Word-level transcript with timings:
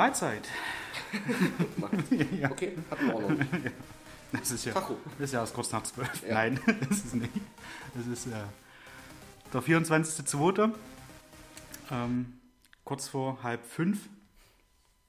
Mahlzeit. 0.00 0.48
ja. 2.40 2.50
Okay, 2.50 2.74
hatten 2.90 3.06
wir 3.06 3.14
auch 3.14 3.20
noch 3.28 3.36
nicht. 3.36 3.50
Das 4.32 4.50
ist 4.50 4.64
ja, 4.64 4.72
Tacho. 4.72 4.96
das 5.18 5.28
ist 5.28 5.32
ja 5.34 5.40
erst 5.40 5.52
kurz 5.52 5.72
nach 5.72 5.82
zwölf. 5.82 6.22
Ja. 6.26 6.32
Nein, 6.32 6.58
das 6.88 7.04
ist 7.04 7.14
nicht. 7.16 7.30
Das 7.92 8.06
ist 8.06 8.26
äh, 8.28 8.44
der 9.52 9.62
24.02. 9.62 10.72
Ähm, 11.90 12.32
kurz 12.82 13.08
vor 13.08 13.42
halb 13.42 13.66
fünf 13.66 14.08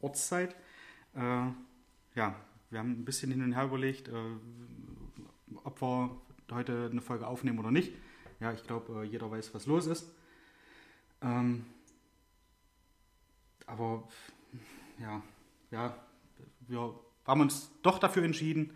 Ortszeit. 0.01 0.57
Äh, 1.15 1.19
ja, 2.15 2.35
wir 2.69 2.79
haben 2.79 2.91
ein 2.91 3.05
bisschen 3.05 3.31
hin 3.31 3.43
und 3.43 3.53
her 3.53 3.63
überlegt, 3.63 4.09
äh, 4.09 4.11
ob 5.63 5.81
wir 5.81 6.17
heute 6.51 6.89
eine 6.91 7.01
Folge 7.01 7.27
aufnehmen 7.27 7.59
oder 7.59 7.71
nicht. 7.71 7.93
Ja, 8.41 8.51
ich 8.51 8.63
glaube, 8.63 9.03
äh, 9.03 9.05
jeder 9.05 9.31
weiß, 9.31 9.53
was 9.53 9.67
los 9.67 9.85
ist. 9.85 10.11
Ähm, 11.21 11.65
aber 13.67 14.03
ja, 15.01 15.21
ja, 15.71 15.95
wir 16.67 16.93
haben 17.25 17.41
uns 17.41 17.71
doch 17.81 17.99
dafür 17.99 18.23
entschieden, 18.23 18.71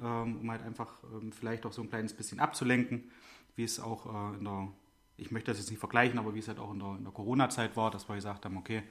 ähm, 0.00 0.40
um 0.40 0.50
halt 0.50 0.62
einfach 0.62 1.02
ähm, 1.12 1.32
vielleicht 1.32 1.66
auch 1.66 1.72
so 1.72 1.82
ein 1.82 1.88
kleines 1.88 2.14
bisschen 2.14 2.40
abzulenken, 2.40 3.10
wie 3.56 3.64
es 3.64 3.80
auch 3.80 4.32
äh, 4.32 4.36
in 4.38 4.44
der, 4.44 4.68
ich 5.16 5.30
möchte 5.30 5.50
das 5.50 5.58
jetzt 5.58 5.70
nicht 5.70 5.80
vergleichen, 5.80 6.18
aber 6.18 6.34
wie 6.34 6.38
es 6.38 6.48
halt 6.48 6.58
auch 6.58 6.72
in 6.72 6.78
der, 6.78 6.98
der 7.00 7.12
Corona-Zeit 7.12 7.76
war, 7.76 7.90
dass 7.90 8.08
wir 8.08 8.14
gesagt 8.14 8.44
haben, 8.44 8.56
okay, 8.56 8.82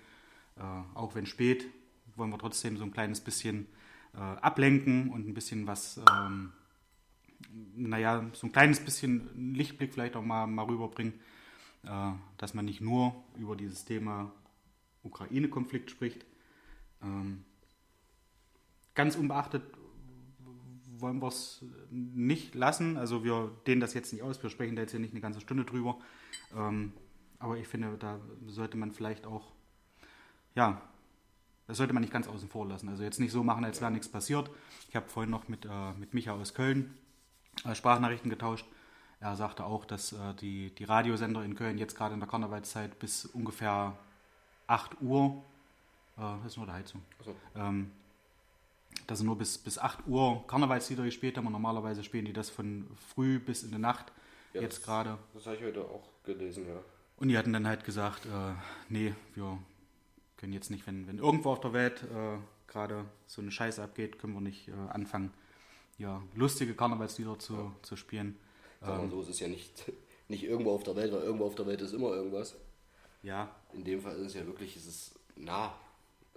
äh, 0.58 0.62
auch 0.96 1.16
wenn 1.16 1.26
spät, 1.26 1.68
wollen 2.16 2.32
wir 2.32 2.38
trotzdem 2.38 2.78
so 2.78 2.84
ein 2.84 2.92
kleines 2.92 3.22
bisschen 3.22 3.68
äh, 4.14 4.20
ablenken 4.20 5.10
und 5.10 5.28
ein 5.28 5.34
bisschen 5.34 5.68
was, 5.68 6.00
ähm, 6.10 6.52
naja, 7.76 8.26
so 8.34 8.48
ein 8.48 8.52
kleines 8.52 8.80
bisschen 8.80 9.54
Lichtblick 9.56 9.94
vielleicht 9.94 10.16
auch 10.16 10.24
mal, 10.24 10.46
mal 10.48 10.66
rüberbringen, 10.66 11.14
äh, 11.84 12.12
dass 12.38 12.54
man 12.54 12.66
nicht 12.66 12.82
nur 12.82 13.16
über 13.38 13.56
dieses 13.56 13.86
Thema 13.86 14.32
Ukraine-Konflikt 15.04 15.92
spricht. 15.92 16.26
Ähm, 17.02 17.44
ganz 18.96 19.16
unbeachtet 19.16 19.64
wollen 20.98 21.22
wir 21.22 21.28
es 21.28 21.64
nicht 21.90 22.56
lassen. 22.56 22.98
Also 22.98 23.24
wir 23.24 23.52
dehnen 23.66 23.82
das 23.82 23.94
jetzt 23.94 24.12
nicht 24.12 24.22
aus, 24.22 24.42
wir 24.42 24.50
sprechen 24.50 24.76
da 24.76 24.82
jetzt 24.82 24.92
hier 24.92 25.00
nicht 25.00 25.14
eine 25.14 25.22
ganze 25.22 25.42
Stunde 25.42 25.66
drüber. 25.66 25.98
Ähm, 26.56 26.94
aber 27.40 27.58
ich 27.58 27.68
finde, 27.68 27.98
da 27.98 28.20
sollte 28.48 28.78
man 28.78 28.92
vielleicht 28.92 29.26
auch, 29.26 29.52
ja, 30.56 30.82
das 31.68 31.78
sollte 31.78 31.94
man 31.94 32.02
nicht 32.02 32.12
ganz 32.12 32.28
außen 32.28 32.50
vor 32.50 32.68
lassen. 32.68 32.90
Also 32.90 33.04
jetzt 33.04 33.20
nicht 33.20 33.32
so 33.32 33.44
machen, 33.44 33.64
als 33.64 33.80
wäre 33.80 33.92
nichts 33.92 34.10
passiert. 34.10 34.50
Ich 34.90 34.96
habe 34.96 35.08
vorhin 35.08 35.30
noch 35.30 35.48
mit, 35.48 35.66
äh, 35.66 35.94
mit 35.98 36.14
Micha 36.14 36.34
aus 36.34 36.54
Köln 36.54 36.94
äh, 37.64 37.76
Sprachnachrichten 37.76 38.30
getauscht. 38.30 38.66
Er 39.20 39.36
sagte 39.36 39.66
auch, 39.66 39.86
dass 39.86 40.14
äh, 40.14 40.34
die, 40.42 40.74
die 40.74 40.84
Radiosender 40.84 41.44
in 41.44 41.56
Köln 41.56 41.78
jetzt 41.78 41.96
gerade 41.96 42.14
in 42.14 42.20
der 42.20 42.30
Karnevalszeit 42.30 43.00
bis 43.00 43.26
ungefähr 43.26 43.98
8 44.68 45.02
Uhr, 45.02 45.44
das 46.20 46.46
ist 46.54 46.58
nur 46.58 46.66
der 46.66 46.76
Heizung, 46.76 47.02
Achso. 47.20 47.36
ähm, 47.56 47.92
dass 49.08 49.20
sie 49.20 49.26
nur 49.26 49.38
bis, 49.38 49.58
bis 49.58 49.78
8 49.78 50.08
Uhr 50.08 50.46
Karnevalslieder 50.48 51.04
gespielt 51.04 51.38
haben 51.38 51.46
und 51.48 51.54
normalerweise 51.54 52.04
spielen 52.04 52.26
die 52.26 52.34
das 52.34 52.50
von 52.50 52.88
früh 53.14 53.40
bis 53.40 53.64
in 53.64 53.72
die 53.72 53.78
Nacht, 53.78 54.12
Ja, 54.54 54.62
jetzt 54.62 54.78
das- 54.80 54.86
gerade. 54.86 55.18
Das 55.34 55.46
habe 55.46 55.56
ich 55.58 55.64
heute 55.64 55.82
auch 55.84 56.10
gelesen, 56.24 56.68
ja. 56.68 56.80
Und 57.18 57.28
die 57.30 57.38
hatten 57.38 57.52
dann 57.54 57.68
halt 57.68 57.84
gesagt, 57.84 58.26
äh, 58.26 58.54
nee, 58.88 59.14
wir 59.36 59.58
können 60.38 60.54
jetzt 60.54 60.70
nicht, 60.72 60.88
wenn, 60.88 61.08
wenn 61.08 61.18
irgendwo 61.18 61.52
auf 61.52 61.60
der 61.60 61.74
Welt 61.74 62.04
äh, 62.04 62.38
gerade 62.68 63.06
so 63.28 63.42
eine 63.42 63.52
Scheiße 63.52 63.84
abgeht, 63.84 64.20
können 64.20 64.34
wir 64.34 64.42
nicht 64.42 64.70
äh, 64.70 64.72
anfangen, 64.90 65.34
ja, 65.98 66.22
lustige 66.36 66.74
Karnevalslieder 66.76 67.38
zu, 67.40 67.74
zu 67.82 67.96
spielen. 67.98 68.38
Sag 68.80 68.98
mal 69.02 69.10
so, 69.10 69.22
es 69.22 69.28
ist 69.30 69.40
ja 69.42 69.50
nicht, 69.50 69.92
nicht 70.30 70.44
irgendwo 70.44 70.74
auf 70.74 70.84
der 70.84 70.96
Welt, 70.96 71.12
weil 71.12 71.22
irgendwo 71.24 71.46
auf 71.46 71.56
der 71.56 71.68
Welt 71.68 71.82
ist 71.82 71.94
immer 71.94 72.12
irgendwas. 72.12 72.56
Ja, 73.22 73.54
In 73.74 73.84
dem 73.84 74.02
Fall 74.02 74.16
ist 74.16 74.28
es 74.28 74.34
ja 74.36 74.46
wirklich, 74.46 74.78
es 74.78 74.86
ist 74.88 75.16
nah. 75.36 75.74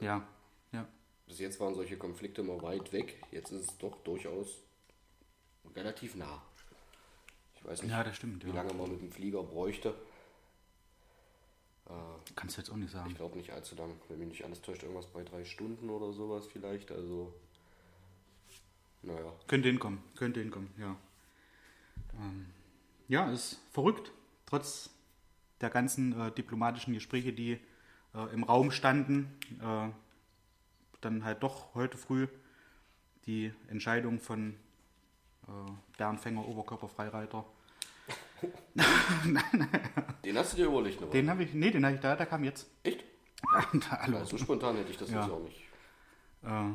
Ja, 0.00 0.26
ja. 0.72 0.86
Bis 1.26 1.38
jetzt 1.38 1.60
waren 1.60 1.74
solche 1.74 1.96
Konflikte 1.96 2.40
immer 2.42 2.60
weit 2.62 2.92
weg, 2.92 3.22
jetzt 3.30 3.50
ist 3.52 3.70
es 3.70 3.78
doch 3.78 3.96
durchaus 4.02 4.58
relativ 5.74 6.14
nah. 6.16 6.42
Ich 7.54 7.64
weiß 7.64 7.82
nicht, 7.82 7.90
Ja, 7.92 8.02
das 8.02 8.16
stimmt, 8.16 8.44
wie 8.44 8.48
ja. 8.50 8.54
lange 8.56 8.74
man 8.74 8.90
mit 8.90 9.00
dem 9.00 9.12
Flieger 9.12 9.42
bräuchte. 9.42 9.94
Äh, 11.88 11.92
Kannst 12.34 12.56
du 12.56 12.60
jetzt 12.60 12.70
auch 12.70 12.76
nicht 12.76 12.90
sagen. 12.92 13.10
ich 13.10 13.16
glaube 13.16 13.36
nicht 13.36 13.52
allzu 13.52 13.74
lang, 13.76 13.94
wenn 14.08 14.18
mich 14.18 14.28
nicht 14.28 14.44
alles 14.44 14.60
täuscht, 14.62 14.82
irgendwas 14.82 15.06
bei 15.06 15.22
drei 15.22 15.44
Stunden 15.44 15.88
oder 15.90 16.12
sowas 16.12 16.46
vielleicht. 16.46 16.90
Also, 16.90 17.32
naja. 19.02 19.32
Könnte 19.46 19.68
hinkommen, 19.68 20.02
könnte 20.16 20.40
hinkommen, 20.40 20.70
ja. 20.78 20.96
Ähm, 22.14 22.46
ja, 23.08 23.30
ist 23.30 23.60
verrückt, 23.70 24.12
trotz 24.46 24.90
der 25.60 25.70
ganzen 25.70 26.18
äh, 26.20 26.30
diplomatischen 26.32 26.94
Gespräche, 26.94 27.32
die 27.32 27.58
äh, 28.14 28.32
im 28.34 28.44
Raum 28.44 28.70
standen, 28.70 29.36
äh, 29.60 29.88
dann 31.00 31.24
halt 31.24 31.42
doch 31.42 31.74
heute 31.74 31.96
früh 31.98 32.28
die 33.26 33.52
Entscheidung 33.68 34.20
von 34.20 34.54
äh, 35.48 35.50
Bernd 35.96 36.20
Fänger, 36.20 36.46
Oberkörperfreireiter. 36.46 37.44
Den 40.24 40.36
hast 40.38 40.52
du 40.52 40.56
dir 40.56 40.66
überlegt, 40.66 41.00
ne? 41.00 41.06
Den 41.08 41.30
habe 41.30 41.44
ich, 41.44 41.54
nee, 41.54 41.70
den 41.70 41.84
habe 41.84 41.94
ich 41.94 42.00
da, 42.00 42.16
der 42.16 42.26
kam 42.26 42.44
jetzt. 42.44 42.68
Echt? 42.82 43.04
Ja, 44.10 44.24
so 44.24 44.38
spontan 44.38 44.76
hätte 44.76 44.90
ich 44.90 44.96
das 44.96 45.10
Ja. 45.10 45.22
jetzt 45.22 45.30
auch 45.32 45.40
nicht. 45.42 45.60
äh, 46.42 46.70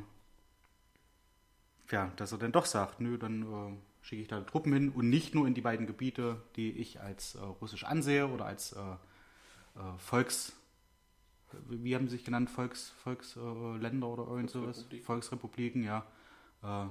ja, 1.91 2.11
dass 2.17 2.31
er 2.33 2.37
dann 2.37 2.51
doch 2.51 2.65
sagt, 2.65 2.99
nö, 2.99 3.17
dann 3.17 3.43
äh, 3.43 4.05
schicke 4.05 4.21
ich 4.21 4.27
da 4.27 4.41
Truppen 4.41 4.73
hin 4.73 4.89
und 4.91 5.09
nicht 5.09 5.33
nur 5.33 5.47
in 5.47 5.53
die 5.53 5.61
beiden 5.61 5.87
Gebiete, 5.87 6.41
die 6.55 6.71
ich 6.71 6.99
als 7.01 7.35
äh, 7.35 7.39
russisch 7.39 7.83
ansehe 7.85 8.27
oder 8.27 8.45
als 8.45 8.73
äh, 8.73 8.79
äh, 8.81 9.97
Volks, 9.97 10.53
wie 11.69 11.95
haben 11.95 12.07
sie 12.07 12.17
sich 12.17 12.25
genannt, 12.25 12.49
Volks, 12.49 12.89
Volksländer 13.03 14.07
äh, 14.07 14.09
oder 14.09 14.27
irgend 14.27 14.49
sowas, 14.49 14.77
Volksrepublik. 14.77 15.05
Volksrepubliken, 15.05 15.83
ja, 15.83 16.05
äh, 16.63 16.87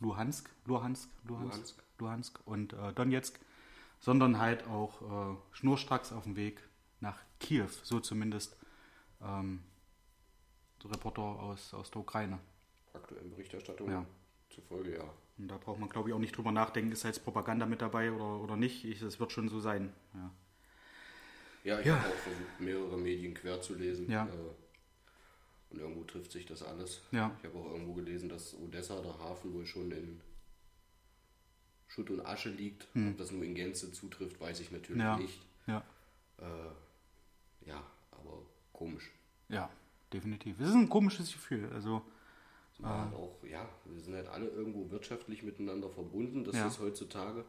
Luhansk, 0.00 0.50
Luhansk, 0.66 1.10
Luhansk, 1.24 1.56
Luhansk. 1.56 1.82
Luhansk 1.98 2.40
und 2.44 2.72
äh, 2.72 2.92
Donetsk, 2.92 3.38
sondern 4.00 4.38
halt 4.38 4.66
auch 4.68 5.34
äh, 5.34 5.36
schnurstracks 5.52 6.12
auf 6.12 6.24
dem 6.24 6.36
Weg 6.36 6.62
nach 7.00 7.18
Kiew, 7.40 7.68
so 7.82 8.00
zumindest 8.00 8.56
ähm, 9.22 9.62
Reporter 10.84 11.22
aus, 11.22 11.74
aus 11.74 11.90
der 11.90 12.00
Ukraine. 12.00 12.38
Aktuellen 12.92 13.30
Berichterstattung 13.30 13.90
Ja. 13.90 14.04
zufolge, 14.50 14.96
ja. 14.96 15.04
Und 15.38 15.48
da 15.48 15.56
braucht 15.56 15.78
man, 15.78 15.88
glaube 15.88 16.08
ich, 16.08 16.14
auch 16.14 16.18
nicht 16.18 16.36
drüber 16.36 16.52
nachdenken, 16.52 16.90
ist 16.92 17.04
jetzt 17.04 17.24
Propaganda 17.24 17.66
mit 17.66 17.80
dabei 17.80 18.12
oder, 18.12 18.40
oder 18.40 18.56
nicht. 18.56 18.84
Ich, 18.84 19.02
es 19.02 19.20
wird 19.20 19.32
schon 19.32 19.48
so 19.48 19.60
sein. 19.60 19.92
Ja. 20.14 20.30
Ja, 21.68 21.80
ich 21.80 21.86
Ja. 21.86 21.96
habe 22.00 22.08
auch 22.08 22.18
versucht, 22.18 22.60
mehrere 22.60 22.96
Medien 22.96 23.34
quer 23.34 23.60
zu 23.60 23.74
lesen. 23.74 24.10
Ja. 24.10 24.26
Äh, 24.26 24.30
und 25.70 25.78
irgendwo 25.80 26.02
trifft 26.04 26.32
sich 26.32 26.46
das 26.46 26.62
alles. 26.62 27.02
Ja. 27.12 27.30
Ich 27.38 27.44
habe 27.46 27.58
auch 27.58 27.70
irgendwo 27.72 27.92
gelesen, 27.92 28.30
dass 28.30 28.54
Odessa, 28.54 29.00
der 29.02 29.18
Hafen, 29.18 29.52
wohl 29.52 29.66
schon 29.66 29.90
in 29.90 30.20
Schutt 31.88 32.08
und 32.10 32.24
Asche 32.24 32.48
liegt. 32.48 32.86
Ob 32.94 33.18
das 33.18 33.30
nur 33.32 33.44
in 33.44 33.54
Gänze 33.54 33.92
zutrifft, 33.92 34.40
weiß 34.40 34.60
ich 34.60 34.70
natürlich 34.70 35.02
Hm. 35.02 35.08
Ja. 35.08 35.16
nicht. 35.18 35.40
Ja. 35.66 35.84
Äh, 36.38 37.68
ja, 37.68 37.84
aber 38.12 38.42
komisch. 38.72 39.10
ja, 39.50 39.68
definitiv. 40.12 40.58
Es 40.60 40.68
ist 40.68 40.74
ein 40.74 40.88
komisches 40.88 41.30
Gefühl. 41.32 41.70
Also, 41.74 42.00
Zumal 42.76 43.06
halt 43.06 43.14
auch, 43.14 43.36
ja, 43.44 43.68
wir 43.84 44.00
sind 44.00 44.14
halt 44.14 44.28
alle 44.28 44.46
irgendwo 44.48 44.88
wirtschaftlich 44.90 45.42
miteinander 45.42 45.90
verbunden. 45.90 46.44
Das 46.44 46.54
Ja. 46.56 46.66
ist 46.68 46.78
heutzutage, 46.78 47.44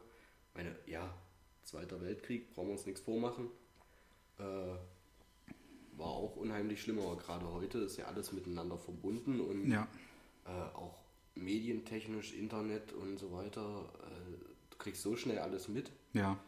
meine, 0.54 0.76
ja, 0.86 1.10
Zweiter 1.62 2.00
Weltkrieg, 2.02 2.52
brauchen 2.52 2.68
wir 2.68 2.72
uns 2.72 2.84
nichts 2.86 3.00
vormachen. 3.02 3.48
Äh, 4.40 5.98
war 5.98 6.06
auch 6.08 6.36
unheimlich 6.36 6.80
schlimm, 6.80 6.98
aber 6.98 7.16
gerade 7.16 7.46
heute 7.52 7.78
ist 7.78 7.98
ja 7.98 8.06
alles 8.06 8.32
miteinander 8.32 8.78
verbunden 8.78 9.40
und 9.40 9.70
ja, 9.70 9.86
äh, 10.46 10.50
auch 10.74 10.96
medientechnisch, 11.34 12.32
Internet 12.32 12.92
und 12.92 13.18
so 13.18 13.32
weiter. 13.32 13.84
Äh, 14.02 14.38
du 14.70 14.78
kriegst 14.78 15.02
so 15.02 15.16
schnell 15.16 15.38
alles 15.38 15.68
mit. 15.68 15.92
ja. 16.12 16.38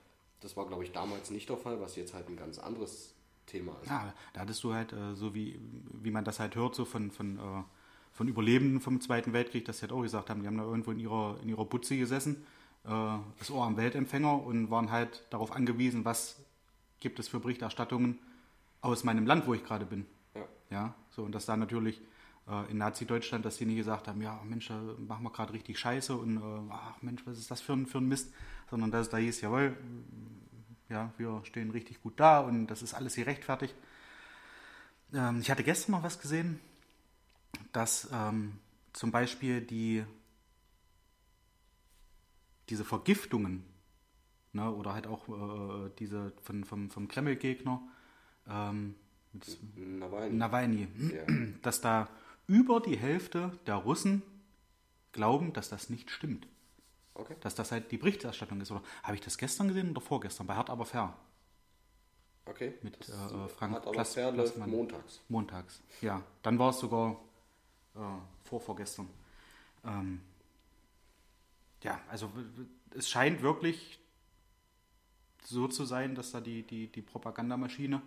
Das 0.40 0.56
war, 0.56 0.66
glaube 0.66 0.82
ich, 0.82 0.90
damals 0.90 1.30
nicht 1.30 1.48
der 1.48 1.56
Fall, 1.56 1.80
was 1.80 1.94
jetzt 1.94 2.14
halt 2.14 2.28
ein 2.28 2.34
ganz 2.36 2.58
anderes 2.58 3.14
Thema 3.46 3.78
ist. 3.80 3.88
Ja, 3.88 4.12
da 4.32 4.40
hattest 4.40 4.64
du 4.64 4.74
halt, 4.74 4.92
äh, 4.92 5.14
so 5.14 5.36
wie, 5.36 5.60
wie 5.92 6.10
man 6.10 6.24
das 6.24 6.40
halt 6.40 6.56
hört, 6.56 6.74
so 6.74 6.84
von, 6.84 7.12
von, 7.12 7.38
äh, 7.38 7.62
von 8.12 8.26
Überlebenden 8.26 8.80
vom 8.80 9.00
Zweiten 9.00 9.32
Weltkrieg, 9.32 9.64
dass 9.66 9.78
sie 9.78 9.82
halt 9.82 9.92
auch 9.92 10.02
gesagt 10.02 10.30
haben, 10.30 10.40
die 10.40 10.48
haben 10.48 10.58
da 10.58 10.64
irgendwo 10.64 10.90
in 10.90 10.98
ihrer, 10.98 11.38
in 11.42 11.48
ihrer 11.48 11.64
Butze 11.64 11.96
gesessen, 11.96 12.44
äh, 12.84 12.88
das 13.38 13.52
Ohr 13.52 13.64
am 13.64 13.76
Weltempfänger 13.76 14.42
und 14.42 14.68
waren 14.68 14.90
halt 14.90 15.24
darauf 15.30 15.52
angewiesen, 15.52 16.04
was 16.04 16.40
gibt 17.02 17.18
es 17.18 17.28
für 17.28 17.40
Berichterstattungen 17.40 18.18
aus 18.80 19.04
meinem 19.04 19.26
Land, 19.26 19.46
wo 19.46 19.54
ich 19.54 19.64
gerade 19.64 19.84
bin. 19.84 20.06
Ja. 20.34 20.48
Ja, 20.70 20.94
so 21.10 21.22
und 21.22 21.32
dass 21.32 21.44
da 21.44 21.56
natürlich 21.56 22.00
äh, 22.48 22.70
in 22.70 22.78
Nazi-Deutschland, 22.78 23.44
dass 23.44 23.58
die 23.58 23.66
nie 23.66 23.76
gesagt 23.76 24.08
haben, 24.08 24.22
ja 24.22 24.40
Mensch, 24.44 24.68
da 24.68 24.80
machen 24.98 25.24
wir 25.24 25.30
gerade 25.30 25.52
richtig 25.52 25.78
Scheiße 25.78 26.16
und 26.16 26.38
äh, 26.38 26.72
ach 26.72 27.02
Mensch, 27.02 27.22
was 27.26 27.38
ist 27.38 27.50
das 27.50 27.60
für 27.60 27.74
ein, 27.74 27.86
für 27.86 27.98
ein 27.98 28.08
Mist, 28.08 28.32
sondern 28.70 28.90
dass 28.90 29.02
es 29.02 29.10
da 29.10 29.18
hieß, 29.18 29.42
jawohl, 29.42 29.76
ja, 30.88 31.12
wir 31.18 31.42
stehen 31.44 31.70
richtig 31.70 32.02
gut 32.02 32.18
da 32.18 32.40
und 32.40 32.66
das 32.66 32.82
ist 32.82 32.94
alles 32.94 33.16
gerechtfertigt. 33.16 33.74
Ähm, 35.12 35.40
ich 35.40 35.50
hatte 35.50 35.64
gestern 35.64 35.92
noch 35.92 36.02
was 36.02 36.20
gesehen, 36.20 36.60
dass 37.72 38.08
ähm, 38.12 38.58
zum 38.92 39.10
Beispiel 39.10 39.60
die 39.60 40.04
diese 42.68 42.84
Vergiftungen 42.84 43.64
ne, 44.52 44.70
oder 44.72 44.94
halt 44.94 45.06
auch 45.06 45.28
äh, 45.28 45.90
diese 45.98 46.32
von, 46.42 46.64
vom, 46.64 46.90
vom 46.90 47.08
Kreml-Gegner, 47.08 47.80
ähm, 48.48 48.94
Nawalny. 49.76 50.36
Nawalny, 50.36 50.88
Ja. 51.14 51.24
dass 51.62 51.80
da 51.80 52.08
über 52.46 52.80
die 52.80 52.96
Hälfte 52.98 53.58
der 53.66 53.76
Russen 53.76 54.22
glauben, 55.12 55.52
dass 55.52 55.68
das 55.70 55.88
nicht 55.90 56.10
stimmt. 56.10 56.46
Okay. 57.14 57.36
Dass 57.40 57.54
das 57.54 57.72
halt 57.72 57.90
die 57.92 57.98
Berichterstattung 57.98 58.60
ist. 58.60 58.70
Oder 58.70 58.82
habe 59.02 59.14
ich 59.14 59.20
das 59.20 59.36
gestern 59.38 59.68
gesehen 59.68 59.90
oder 59.90 60.00
vorgestern? 60.00 60.46
Bei 60.46 60.54
Hart 60.54 60.70
aber 60.70 60.84
fair. 60.86 61.14
Okay. 62.46 62.74
Mit, 62.82 62.98
Das 63.00 63.08
äh, 63.32 63.48
Frank 63.48 63.74
hat 63.74 63.86
aber 63.86 64.04
fair 64.04 64.32
läuft 64.32 64.58
montags. 64.66 65.20
Montags. 65.28 65.80
Ja, 66.00 66.22
dann 66.42 66.58
war 66.58 66.70
es 66.70 66.78
sogar 66.78 67.12
äh, 67.94 67.98
vor 68.44 68.60
vorgestern. 68.60 69.08
Ähm, 69.84 70.20
ja, 71.82 72.00
also 72.10 72.30
es 72.96 73.08
scheint 73.08 73.42
wirklich 73.42 73.98
so 75.44 75.68
zu 75.68 75.84
sein, 75.84 76.14
dass 76.14 76.32
da 76.32 76.40
die, 76.40 76.62
die, 76.62 76.86
die 76.88 77.02
Propagandamaschine 77.02 78.00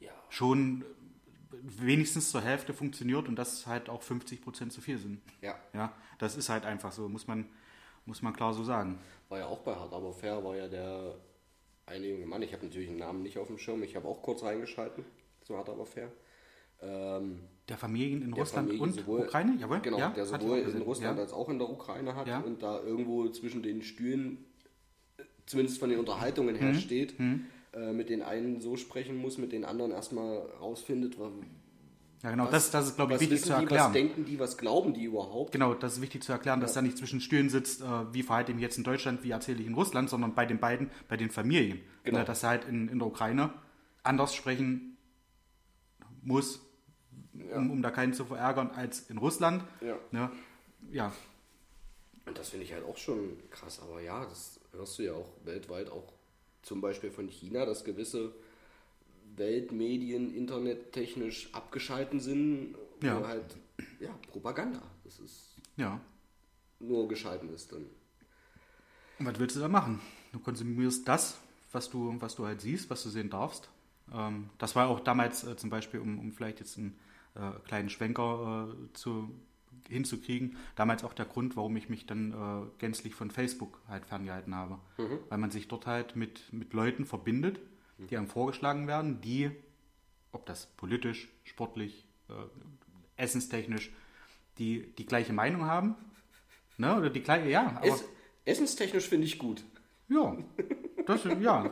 Ja. 0.00 0.10
schon 0.28 0.84
wenigstens 1.50 2.30
zur 2.30 2.40
Hälfte 2.42 2.74
funktioniert 2.74 3.26
und 3.28 3.36
das 3.36 3.66
halt 3.66 3.88
auch 3.88 4.02
50 4.02 4.42
Prozent 4.42 4.72
zu 4.72 4.80
viel 4.80 4.98
sind. 4.98 5.20
Ja. 5.40 5.54
Ja, 5.72 5.92
das 6.18 6.36
ist 6.36 6.48
halt 6.48 6.64
einfach 6.64 6.92
so, 6.92 7.08
muss 7.08 7.26
man, 7.26 7.46
muss 8.04 8.22
man 8.22 8.32
klar 8.34 8.52
so 8.52 8.64
sagen. 8.64 8.98
War 9.28 9.38
ja 9.38 9.46
auch 9.46 9.60
bei 9.60 9.74
Hart 9.74 9.92
aber 9.92 10.12
fair, 10.12 10.42
war 10.44 10.56
ja 10.56 10.68
der 10.68 11.14
eine 11.86 12.06
junge 12.06 12.26
Mann. 12.26 12.42
Ich 12.42 12.52
habe 12.52 12.66
natürlich 12.66 12.88
den 12.88 12.98
Namen 12.98 13.22
nicht 13.22 13.38
auf 13.38 13.46
dem 13.46 13.58
Schirm. 13.58 13.82
Ich 13.82 13.96
habe 13.96 14.06
auch 14.06 14.22
kurz 14.22 14.42
reingeschalten. 14.42 15.04
So 15.42 15.56
Hart 15.56 15.68
aber 15.70 15.86
fair. 15.86 16.12
Ähm, 16.80 17.40
Der 17.68 17.78
Familien 17.78 18.22
in 18.22 18.30
der 18.30 18.40
Russland 18.40 18.68
Familie 18.68 18.82
und 18.84 18.92
sowohl- 18.92 19.20
Ukraine, 19.22 19.56
jawohl. 19.58 19.80
Genau, 19.80 19.98
ja, 19.98 20.10
der 20.10 20.26
sowohl 20.26 20.58
in. 20.58 20.82
Russland 20.82 21.16
ja. 21.16 21.22
als 21.22 21.32
auch 21.32 21.48
in 21.48 21.58
der 21.58 21.68
Ukraine 21.68 22.14
hat 22.14 22.28
Ja. 22.28 22.40
und 22.40 22.62
da 22.62 22.80
irgendwo 22.82 23.28
zwischen 23.30 23.62
den 23.62 23.82
Stühlen, 23.82 24.44
zumindest 25.48 25.78
von 25.80 25.90
den 25.90 25.98
Unterhaltungen 25.98 26.54
her, 26.54 26.72
Mhm. 26.72 26.78
steht, 26.78 27.14
äh, 27.72 27.92
mit 27.92 28.08
den 28.10 28.22
einen 28.22 28.60
so 28.60 28.76
sprechen 28.76 29.16
muss, 29.16 29.38
mit 29.38 29.52
den 29.52 29.64
anderen 29.64 29.90
erstmal 29.92 30.38
rausfindet, 30.60 31.18
wa- 31.18 31.30
Ja, 32.22 32.30
genau, 32.30 32.44
was, 32.46 32.50
das, 32.50 32.70
das 32.72 32.86
ist, 32.88 32.96
glaube 32.96 33.12
ich, 33.12 33.16
was 33.16 33.22
wichtig 33.22 33.42
zu 33.42 33.48
die, 33.48 33.60
erklären. 33.62 33.84
was 33.86 33.92
denken 33.92 34.24
die, 34.24 34.38
was 34.40 34.58
glauben 34.58 34.92
die 34.94 35.04
überhaupt. 35.04 35.52
Genau, 35.52 35.74
das 35.74 35.94
ist 35.94 36.02
wichtig 36.02 36.22
zu 36.24 36.32
erklären, 36.32 36.60
dass 36.60 36.72
da 36.72 36.82
nicht 36.82 36.98
zwischen 36.98 37.20
Stühlen 37.20 37.48
sitzt, 37.48 37.80
äh, 37.80 38.12
wie 38.12 38.22
verhalte 38.22 38.50
ich 38.52 38.56
mich 38.56 38.62
jetzt 38.62 38.76
in 38.78 38.84
Deutschland, 38.84 39.22
wie 39.24 39.30
erzähle 39.30 39.60
ich 39.60 39.66
in 39.66 39.74
Russland, 39.74 40.10
sondern 40.10 40.34
bei 40.34 40.44
den 40.44 40.58
beiden, 40.58 40.90
bei 41.08 41.16
den 41.16 41.30
Familien. 41.30 41.80
Genau. 42.04 42.24
Dass 42.24 42.42
er 42.42 42.48
halt 42.50 42.64
in, 42.66 42.88
in 42.88 42.98
der 42.98 43.06
Ukraine 43.08 43.50
anders 44.02 44.34
sprechen 44.34 44.96
muss, 46.22 46.60
um, 47.54 47.70
um 47.70 47.82
da 47.82 47.90
keinen 47.90 48.12
zu 48.14 48.24
verärgern, 48.24 48.70
als 48.74 49.08
in 49.10 49.18
Russland. 49.18 49.62
Ja. 49.80 49.96
Ne? 50.10 50.30
Ja, 50.90 51.12
Und 52.26 52.36
das 52.36 52.48
finde 52.50 52.64
ich 52.64 52.72
halt 52.72 52.84
auch 52.84 52.96
schon 52.96 53.38
krass. 53.50 53.80
Aber 53.80 54.00
ja, 54.00 54.24
das 54.24 54.57
hörst 54.72 54.98
du 54.98 55.04
ja 55.04 55.14
auch 55.14 55.30
weltweit, 55.44 55.90
auch 55.90 56.12
zum 56.62 56.80
Beispiel 56.80 57.10
von 57.10 57.28
China, 57.28 57.64
dass 57.64 57.84
gewisse 57.84 58.34
Weltmedien 59.36 60.34
internettechnisch 60.34 61.48
abgeschalten 61.52 62.20
sind. 62.20 62.74
Ja. 63.02 63.20
Wo 63.20 63.26
halt, 63.26 63.56
ja, 64.00 64.10
Propaganda. 64.30 64.82
Das 65.04 65.18
ist 65.20 65.54
ja. 65.76 66.00
nur 66.80 67.08
geschalten 67.08 67.52
ist 67.54 67.72
dann. 67.72 67.86
Und 69.18 69.26
was 69.26 69.38
willst 69.38 69.56
du 69.56 69.60
da 69.60 69.68
machen? 69.68 70.00
Du 70.32 70.38
konsumierst 70.38 71.06
das, 71.08 71.38
was 71.72 71.90
du, 71.90 72.16
was 72.20 72.36
du 72.36 72.46
halt 72.46 72.60
siehst, 72.60 72.90
was 72.90 73.02
du 73.02 73.08
sehen 73.08 73.30
darfst. 73.30 73.70
Ähm, 74.12 74.50
das 74.58 74.76
war 74.76 74.88
auch 74.88 75.00
damals 75.00 75.44
äh, 75.44 75.56
zum 75.56 75.70
Beispiel, 75.70 76.00
um, 76.00 76.18
um 76.18 76.32
vielleicht 76.32 76.60
jetzt 76.60 76.78
einen 76.78 76.98
äh, 77.34 77.52
kleinen 77.66 77.88
Schwenker 77.88 78.68
äh, 78.68 78.92
zu, 78.94 79.30
hinzukriegen, 79.88 80.56
damals 80.76 81.04
auch 81.04 81.12
der 81.12 81.26
Grund, 81.26 81.56
warum 81.56 81.76
ich 81.76 81.88
mich 81.88 82.06
dann 82.06 82.32
äh, 82.32 82.66
gänzlich 82.78 83.14
von 83.14 83.30
Facebook 83.30 83.80
halt 83.88 84.06
ferngehalten 84.06 84.54
habe. 84.54 84.78
Weil 85.28 85.38
man 85.38 85.50
sich 85.50 85.68
dort 85.68 85.86
halt 85.86 86.16
mit, 86.16 86.52
mit 86.52 86.72
Leuten 86.72 87.04
verbindet, 87.04 87.60
die 87.98 88.16
einem 88.16 88.28
vorgeschlagen 88.28 88.86
werden, 88.86 89.20
die, 89.20 89.50
ob 90.32 90.46
das 90.46 90.66
politisch, 90.76 91.28
sportlich, 91.44 92.06
äh, 92.28 92.32
essenstechnisch, 93.16 93.92
die 94.58 94.92
die 94.96 95.06
gleiche 95.06 95.32
Meinung 95.32 95.64
haben. 95.64 95.96
Ne? 96.76 96.96
Oder 96.96 97.10
die 97.10 97.22
gleiche, 97.22 97.48
ja, 97.48 97.76
aber. 97.76 97.86
Es, 97.86 98.04
essenstechnisch 98.44 99.08
finde 99.08 99.26
ich 99.26 99.38
gut. 99.38 99.64
Ja, 100.08 100.36
das, 101.06 101.24
ja. 101.40 101.70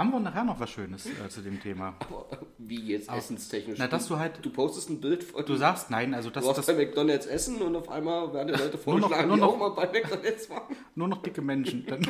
Haben 0.00 0.12
wir 0.12 0.20
nachher 0.20 0.44
noch 0.44 0.58
was 0.58 0.70
Schönes 0.70 1.04
äh, 1.04 1.28
zu 1.28 1.42
dem 1.42 1.60
Thema. 1.60 1.94
Aber 2.00 2.26
wie 2.56 2.80
jetzt 2.86 3.10
essenstechnisch? 3.10 3.78
na, 3.78 3.86
dass 3.86 4.08
du 4.08 4.18
halt- 4.18 4.42
Du 4.42 4.48
postest 4.48 4.88
ein 4.88 4.98
Bild 4.98 5.22
von. 5.24 5.44
Du 5.44 5.56
sagst 5.56 5.90
nein, 5.90 6.14
also 6.14 6.30
das, 6.30 6.42
du 6.42 6.48
warst 6.48 6.58
das 6.58 6.66
bei 6.68 6.72
McDonalds 6.86 7.26
essen 7.26 7.56
und 7.60 7.76
auf 7.76 7.90
einmal 7.90 8.32
werden 8.32 8.48
die 8.48 8.54
Leute 8.54 8.78
Nur 8.86 8.98
noch- 8.98 9.08
vorgeschlagen, 9.10 9.28
nur 9.28 9.36
die 9.36 9.40
noch- 9.42 9.48
auch 9.52 9.58
mal 9.58 9.68
bei 9.70 9.86
McDonalds 9.92 10.48
waren. 10.48 10.74
nur 10.94 11.08
noch 11.08 11.20
dicke 11.22 11.42
Menschen. 11.42 11.84
Dann 11.86 12.00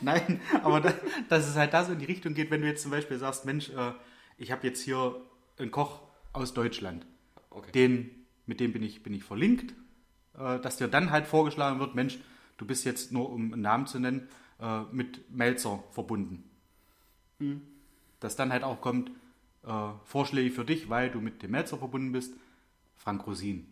nein, 0.00 0.40
aber 0.64 0.80
da, 0.80 0.92
dass 1.28 1.48
es 1.48 1.54
halt 1.56 1.72
da 1.74 1.84
so 1.84 1.92
in 1.92 1.98
die 2.00 2.06
Richtung 2.06 2.34
geht, 2.34 2.50
wenn 2.50 2.62
du 2.62 2.66
jetzt 2.66 2.82
zum 2.82 2.90
Beispiel 2.90 3.18
sagst, 3.18 3.44
Mensch, 3.44 3.68
äh, 3.70 3.92
ich 4.38 4.50
habe 4.50 4.66
jetzt 4.66 4.82
hier 4.82 5.14
einen 5.58 5.70
Koch 5.70 6.00
aus 6.32 6.54
Deutschland, 6.54 7.06
Okay. 7.50 7.70
den, 7.72 8.10
mit 8.46 8.58
dem 8.60 8.72
bin 8.72 8.82
ich, 8.82 9.02
bin 9.04 9.12
ich 9.14 9.22
verlinkt, 9.22 9.74
äh, 10.38 10.58
dass 10.58 10.76
dir 10.78 10.88
dann 10.88 11.10
halt 11.12 11.26
vorgeschlagen 11.28 11.78
wird, 11.78 11.94
Mensch, 11.94 12.18
du 12.56 12.66
bist 12.66 12.84
jetzt 12.84 13.12
nur, 13.12 13.30
um 13.30 13.52
einen 13.52 13.62
Namen 13.62 13.86
zu 13.86 14.00
nennen, 14.00 14.28
äh, 14.62 14.82
mit 14.92 15.30
Melzer 15.30 15.82
verbunden. 15.90 16.48
Dass 18.20 18.36
dann 18.36 18.52
halt 18.52 18.62
auch 18.62 18.80
kommt, 18.80 19.10
äh, 19.64 19.90
Vorschläge 20.04 20.54
für 20.54 20.64
dich, 20.64 20.88
weil 20.88 21.10
du 21.10 21.20
mit 21.20 21.42
dem 21.42 21.50
Melzer 21.50 21.76
verbunden 21.76 22.12
bist, 22.12 22.34
Frank 22.94 23.26
Rosin, 23.26 23.66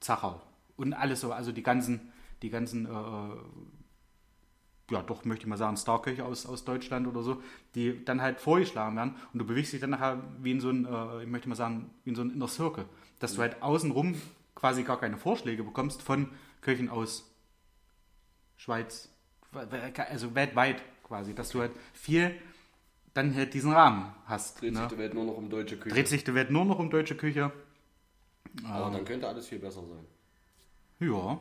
Zachau 0.00 0.42
und 0.76 0.92
alles 0.92 1.20
so, 1.20 1.32
also 1.32 1.52
die 1.52 1.62
ganzen, 1.62 2.12
die 2.42 2.50
ganzen, 2.50 2.84
äh, 2.86 3.36
ja 4.92 5.02
doch 5.02 5.24
möchte 5.24 5.44
ich 5.44 5.48
mal 5.48 5.56
sagen, 5.56 5.78
Starköche 5.78 6.24
aus, 6.24 6.44
aus 6.44 6.64
Deutschland 6.64 7.06
oder 7.06 7.22
so, 7.22 7.42
die 7.74 8.04
dann 8.04 8.20
halt 8.20 8.40
vorgeschlagen 8.40 8.96
werden 8.96 9.14
und 9.32 9.38
du 9.38 9.46
bewegst 9.46 9.72
dich 9.72 9.80
dann 9.80 9.90
nachher 9.90 10.22
wie 10.42 10.50
in 10.50 10.60
so 10.60 10.68
ein, 10.68 10.84
äh, 10.84 11.22
ich 11.22 11.28
möchte 11.28 11.48
mal 11.48 11.54
sagen, 11.54 11.90
wie 12.04 12.10
in 12.10 12.16
so 12.16 12.22
ein 12.22 12.30
Inner 12.30 12.48
Circle, 12.48 12.84
dass 13.18 13.34
du 13.34 13.40
halt 13.40 13.62
außenrum 13.62 14.20
quasi 14.54 14.82
gar 14.82 15.00
keine 15.00 15.16
Vorschläge 15.16 15.64
bekommst 15.64 16.02
von 16.02 16.28
Köchen 16.60 16.90
aus 16.90 17.29
Schweiz, 18.60 19.08
also 19.52 20.34
weltweit 20.34 20.82
quasi, 21.02 21.34
dass 21.34 21.48
du 21.48 21.60
halt 21.60 21.72
viel 21.94 22.38
dann 23.14 23.34
halt 23.34 23.54
diesen 23.54 23.72
Rahmen 23.72 24.14
hast. 24.26 24.60
Dreht 24.60 24.74
ne? 24.74 24.80
sich 24.80 24.88
die 24.88 24.98
Welt 24.98 25.14
nur 25.14 25.24
noch 25.24 25.36
um 25.38 25.48
deutsche 25.48 25.78
Küche. 25.78 25.94
Dreht 25.94 26.08
sich 26.08 26.24
die 26.24 26.34
Welt 26.34 26.50
nur 26.50 26.66
noch 26.66 26.78
um 26.78 26.90
deutsche 26.90 27.16
Küche. 27.16 27.52
Aber 28.64 28.90
dann 28.90 29.06
könnte 29.06 29.26
alles 29.26 29.48
viel 29.48 29.60
besser 29.60 29.80
sein. 29.80 30.04
Ja. 31.08 31.40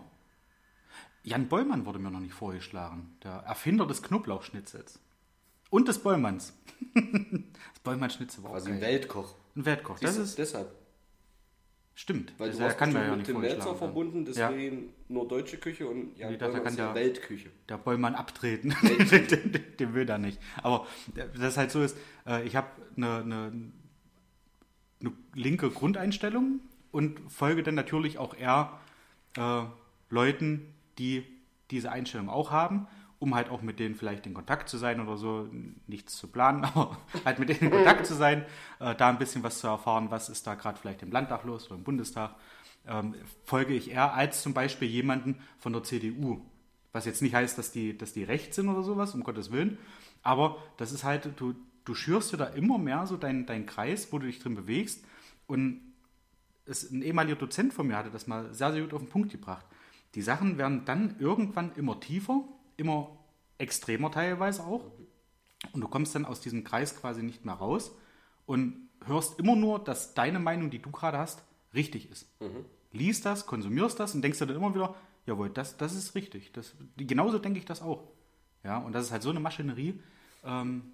Jan 1.23 1.49
Bollmann 1.49 1.85
wurde 1.85 1.99
mir 1.99 2.09
noch 2.09 2.21
nicht 2.21 2.33
vorgeschlagen. 2.33 3.17
Der 3.21 3.33
Erfinder 3.33 3.85
des 3.85 4.01
Knoblauchschnitzels. 4.01 4.99
Und 5.69 5.89
des 5.89 5.99
Bollmanns. 5.99 6.53
das 6.95 7.03
Bollmann-Schnitzel 7.83 8.43
war 8.43 8.51
auch 8.51 8.53
Quasi 8.55 8.71
ein 8.71 8.79
geil. 8.79 8.93
Weltkoch. 8.93 9.35
Ein 9.57 9.65
Weltkoch. 9.65 9.99
Das 9.99 10.15
Siehst 10.15 10.29
ist, 10.29 10.37
deshalb. 10.37 10.71
Stimmt. 11.99 12.33
Weil 12.37 12.49
das 12.49 12.57
du 12.57 12.63
kann 12.77 12.89
bestimmt 12.93 13.07
ja 13.09 13.15
mit 13.15 13.25
Tim 13.25 13.39
Melzer 13.41 13.55
vorgeschlagen. 13.61 13.77
verbunden, 13.77 14.25
Ja. 14.33 14.49
deswegen 14.49 14.93
nur 15.09 15.27
deutsche 15.27 15.57
Küche 15.57 15.87
und 15.87 16.17
ja, 16.17 16.29
Nee, 16.29 16.37
dafür 16.37 16.61
kann 16.63 16.75
ja 16.75 16.93
der- 16.93 16.95
Weltküche. 16.95 17.49
der 17.67 17.77
Bollmann 17.77 18.15
abtreten. 18.15 18.73
den, 18.83 19.27
den, 19.27 19.63
den 19.79 19.93
will 19.93 20.09
er 20.09 20.17
nicht. 20.17 20.39
Aber 20.63 20.87
das 21.37 21.57
halt 21.57 21.71
so 21.71 21.81
ist, 21.81 21.97
äh, 22.25 22.43
ich 22.45 22.55
habe 22.55 22.67
eine, 22.95 23.15
eine, 23.17 23.51
eine 25.01 25.11
linke 25.35 25.69
Grundeinstellung 25.69 26.59
und 26.91 27.19
folge 27.31 27.63
dann 27.63 27.75
natürlich 27.75 28.17
auch 28.17 28.33
eher 28.35 28.79
äh, 29.37 29.61
Leuten, 30.09 30.73
die 30.97 31.23
diese 31.71 31.91
Einstellung 31.91 32.29
auch 32.29 32.51
haben, 32.51 32.87
um 33.19 33.35
halt 33.35 33.49
auch 33.49 33.61
mit 33.61 33.79
denen 33.79 33.95
vielleicht 33.95 34.25
in 34.25 34.33
Kontakt 34.33 34.69
zu 34.69 34.77
sein 34.77 35.01
oder 35.01 35.17
so, 35.17 35.49
nichts 35.87 36.15
zu 36.15 36.27
planen, 36.27 36.63
aber 36.73 36.97
halt 37.25 37.39
mit 37.39 37.49
denen 37.49 37.59
in 37.59 37.71
Kontakt 37.71 38.05
zu 38.05 38.15
sein, 38.15 38.45
äh, 38.79 38.95
da 38.95 39.09
ein 39.09 39.19
bisschen 39.19 39.43
was 39.43 39.59
zu 39.59 39.67
erfahren, 39.67 40.09
was 40.09 40.29
ist 40.29 40.47
da 40.47 40.55
gerade 40.55 40.79
vielleicht 40.79 41.03
im 41.03 41.11
Landtag 41.11 41.43
los 41.43 41.67
oder 41.67 41.75
im 41.75 41.83
Bundestag, 41.83 42.35
ähm, 42.87 43.15
folge 43.43 43.73
ich 43.73 43.91
eher 43.91 44.13
als 44.13 44.41
zum 44.41 44.53
Beispiel 44.53 44.87
jemanden 44.87 45.37
von 45.57 45.73
der 45.73 45.83
CDU. 45.83 46.41
Was 46.91 47.05
jetzt 47.05 47.21
nicht 47.21 47.35
heißt, 47.35 47.57
dass 47.57 47.71
die, 47.71 47.95
dass 47.97 48.13
die 48.13 48.23
rechts 48.23 48.55
sind 48.55 48.67
oder 48.67 48.81
sowas, 48.81 49.13
um 49.13 49.23
Gottes 49.23 49.51
Willen. 49.51 49.77
Aber 50.23 50.57
das 50.77 50.91
ist 50.91 51.03
halt, 51.03 51.29
du, 51.35 51.53
du 51.85 51.93
schürst 51.93 52.33
dir 52.33 52.37
da 52.37 52.45
immer 52.45 52.77
mehr 52.77 53.05
so 53.05 53.15
deinen 53.15 53.45
dein 53.45 53.65
Kreis, 53.65 54.11
wo 54.11 54.17
du 54.17 54.25
dich 54.25 54.39
drin 54.39 54.55
bewegst. 54.55 55.05
Und 55.45 55.81
es, 56.65 56.89
ein 56.89 57.01
ehemaliger 57.01 57.35
Dozent 57.35 57.73
von 57.73 57.87
mir 57.87 57.97
hatte 57.97 58.09
das 58.09 58.27
mal 58.27 58.53
sehr, 58.53 58.71
sehr 58.71 58.81
gut 58.81 58.93
auf 58.93 59.01
den 59.01 59.09
Punkt 59.09 59.31
gebracht. 59.31 59.65
Die 60.15 60.21
Sachen 60.21 60.57
werden 60.57 60.85
dann 60.85 61.15
irgendwann 61.19 61.71
immer 61.75 61.99
tiefer, 61.99 62.43
immer 62.79 63.17
extremer 63.57 64.11
teilweise 64.11 64.63
auch. 64.63 64.83
Und 65.73 65.81
du 65.81 65.87
kommst 65.87 66.15
dann 66.15 66.25
aus 66.25 66.39
diesem 66.41 66.63
Kreis 66.63 66.95
quasi 66.95 67.21
nicht 67.21 67.45
mehr 67.45 67.55
raus 67.55 67.91
und 68.45 68.89
hörst 69.05 69.39
immer 69.39 69.55
nur, 69.55 69.79
dass 69.79 70.13
deine 70.13 70.39
Meinung, 70.39 70.69
die 70.69 70.81
du 70.81 70.91
gerade 70.91 71.17
hast, 71.17 71.43
richtig 71.73 72.09
ist. 72.11 72.27
Liest 72.91 73.25
das, 73.25 73.45
konsumierst 73.45 73.99
das 73.99 74.15
und 74.15 74.21
denkst 74.21 74.39
dir 74.39 74.47
dann 74.47 74.55
immer 74.55 74.73
wieder, 74.73 74.95
jawohl, 75.25 75.49
das, 75.49 75.77
das 75.77 75.93
ist 75.93 76.15
richtig. 76.15 76.51
Das, 76.53 76.73
genauso 76.97 77.37
denke 77.39 77.59
ich 77.59 77.65
das 77.65 77.81
auch. 77.81 78.07
Ja, 78.63 78.77
und 78.79 78.93
das 78.93 79.05
ist 79.05 79.11
halt 79.11 79.21
so 79.21 79.29
eine 79.29 79.39
Maschinerie, 79.39 79.99
ähm, 80.43 80.93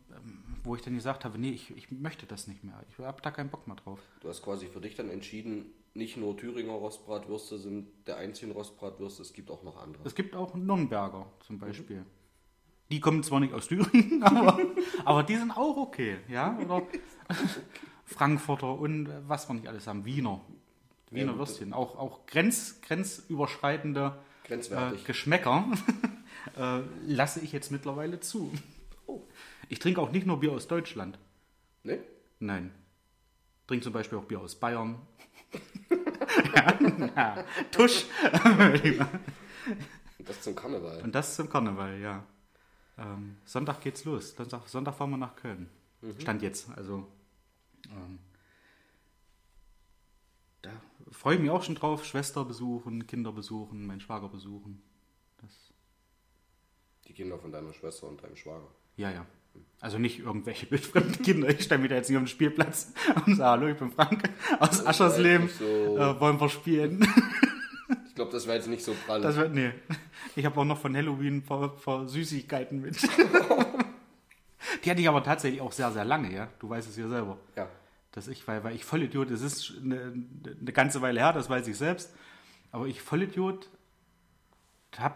wo 0.64 0.75
ich 0.75 0.82
dann 0.82 0.96
gesagt 0.96 1.25
habe, 1.25 1.38
nee, 1.38 1.52
ich, 1.52 1.75
ich 1.75 1.92
möchte 1.92 2.25
das 2.25 2.48
nicht 2.48 2.64
mehr. 2.64 2.82
Ich 2.90 2.98
habe 3.00 3.22
da 3.22 3.32
keinen 3.32 3.50
Bock 3.50 3.68
mehr 3.68 3.75
drauf. 3.75 4.00
Du 4.22 4.30
hast 4.30 4.42
quasi 4.42 4.68
für 4.68 4.82
dich 4.82 4.96
dann 4.96 5.10
entschieden, 5.10 5.66
nicht 5.94 6.18
nur 6.18 6.36
Thüringer 6.36 6.74
Rostbratwürste 6.74 7.58
sind 7.58 7.88
der 8.08 8.18
einzigen 8.18 8.52
Rostbratwürste, 8.52 9.22
es 9.22 9.34
gibt 9.34 9.50
auch 9.50 9.64
noch 9.64 9.82
andere. 9.82 10.04
Es 10.04 10.16
gibt 10.16 10.36
auch 10.36 10.56
Nürnberger 10.56 11.25
zum 11.40 11.60
Beispiel. 11.60 12.06
Die 12.92 13.00
kommen 13.00 13.24
zwar 13.24 13.40
nicht 13.40 13.54
aus 13.54 13.68
Thüringen, 13.68 14.22
aber, 14.24 14.60
aber 15.06 15.24
die 15.24 15.38
sind 15.38 15.52
auch 15.52 15.78
okay, 15.78 16.18
ja? 16.28 16.58
Oder 16.60 16.84
Frankfurter 18.06 18.78
und 18.78 19.10
was 19.28 19.50
wir 19.50 19.56
nicht 19.56 19.68
alles 19.68 19.88
haben, 19.88 20.06
Wiener. 20.06 20.42
Wiener 21.10 21.32
gut, 21.32 21.40
Würstchen. 21.40 21.74
Auch, 21.74 21.98
auch 21.98 22.25
grenz, 22.25 22.82
grenzüberschreitende 22.82 24.20
äh. 24.50 24.98
Geschmäcker 25.06 25.66
äh, 26.58 26.82
lasse 27.06 27.40
ich 27.40 27.52
jetzt 27.52 27.72
mittlerweile 27.72 28.20
zu. 28.20 28.52
Oh. 29.08 29.22
Ich 29.70 29.80
trinke 29.80 30.02
auch 30.02 30.12
nicht 30.12 30.26
nur 30.26 30.40
Bier 30.40 30.52
aus 30.52 30.68
Deutschland. 30.68 31.18
Ne? 31.84 32.04
Nein. 32.40 32.74
Trinke 33.68 33.84
zum 33.84 33.94
Beispiel 33.94 34.18
auch 34.18 34.26
Bier 34.26 34.40
aus 34.40 34.56
Bayern. 34.56 35.02
ja. 37.16 37.46
Tusch. 37.72 38.06
Das 40.20 40.42
zum 40.42 40.56
Karneval. 40.56 41.02
Und 41.04 41.14
das 41.14 41.36
zum 41.36 41.50
Karneval, 41.50 42.00
ja. 42.00 42.26
Ähm, 42.98 43.38
Sonntag 43.46 43.82
geht's 43.82 44.06
los. 44.06 44.32
Sonntag, 44.32 44.68
Sonntag 44.68 44.96
fahren 44.96 45.12
wir 45.12 45.18
nach 45.18 45.36
Köln. 45.36 45.70
Stand 46.20 46.42
jetzt. 46.42 46.70
Also 46.76 47.08
ähm, 47.90 48.20
da 50.62 50.72
freue 51.12 51.36
ich 51.36 51.42
mich 51.42 51.50
auch 51.50 51.64
schon 51.64 51.76
drauf. 51.76 52.06
Schwester 52.06 52.46
besuchen, 52.46 53.08
Kinder 53.08 53.32
besuchen, 53.32 53.86
meinen 53.86 54.02
Schwager 54.02 54.30
besuchen. 54.30 54.82
Das, 55.38 55.52
Die 57.08 57.14
Kinder 57.14 57.38
von 57.38 57.52
deiner 57.52 57.74
Schwester 57.74 58.08
und 58.08 58.22
deinem 58.24 58.36
Schwager. 58.36 58.70
Ja, 58.98 59.12
ja. 59.12 59.25
Also 59.82 59.98
nicht 60.00 60.20
irgendwelche 60.20 60.70
wildfremden 60.72 61.22
Kinder. 61.22 61.50
Ich 61.50 61.64
stelle 61.64 61.82
mich 61.82 61.90
da 61.90 61.96
jetzt 61.96 62.10
nicht 62.10 62.18
auf 62.18 62.24
den 62.24 62.28
Spielplatz 62.28 62.94
und 63.25 63.36
sage, 63.36 63.50
hallo, 63.62 63.68
ich 63.72 63.78
bin 63.78 63.92
Frank 63.92 64.30
aus 64.60 64.86
Aschersleben. 64.86 65.46
nicht 65.46 65.58
so- 65.58 65.98
Äh, 65.98 66.20
wollen 66.20 66.40
wir 66.42 66.50
spielen? 66.50 67.08
Ich 68.08 68.16
glaube, 68.16 68.32
das 68.32 68.48
wäre 68.48 68.56
jetzt 68.58 68.68
nicht 68.68 68.84
so 68.84 68.96
prall. 69.06 69.22
Das 69.22 69.36
wird, 69.36 69.54
nee. 69.54 69.72
Ich 70.38 70.46
habe 70.46 70.60
auch 70.60 70.66
noch 70.66 70.80
von 70.80 70.96
Halloween 70.96 71.38
ein 71.38 71.44
paar, 71.44 71.70
paar 71.75 72.08
Süßigkeiten 72.08 72.82
mit. 72.82 72.98
Die 74.84 74.90
hatte 74.90 75.02
ich 75.02 75.08
aber 75.10 75.24
tatsächlich 75.24 75.62
auch 75.62 75.72
sehr, 75.72 75.92
sehr 75.92 76.06
lange, 76.06 76.34
ja. 76.34 76.48
Du 76.60 76.70
weißt 76.70 76.90
es 76.90 76.98
ja 76.98 77.08
selber. 77.08 77.38
ja. 77.56 77.68
Dass 78.12 78.30
ich, 78.30 78.48
weil, 78.48 78.64
weil 78.64 78.74
ich 78.75 78.86
Vollidiot, 78.86 79.30
das 79.30 79.42
ist 79.42 79.74
eine, 79.84 80.14
eine 80.62 80.72
ganze 80.72 81.02
Weile 81.02 81.20
her, 81.20 81.34
das 81.34 81.50
weiß 81.50 81.68
ich 81.68 81.75
selbst. 81.78 82.14
Aber 82.72 82.88
ich 82.88 83.02
Vollidiot 83.02 83.70
habe 84.98 85.16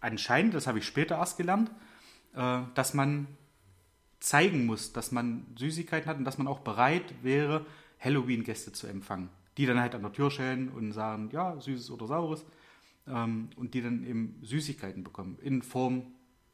anscheinend, 0.00 0.52
das 0.52 0.66
habe 0.66 0.78
ich 0.78 0.84
später 0.86 1.16
erst 1.16 1.38
gelernt, 1.38 1.70
äh, 2.34 2.62
dass 2.74 2.94
man 2.94 3.26
zeigen 4.20 4.66
muss, 4.66 4.92
dass 4.92 5.12
man 5.12 5.46
Süßigkeiten 5.56 6.08
hat 6.08 6.18
und 6.18 6.24
dass 6.24 6.38
man 6.38 6.48
auch 6.48 6.60
bereit 6.60 7.14
wäre, 7.22 7.66
Halloween-Gäste 8.00 8.72
zu 8.72 8.86
empfangen. 8.86 9.28
Die 9.58 9.66
dann 9.66 9.78
halt 9.78 9.94
an 9.94 10.02
der 10.02 10.12
Tür 10.12 10.30
stellen 10.30 10.70
und 10.70 10.92
sagen, 10.92 11.28
ja, 11.32 11.60
süßes 11.60 11.90
oder 11.90 12.06
saures. 12.06 12.44
Ähm, 13.06 13.50
und 13.56 13.74
die 13.74 13.82
dann 13.82 14.04
eben 14.04 14.38
Süßigkeiten 14.42 15.04
bekommen. 15.04 15.38
In 15.42 15.62
Form, 15.62 16.02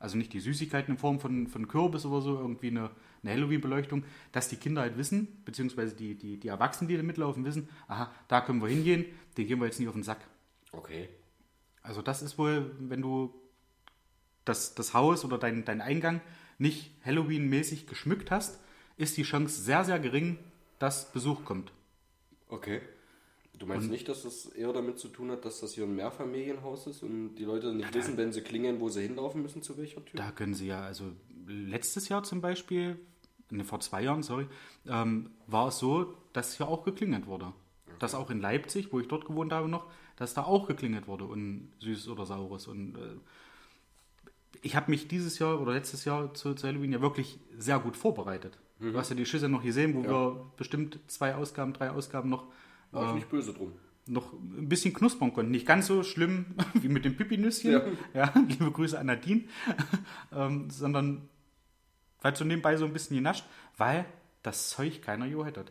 also 0.00 0.18
nicht 0.18 0.32
die 0.32 0.40
Süßigkeiten 0.40 0.94
in 0.94 0.98
Form 0.98 1.20
von, 1.20 1.46
von 1.46 1.68
Kürbis 1.68 2.04
oder 2.04 2.20
so, 2.20 2.38
irgendwie 2.38 2.68
eine, 2.68 2.90
eine 3.22 3.32
Halloween-Beleuchtung, 3.32 4.04
dass 4.32 4.48
die 4.48 4.56
Kinder 4.56 4.82
halt 4.82 4.98
wissen, 4.98 5.28
beziehungsweise 5.44 5.94
die, 5.94 6.16
die, 6.16 6.38
die 6.38 6.48
Erwachsenen, 6.48 6.88
die 6.88 6.96
da 6.96 7.04
mitlaufen, 7.04 7.44
wissen, 7.44 7.68
aha, 7.86 8.10
da 8.26 8.40
können 8.40 8.60
wir 8.60 8.68
hingehen, 8.68 9.04
den 9.36 9.46
gehen 9.46 9.60
wir 9.60 9.66
jetzt 9.66 9.78
nicht 9.78 9.88
auf 9.88 9.94
den 9.94 10.02
Sack. 10.02 10.20
Okay. 10.72 11.08
Also 11.82 12.02
das 12.02 12.20
ist 12.20 12.36
wohl, 12.36 12.74
wenn 12.80 13.00
du 13.00 13.32
das, 14.50 14.74
das 14.74 14.92
Haus 14.92 15.24
oder 15.24 15.38
dein, 15.38 15.64
dein 15.64 15.80
Eingang 15.80 16.20
nicht 16.58 16.90
Halloween-mäßig 17.04 17.86
geschmückt 17.86 18.30
hast, 18.30 18.60
ist 18.96 19.16
die 19.16 19.22
Chance 19.22 19.62
sehr, 19.62 19.84
sehr 19.84 19.98
gering, 19.98 20.38
dass 20.78 21.10
Besuch 21.12 21.44
kommt. 21.44 21.72
Okay. 22.48 22.80
Du 23.58 23.66
meinst 23.66 23.90
nicht, 23.90 24.08
dass 24.08 24.22
das 24.22 24.46
eher 24.46 24.72
damit 24.72 24.98
zu 24.98 25.08
tun 25.08 25.30
hat, 25.30 25.44
dass 25.44 25.60
das 25.60 25.74
hier 25.74 25.84
ein 25.84 25.94
Mehrfamilienhaus 25.94 26.86
ist 26.86 27.02
und 27.02 27.34
die 27.34 27.44
Leute 27.44 27.74
nicht 27.74 27.92
wissen, 27.94 28.16
wenn 28.16 28.32
sie 28.32 28.40
klingeln, 28.40 28.80
wo 28.80 28.88
sie 28.88 29.02
hinlaufen 29.02 29.42
müssen, 29.42 29.62
zu 29.62 29.76
welcher 29.76 30.02
Tür? 30.02 30.16
Da 30.18 30.30
können 30.30 30.54
sie 30.54 30.66
ja, 30.66 30.82
also 30.82 31.12
letztes 31.46 32.08
Jahr 32.08 32.22
zum 32.22 32.40
Beispiel, 32.40 32.98
ne, 33.50 33.64
vor 33.64 33.80
zwei 33.80 34.02
Jahren, 34.02 34.22
sorry, 34.22 34.46
ähm, 34.86 35.30
war 35.46 35.68
es 35.68 35.78
so, 35.78 36.14
dass 36.32 36.56
hier 36.56 36.68
auch 36.68 36.84
geklingelt 36.84 37.26
wurde. 37.26 37.52
Dass 37.98 38.14
auch 38.14 38.30
in 38.30 38.40
Leipzig, 38.40 38.94
wo 38.94 39.00
ich 39.00 39.08
dort 39.08 39.26
gewohnt 39.26 39.52
habe 39.52 39.68
noch, 39.68 39.86
dass 40.16 40.32
da 40.32 40.44
auch 40.44 40.66
geklingelt 40.66 41.06
wurde 41.06 41.24
und 41.24 41.70
Süßes 41.80 42.08
oder 42.08 42.24
Saures. 42.24 42.66
Und 42.66 42.96
äh, 42.96 43.16
ich 44.62 44.76
habe 44.76 44.90
mich 44.90 45.08
dieses 45.08 45.38
Jahr 45.38 45.60
oder 45.60 45.72
letztes 45.72 46.04
Jahr 46.04 46.34
zu, 46.34 46.54
zu 46.54 46.66
Halloween 46.66 46.92
ja 46.92 47.00
wirklich 47.00 47.38
sehr 47.56 47.78
gut 47.78 47.96
vorbereitet. 47.96 48.58
Du 48.78 48.96
hast 48.96 49.10
ja 49.10 49.16
die 49.16 49.26
Schüsse 49.26 49.48
noch 49.48 49.62
gesehen, 49.62 49.94
wo 49.94 50.02
wir 50.02 50.52
bestimmt 50.56 50.98
zwei 51.06 51.34
Ausgaben, 51.34 51.74
drei 51.74 51.90
Ausgaben 51.90 52.30
noch 52.30 52.46
War 52.92 53.08
ich 53.08 53.14
nicht 53.14 53.28
böse 53.28 53.52
drum. 53.52 53.72
noch 54.06 54.32
ein 54.32 54.70
bisschen 54.70 54.94
knuspern 54.94 55.34
konnten. 55.34 55.50
Nicht 55.50 55.66
ganz 55.66 55.86
so 55.86 56.02
schlimm 56.02 56.46
wie 56.74 56.88
mit 56.88 57.04
dem 57.04 57.14
Pipi-Nüsschen. 57.14 57.82
Ja. 58.14 58.32
liebe 58.48 58.70
Grüße 58.70 58.98
an 58.98 59.06
Nadine. 59.06 59.42
ähm, 60.32 60.70
sondern 60.70 61.28
weil 62.22 62.34
so 62.36 62.44
nebenbei 62.44 62.76
so 62.76 62.86
ein 62.86 62.92
bisschen 62.92 63.16
genascht, 63.16 63.44
weil 63.76 64.06
das 64.42 64.70
Zeug 64.70 65.02
keiner 65.02 65.26
jo 65.26 65.44
hätte. 65.44 65.64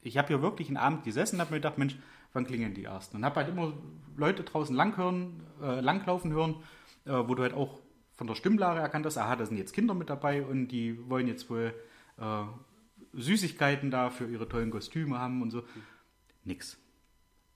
Ich 0.00 0.18
habe 0.18 0.28
hier 0.28 0.42
wirklich 0.42 0.68
einen 0.68 0.76
Abend 0.76 1.04
gesessen 1.04 1.36
und 1.36 1.40
habe 1.40 1.52
mir 1.52 1.58
gedacht, 1.58 1.78
Mensch, 1.78 1.96
wann 2.32 2.44
klingeln 2.44 2.74
die 2.74 2.84
ersten? 2.84 3.16
Und 3.16 3.24
habe 3.24 3.36
halt 3.36 3.48
immer 3.48 3.72
Leute 4.16 4.42
draußen 4.42 4.74
lang 4.74 4.96
hören, 4.96 5.42
äh, 5.62 5.80
langlaufen 5.80 6.32
hören, 6.32 6.56
äh, 7.06 7.12
wo 7.28 7.34
du 7.34 7.42
halt 7.42 7.54
auch 7.54 7.80
von 8.14 8.26
der 8.26 8.34
Stimmlage 8.34 8.80
erkannt 8.80 9.06
hast, 9.06 9.18
aha, 9.18 9.36
da 9.36 9.46
sind 9.46 9.56
jetzt 9.56 9.72
Kinder 9.72 9.94
mit 9.94 10.08
dabei 10.10 10.44
und 10.44 10.68
die 10.68 11.08
wollen 11.08 11.26
jetzt 11.26 11.50
wohl 11.50 11.74
äh, 12.18 12.42
Süßigkeiten 13.12 13.90
da 13.90 14.10
für 14.10 14.26
ihre 14.26 14.48
tollen 14.48 14.70
Kostüme 14.70 15.18
haben 15.18 15.42
und 15.42 15.50
so. 15.50 15.62
Nix. 16.44 16.76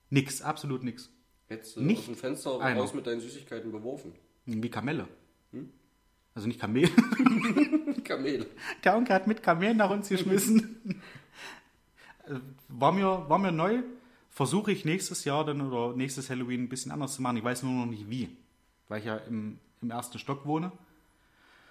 Nix, 0.09 0.41
absolut 0.41 0.83
nix. 0.83 1.09
Hättest 1.47 1.77
du 1.77 1.81
Nicht 1.81 1.99
aus 1.99 2.05
dem 2.05 2.15
Fenster 2.15 2.59
einer. 2.61 2.79
raus 2.79 2.93
mit 2.93 3.07
deinen 3.07 3.21
Süßigkeiten 3.21 3.71
beworfen. 3.71 4.13
Wie 4.45 4.69
Kamelle. 4.69 5.07
Also 6.35 6.47
nicht 6.47 6.59
Kamel. 6.59 6.87
Kamel. 8.03 8.45
Der 8.83 8.95
Onkel 8.95 9.15
hat 9.15 9.27
mit 9.27 9.43
Kamelen 9.43 9.77
nach 9.77 9.89
uns 9.89 10.09
geschmissen. 10.09 10.79
War 12.67 12.91
mir, 12.91 13.25
war 13.27 13.39
mir 13.39 13.51
neu. 13.51 13.81
Versuche 14.29 14.71
ich 14.71 14.85
nächstes 14.85 15.25
Jahr 15.25 15.43
dann 15.43 15.61
oder 15.61 15.95
nächstes 15.97 16.29
Halloween 16.29 16.63
ein 16.63 16.69
bisschen 16.69 16.91
anders 16.91 17.15
zu 17.15 17.21
machen. 17.23 17.37
Ich 17.37 17.43
weiß 17.43 17.63
nur 17.63 17.73
noch 17.73 17.87
nicht 17.87 18.09
wie. 18.09 18.29
Weil 18.89 18.99
ich 18.99 19.05
ja 19.05 19.15
im, 19.17 19.57
im 19.81 19.91
ersten 19.91 20.19
Stock 20.19 20.45
wohne. 20.45 20.71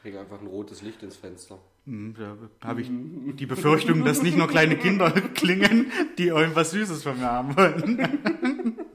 Hängt 0.03 0.17
einfach 0.17 0.41
ein 0.41 0.47
rotes 0.47 0.81
Licht 0.83 1.03
ins 1.03 1.17
Fenster. 1.17 1.59
Hm, 1.85 2.15
Da 2.61 2.69
habe 2.69 2.81
ich 2.81 2.89
die 2.91 3.47
Befürchtung, 3.47 4.05
dass 4.05 4.23
nicht 4.23 4.37
nur 4.39 4.49
kleine 4.49 4.77
Kinder 4.77 5.11
klingen, 5.35 5.91
die 6.17 6.29
irgendwas 6.29 6.71
Süßes 6.71 7.03
von 7.03 7.19
mir 7.19 7.27
haben 7.31 7.57
wollen. 7.57 8.79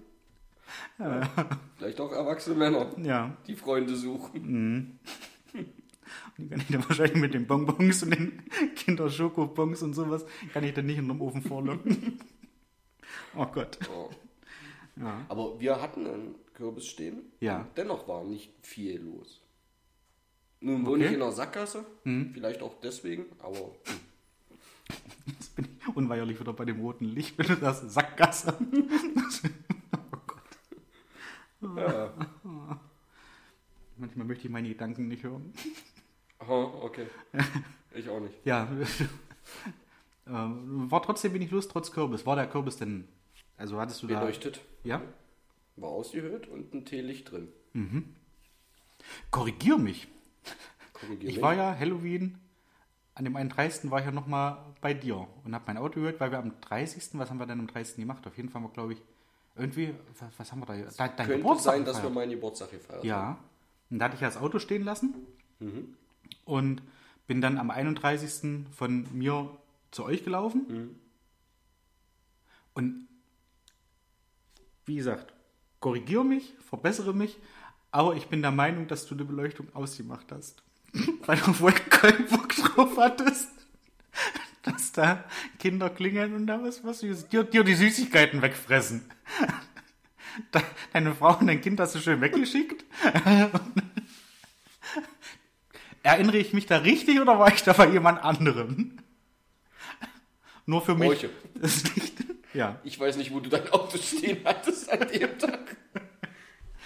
Vielleicht 1.77 1.99
auch 1.99 2.11
erwachsene 2.11 2.55
Männer, 2.55 2.87
Ja. 3.03 3.35
die 3.47 3.55
Freunde 3.55 3.95
suchen. 3.95 4.99
Die 6.37 6.47
kann 6.49 6.59
ich 6.61 6.67
dann 6.67 6.87
wahrscheinlich 6.87 7.17
mit 7.17 7.33
den 7.33 7.45
Bonbons 7.45 8.03
und 8.03 8.11
den 8.11 8.41
Kinderschokobons 8.75 9.83
und 9.83 9.93
sowas, 9.93 10.25
kann 10.53 10.63
ich 10.63 10.73
dann 10.73 10.85
nicht 10.85 10.97
in 10.97 11.07
den 11.07 11.19
Ofen 11.19 11.41
vorlocken. 11.41 12.19
Oh 13.35 13.45
Gott. 13.47 13.77
Oh. 13.91 14.09
Ja. 14.95 15.25
Aber 15.27 15.59
wir 15.59 15.81
hatten 15.81 16.05
einen 16.05 16.35
Kürbis 16.53 16.85
stehen. 16.87 17.31
Ja. 17.39 17.67
Dennoch 17.75 18.07
war 18.07 18.23
nicht 18.23 18.51
viel 18.61 19.01
los. 19.01 19.41
Nun 20.59 20.85
wohne 20.85 21.03
Okay. 21.03 21.07
ich 21.07 21.13
in 21.17 21.21
einer 21.21 21.31
Sackgasse. 21.31 21.85
Vielleicht 22.03 22.61
auch 22.61 22.75
deswegen, 22.81 23.25
aber 23.39 23.71
Jetzt 25.25 25.55
bin 25.55 25.65
ich 25.79 25.95
unweigerlich 25.95 26.39
wieder 26.39 26.53
bei 26.53 26.65
dem 26.65 26.79
roten 26.81 27.05
Licht, 27.05 27.37
wenn 27.37 27.47
du 27.47 27.55
sagst 27.55 27.89
Sackgasse. 27.91 28.57
oh 30.11 30.17
Gott. 30.27 31.77
ja. 31.77 32.13
Manchmal 33.97 34.25
möchte 34.25 34.45
ich 34.47 34.51
meine 34.51 34.67
Gedanken 34.69 35.07
nicht 35.07 35.23
hören. 35.23 35.53
Aha, 36.39 36.63
okay. 36.81 37.07
Ich 37.93 38.09
auch 38.09 38.19
nicht. 38.19 38.33
Ja. 38.45 38.67
Ähm, 40.27 40.89
War 40.89 41.01
trotzdem 41.03 41.33
wenig 41.33 41.51
Lust, 41.51 41.69
trotz 41.71 41.91
Kürbis. 41.91 42.25
War 42.25 42.35
der 42.35 42.47
Kürbis 42.47 42.77
denn, 42.77 43.07
also 43.57 43.79
hattest 43.79 44.01
du 44.03 44.07
da... 44.07 44.19
Beleuchtet. 44.19 44.61
Ja? 44.83 45.01
War 45.75 45.89
ausgehöhlt 45.89 46.47
und 46.47 46.73
ein 46.73 46.85
Teelicht 46.85 47.31
drin. 47.31 47.47
Korrigier 49.31 49.77
mich. 49.77 50.07
Korrigier 50.93 51.29
Ich 51.29 51.35
mich. 51.35 51.41
war 51.43 51.55
ja 51.55 51.77
Halloween, 51.77 52.37
an 53.15 53.25
dem 53.25 53.35
31. 53.35 53.89
war 53.91 53.99
ich 53.99 54.05
ja 54.05 54.11
nochmal 54.11 54.57
bei 54.81 54.93
dir 54.93 55.27
und 55.43 55.53
habe 55.53 55.63
mein 55.67 55.77
Auto 55.77 55.99
gehört, 55.99 56.19
weil 56.19 56.31
wir 56.31 56.39
am 56.39 56.59
30. 56.61 57.17
Was 57.19 57.29
haben 57.29 57.37
wir 57.39 57.45
denn 57.45 57.59
am 57.59 57.67
30. 57.67 57.97
gemacht? 57.97 58.25
Auf 58.27 58.37
jeden 58.37 58.49
Fall 58.49 58.61
haben 58.61 58.69
wir, 58.69 58.73
glaube 58.73 58.93
ich, 58.93 59.01
irgendwie, 59.55 59.93
was, 60.37 60.51
haben 60.51 60.59
wir 60.61 60.65
da? 60.65 60.75
Da- 60.75 61.07
Dein 61.07 61.15
Könnte 61.27 61.37
Geburtstag 61.37 61.73
sein, 61.75 61.85
dass 61.85 61.97
wir 61.97 62.01
gefeiert. 62.09 62.15
meinen 62.15 62.31
Geburtstag 62.31 62.71
gefeiert 62.71 62.99
haben. 62.99 63.07
Ja. 63.07 63.37
Und 63.89 63.99
da 63.99 64.05
hatte 64.05 64.15
ich 64.15 64.21
ja 64.21 64.27
das 64.27 64.37
Auto 64.37 64.59
stehen 64.59 64.83
lassen 64.83 65.13
Mhm. 65.59 65.95
und 66.45 66.81
bin 67.27 67.39
dann 67.41 67.57
am 67.59 67.69
31. 67.69 68.65
von 68.71 69.07
mir 69.13 69.55
zu 69.91 70.03
euch 70.05 70.23
gelaufen. 70.23 70.65
Mhm. 70.67 70.99
Und 72.73 73.07
wie 74.85 74.95
gesagt, 74.95 75.33
korrigiere 75.83 76.23
mich, 76.23 76.53
verbessere 76.69 77.13
mich, 77.13 77.37
aber 77.91 78.15
ich 78.15 78.27
bin 78.27 78.41
der 78.41 78.51
Meinung, 78.51 78.87
dass 78.87 79.05
du 79.05 79.15
die 79.15 79.25
Beleuchtung 79.25 79.67
ausgemacht 79.73 80.31
hast. 80.31 80.63
Weil 81.25 81.35
du 81.37 81.59
wohl 81.59 81.73
keinen 81.73 82.25
Bock 82.27 82.55
drauf 82.55 82.95
hattest, 82.97 83.49
dass 84.61 84.93
da 84.93 85.25
Kinder 85.59 85.89
klingeln 85.89 86.35
und 86.35 86.47
da 86.47 86.63
was, 86.63 86.85
was 86.85 87.01
Süßes, 87.01 87.27
dir, 87.27 87.43
dir 87.43 87.65
die 87.65 87.75
Süßigkeiten 87.75 88.41
wegfressen. 88.41 89.03
Deine 90.93 91.13
Frau 91.15 91.37
und 91.37 91.47
dein 91.47 91.59
Kind 91.59 91.81
hast 91.81 91.95
du 91.95 91.99
schön 91.99 92.21
weggeschickt. 92.21 92.85
Erinnere 96.01 96.37
ich 96.37 96.53
mich 96.53 96.65
da 96.65 96.77
richtig 96.77 97.19
oder 97.19 97.37
war 97.39 97.53
ich 97.53 97.61
da 97.61 97.73
bei 97.73 97.89
jemand 97.89 98.23
anderem? 98.23 98.99
Nur 100.65 100.81
für 100.81 100.95
mich. 100.95 101.09
Bräuche. 101.09 101.29
Das 101.55 101.83
Licht. 101.93 102.23
Ja. 102.53 102.79
Ich 102.83 102.99
weiß 102.99 103.17
nicht, 103.17 103.33
wo 103.33 103.39
du 103.39 103.49
dein 103.49 103.67
Auto 103.71 103.97
stehen 103.97 104.39
hattest 104.45 104.89
an 104.91 105.07
dem 105.07 105.37
Tag. 105.39 105.75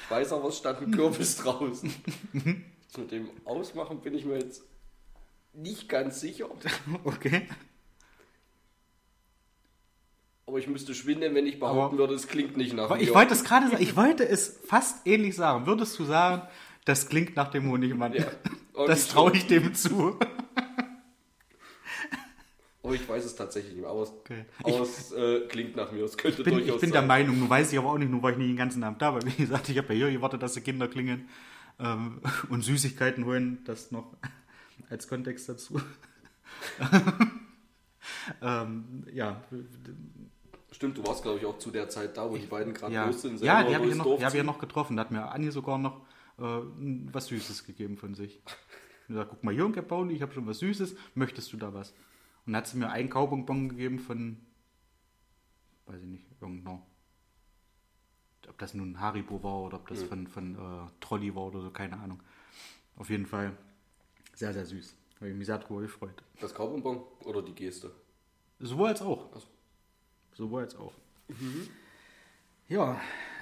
Ich 0.03 0.11
weiß 0.11 0.31
aber, 0.33 0.47
es 0.49 0.57
stand 0.57 0.81
ein 0.81 0.91
Kürbis 0.91 1.35
draußen. 1.37 1.93
Mit 2.33 3.11
dem 3.11 3.29
Ausmachen 3.45 3.99
bin 4.01 4.13
ich 4.15 4.23
mir 4.25 4.35
jetzt 4.39 4.63
nicht 5.53 5.89
ganz 5.89 6.21
sicher. 6.21 6.47
Okay. 7.03 7.47
Aber 10.45 10.59
ich 10.59 10.67
müsste 10.67 10.95
schwindeln, 10.95 11.35
wenn 11.35 11.45
ich 11.45 11.59
behaupten 11.59 11.79
Aber- 11.95 11.97
würde, 11.97 12.13
es 12.13 12.27
klingt 12.27 12.55
nicht 12.55 12.73
nach 12.73 12.85
Aber 12.85 12.99
ich 13.01 13.13
wollte 13.13 13.33
es 13.33 13.43
gerade 13.43 13.67
sagen, 13.69 13.83
ich 13.83 13.95
wollte 13.97 14.27
es 14.27 14.59
fast 14.65 15.05
ähnlich 15.05 15.35
sagen. 15.35 15.65
Würdest 15.65 15.99
du 15.99 16.05
sagen, 16.05 16.47
das 16.85 17.09
klingt 17.09 17.35
nach 17.35 17.49
dem 17.51 17.69
Honigmann? 17.69 18.13
Ja. 18.13 18.27
Das 18.85 19.09
traue 19.09 19.33
ich 19.35 19.47
dem 19.47 19.73
zu. 19.75 20.17
Oh, 22.87 22.93
ich 22.93 23.07
weiß 23.07 23.25
es 23.25 23.35
tatsächlich 23.35 23.75
nicht 23.75 23.85
es, 23.85 24.09
Okay. 24.09 24.45
aber 24.63 24.81
es 24.81 25.11
äh, 25.11 25.41
klingt 25.47 25.75
nach 25.75 25.91
mir. 25.91 26.05
Es 26.05 26.17
könnte 26.17 26.39
Ich 26.39 26.45
bin, 26.45 26.53
durchaus 26.55 26.75
ich 26.75 26.81
bin 26.81 26.89
sein. 26.91 27.01
der 27.01 27.07
Meinung, 27.07 27.39
nur 27.39 27.49
weiß 27.49 27.73
ich 27.73 27.77
aber 27.79 27.91
auch 27.91 27.97
nicht, 27.97 28.09
nur 28.09 28.23
weil 28.23 28.33
ich 28.33 28.37
nicht 28.37 28.49
den 28.49 28.57
ganzen 28.57 28.83
Abend 28.83 29.01
da 29.01 29.13
war. 29.13 29.25
Wie 29.25 29.31
gesagt, 29.31 29.67
ich 29.69 29.77
habe 29.77 29.93
ja 29.93 30.05
hier 30.07 30.17
gewartet, 30.17 30.41
dass 30.41 30.53
die 30.53 30.61
Kinder 30.61 30.87
klingeln 30.87 31.27
ähm, 31.79 32.21
und 32.49 32.61
Süßigkeiten 32.63 33.25
holen. 33.25 33.59
Das 33.65 33.91
noch 33.91 34.15
als 34.89 35.07
Kontext 35.07 35.49
dazu. 35.49 35.81
ähm, 38.41 39.03
ja, 39.11 39.41
Stimmt, 40.71 40.97
du 40.97 41.05
warst, 41.07 41.23
glaube 41.23 41.39
ich, 41.39 41.45
auch 41.45 41.57
zu 41.57 41.71
der 41.71 41.89
Zeit 41.89 42.17
da, 42.17 42.29
wo 42.29 42.37
die 42.37 42.45
beiden 42.45 42.73
gerade 42.73 42.93
ja, 42.93 43.07
los 43.07 43.21
sind. 43.21 43.41
ja, 43.41 43.63
die 43.63 43.73
habe 43.73 43.85
ich, 43.85 43.91
ja 43.91 43.97
noch, 43.97 44.17
die 44.17 44.23
hab 44.23 44.33
ich 44.33 44.37
ja 44.37 44.43
noch 44.43 44.59
getroffen. 44.59 44.95
Da 44.95 45.01
hat 45.01 45.11
mir 45.11 45.31
Anni 45.31 45.49
sogar 45.49 45.77
noch 45.77 46.01
äh, 46.37 46.43
was 47.11 47.27
Süßes 47.27 47.65
gegeben 47.65 47.97
von 47.97 48.13
sich. 48.13 48.41
Und 49.07 49.15
gesagt, 49.15 49.29
guck 49.31 49.43
mal, 49.43 49.53
hier, 49.53 49.65
Onkel 49.65 49.83
Pauli, 49.83 50.15
ich 50.15 50.21
habe 50.21 50.33
schon 50.33 50.45
was 50.45 50.59
Süßes, 50.59 50.95
möchtest 51.15 51.51
du 51.53 51.57
da 51.57 51.73
was? 51.73 51.93
Und 52.47 52.55
hat 52.55 52.65
sie 52.65 52.77
mir 52.77 52.89
einen 52.89 53.09
Kaubonbon 53.09 53.69
gegeben 53.69 53.99
von, 53.99 54.37
weiß 55.85 56.01
ich 56.01 56.07
nicht, 56.07 56.25
irgendeiner, 56.39 56.81
ob 58.47 58.57
das 58.57 58.73
nun 58.73 58.99
Haribo 59.01 59.43
war 59.43 59.63
oder 59.63 59.77
ob 59.77 59.87
das 59.89 60.01
von, 60.03 60.27
von 60.27 60.55
äh, 60.55 60.89
Trolli 61.01 61.35
war 61.35 61.43
oder 61.43 61.61
so, 61.61 61.69
keine 61.71 61.99
Ahnung. 61.99 62.23
Auf 62.95 63.09
jeden 63.09 63.25
Fall 63.25 63.55
sehr, 64.33 64.53
sehr 64.53 64.65
süß. 64.65 64.95
Habe 65.17 65.29
ich 65.29 65.35
mich 65.35 65.45
sehr 65.45 65.57
darüber 65.57 65.81
gefreut. 65.81 66.23
Das 66.39 66.53
Kaubonbon 66.53 67.01
oder 67.25 67.41
die 67.41 67.53
Geste? 67.53 67.91
Sowohl 68.59 68.89
als 68.89 69.01
auch. 69.01 69.29
So. 69.33 69.47
Sowohl 70.33 70.61
als 70.63 70.75
auch. 70.77 70.93
Ja, 72.69 72.99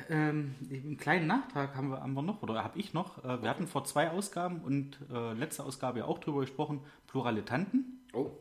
ähm, 0.09 0.55
einen 0.69 0.97
kleinen 0.97 1.27
Nachtrag 1.27 1.75
haben 1.75 1.89
wir, 1.89 2.01
haben 2.01 2.13
wir 2.13 2.21
noch, 2.21 2.41
oder 2.41 2.63
habe 2.63 2.79
ich 2.79 2.93
noch. 2.93 3.23
Äh, 3.23 3.41
wir 3.41 3.49
hatten 3.49 3.67
vor 3.67 3.83
zwei 3.85 4.09
Ausgaben 4.09 4.61
und 4.61 4.97
äh, 5.11 5.33
letzte 5.33 5.63
Ausgabe 5.63 5.99
ja 5.99 6.05
auch 6.05 6.19
drüber 6.19 6.41
gesprochen, 6.41 6.81
plurale 7.07 7.45
Tanten. 7.45 8.03
Oh, 8.13 8.31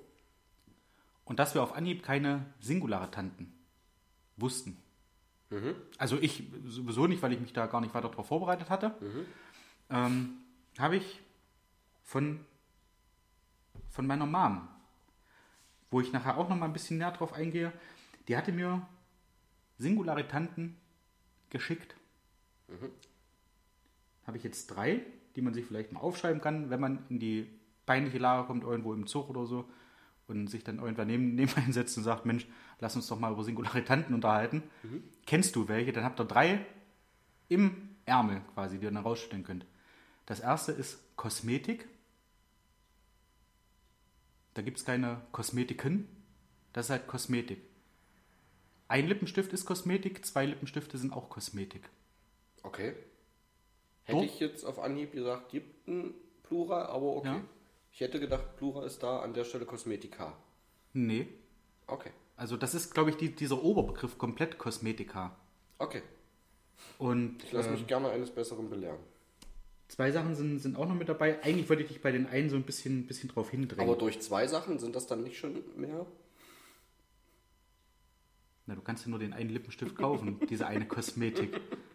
Und 1.24 1.38
dass 1.38 1.54
wir 1.54 1.62
auf 1.62 1.74
Anhieb 1.74 2.02
keine 2.02 2.44
singulare 2.60 3.10
Tanten 3.10 3.52
wussten. 4.36 4.76
Also 5.98 6.18
ich 6.18 6.42
sowieso 6.66 7.06
nicht, 7.06 7.22
weil 7.22 7.32
ich 7.32 7.40
mich 7.40 7.52
da 7.52 7.66
gar 7.66 7.80
nicht 7.80 7.94
weiter 7.94 8.08
darauf 8.08 8.26
vorbereitet 8.26 8.70
hatte. 8.70 8.94
Ähm, 9.90 10.38
habe 10.78 10.96
ich 10.96 11.20
von, 12.02 12.40
von 13.88 14.06
meiner 14.06 14.26
Mom, 14.26 14.68
wo 15.90 16.00
ich 16.00 16.12
nachher 16.12 16.36
auch 16.36 16.48
noch 16.48 16.56
mal 16.56 16.66
ein 16.66 16.72
bisschen 16.72 16.98
näher 16.98 17.12
drauf 17.12 17.32
eingehe, 17.32 17.72
die 18.26 18.36
hatte 18.36 18.52
mir 18.52 18.86
singulare 19.78 20.26
Tanten 20.26 20.76
geschickt. 21.50 21.94
Habe 24.26 24.36
ich 24.38 24.42
jetzt 24.42 24.66
drei, 24.68 25.04
die 25.36 25.42
man 25.42 25.54
sich 25.54 25.66
vielleicht 25.66 25.92
mal 25.92 26.00
aufschreiben 26.00 26.40
kann, 26.40 26.70
wenn 26.70 26.80
man 26.80 27.04
in 27.08 27.18
die 27.20 27.48
peinliche 27.86 28.18
Lage 28.18 28.46
kommt, 28.46 28.64
irgendwo 28.64 28.92
im 28.92 29.06
Zug 29.06 29.28
oder 29.28 29.46
so, 29.46 29.68
und 30.26 30.48
sich 30.48 30.64
dann 30.64 30.78
irgendwann 30.78 31.06
neben, 31.06 31.34
neben 31.36 31.52
einsetzt 31.56 31.96
und 31.96 32.04
sagt, 32.04 32.26
Mensch, 32.26 32.46
lass 32.80 32.96
uns 32.96 33.06
doch 33.06 33.18
mal 33.18 33.32
über 33.32 33.44
singulare 33.44 33.84
Tanten 33.84 34.14
unterhalten. 34.14 34.62
Kennst 35.26 35.56
du 35.56 35.68
welche? 35.68 35.92
Dann 35.92 36.04
habt 36.04 36.20
ihr 36.20 36.24
drei 36.24 36.64
im 37.48 37.96
Ärmel 38.06 38.42
quasi, 38.54 38.78
die 38.78 38.84
ihr 38.84 38.90
dann 38.90 39.02
rausstellen 39.02 39.44
könnt. 39.44 39.66
Das 40.26 40.40
erste 40.40 40.72
ist 40.72 41.16
Kosmetik. 41.16 41.86
Da 44.54 44.62
gibt 44.62 44.78
es 44.78 44.84
keine 44.84 45.20
Kosmetiken. 45.32 46.08
Das 46.72 46.86
ist 46.86 46.90
halt 46.90 47.06
Kosmetik. 47.06 47.60
Ein 48.88 49.08
Lippenstift 49.08 49.52
ist 49.52 49.64
Kosmetik, 49.64 50.24
zwei 50.24 50.46
Lippenstifte 50.46 50.98
sind 50.98 51.12
auch 51.12 51.28
Kosmetik. 51.28 51.88
okay. 52.62 52.94
Hätte 54.06 54.18
Doch. 54.18 54.24
ich 54.26 54.38
jetzt 54.38 54.64
auf 54.64 54.78
Anhieb 54.78 55.12
gesagt, 55.12 55.48
gibt 55.48 55.88
ein 55.88 56.12
Plural, 56.42 56.86
aber 56.86 57.16
okay. 57.16 57.28
Ja. 57.28 57.44
Ich 57.94 58.00
hätte 58.00 58.18
gedacht, 58.18 58.56
Plural 58.56 58.84
ist 58.86 59.04
da 59.04 59.20
an 59.20 59.34
der 59.34 59.44
Stelle 59.44 59.66
Kosmetika. 59.66 60.36
Nee. 60.94 61.28
Okay. 61.86 62.10
Also 62.36 62.56
das 62.56 62.74
ist, 62.74 62.92
glaube 62.92 63.10
ich, 63.10 63.16
die, 63.16 63.32
dieser 63.32 63.62
Oberbegriff 63.62 64.18
komplett 64.18 64.58
Kosmetika. 64.58 65.36
Okay. 65.78 66.02
Und 66.98 67.40
Ich 67.44 67.52
lasse 67.52 67.68
äh, 67.68 67.72
mich 67.72 67.86
gerne 67.86 68.08
eines 68.10 68.32
Besseren 68.32 68.68
belehren. 68.68 68.98
zwei 69.86 70.10
Sachen 70.10 70.34
sind, 70.34 70.58
sind 70.58 70.76
auch 70.76 70.88
noch 70.88 70.96
mit 70.96 71.08
dabei. 71.08 71.40
Eigentlich 71.44 71.68
wollte 71.68 71.82
ich 71.82 71.88
dich 71.88 72.02
bei 72.02 72.10
den 72.10 72.26
einen 72.26 72.50
so 72.50 72.56
ein 72.56 72.64
bisschen, 72.64 73.06
bisschen 73.06 73.28
drauf 73.28 73.50
hindrängen. 73.50 73.88
Aber 73.88 73.96
durch 73.96 74.20
zwei 74.20 74.48
Sachen 74.48 74.80
sind 74.80 74.96
das 74.96 75.06
dann 75.06 75.22
nicht 75.22 75.38
schon 75.38 75.62
mehr? 75.76 76.04
Na, 78.66 78.74
du 78.74 78.80
kannst 78.80 79.04
ja 79.04 79.10
nur 79.10 79.20
den 79.20 79.32
einen 79.32 79.50
Lippenstift 79.50 79.94
kaufen, 79.94 80.40
diese 80.50 80.66
eine 80.66 80.88
Kosmetik. 80.88 81.60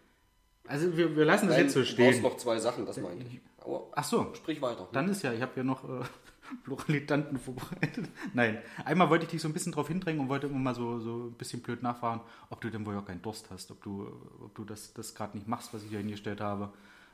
Also 0.69 0.95
wir, 0.95 1.15
wir 1.15 1.25
lassen 1.25 1.47
das 1.47 1.55
Nein, 1.57 1.65
jetzt 1.65 1.73
so 1.73 1.79
du 1.79 1.85
brauchst 1.85 1.93
stehen. 1.93 2.21
noch 2.21 2.37
zwei 2.37 2.59
Sachen, 2.59 2.85
das 2.85 2.97
meinte 2.97 3.25
ich. 3.25 3.41
Aber 3.57 3.87
Ach 3.95 4.03
so, 4.03 4.33
sprich 4.35 4.61
weiter. 4.61 4.87
dann 4.91 5.09
ist 5.09 5.23
ja, 5.23 5.33
ich 5.33 5.41
habe 5.41 5.53
ja 5.55 5.63
noch 5.63 5.83
äh, 5.83 6.03
Pluralitanten 6.63 7.39
vorbereitet. 7.39 8.07
Nein, 8.33 8.61
einmal 8.85 9.09
wollte 9.09 9.25
ich 9.25 9.31
dich 9.31 9.41
so 9.41 9.47
ein 9.47 9.53
bisschen 9.53 9.71
drauf 9.71 9.87
hindrängen 9.87 10.21
und 10.21 10.29
wollte 10.29 10.45
immer 10.45 10.59
mal 10.59 10.75
so, 10.75 10.99
so 10.99 11.25
ein 11.25 11.33
bisschen 11.33 11.61
blöd 11.61 11.81
nachfragen, 11.81 12.21
ob 12.51 12.61
du 12.61 12.69
denn 12.69 12.85
wohl 12.85 12.95
auch 12.95 13.05
keinen 13.05 13.21
Durst 13.23 13.49
hast, 13.49 13.71
ob 13.71 13.81
du, 13.81 14.07
ob 14.43 14.53
du 14.53 14.63
das, 14.63 14.93
das 14.93 15.15
gerade 15.15 15.35
nicht 15.35 15.47
machst, 15.47 15.73
was 15.73 15.83
ich 15.83 15.89
dir 15.89 15.97
hingestellt 15.97 16.39
habe. 16.39 16.71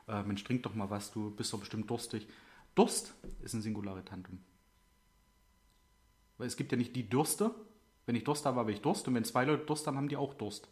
Äh, 0.10 0.24
Mensch, 0.24 0.44
trink 0.44 0.64
doch 0.64 0.76
mal 0.76 0.90
was, 0.90 1.12
du 1.12 1.32
bist 1.32 1.54
doch 1.54 1.60
bestimmt 1.60 1.90
durstig. 1.90 2.28
Durst 2.76 3.14
ist 3.42 3.54
ein 3.54 3.62
Singularitantum. 3.62 4.40
Weil 6.38 6.48
es 6.48 6.58
gibt 6.58 6.74
ja 6.74 6.78
nicht 6.78 6.94
die 6.96 7.08
Dürste. 7.10 7.52
Wenn 8.06 8.16
ich 8.16 8.26
Durst 8.26 8.46
habe, 8.46 8.60
habe 8.60 8.72
ich 8.74 8.82
Durst. 8.82 9.08
Und 9.08 9.16
wenn 9.16 9.24
zwei 9.24 9.46
Leute 9.46 9.66
Durst 9.66 9.88
haben, 9.88 9.96
haben 9.96 10.10
die 10.10 10.18
auch 10.18 10.34
Durst. 10.34 10.68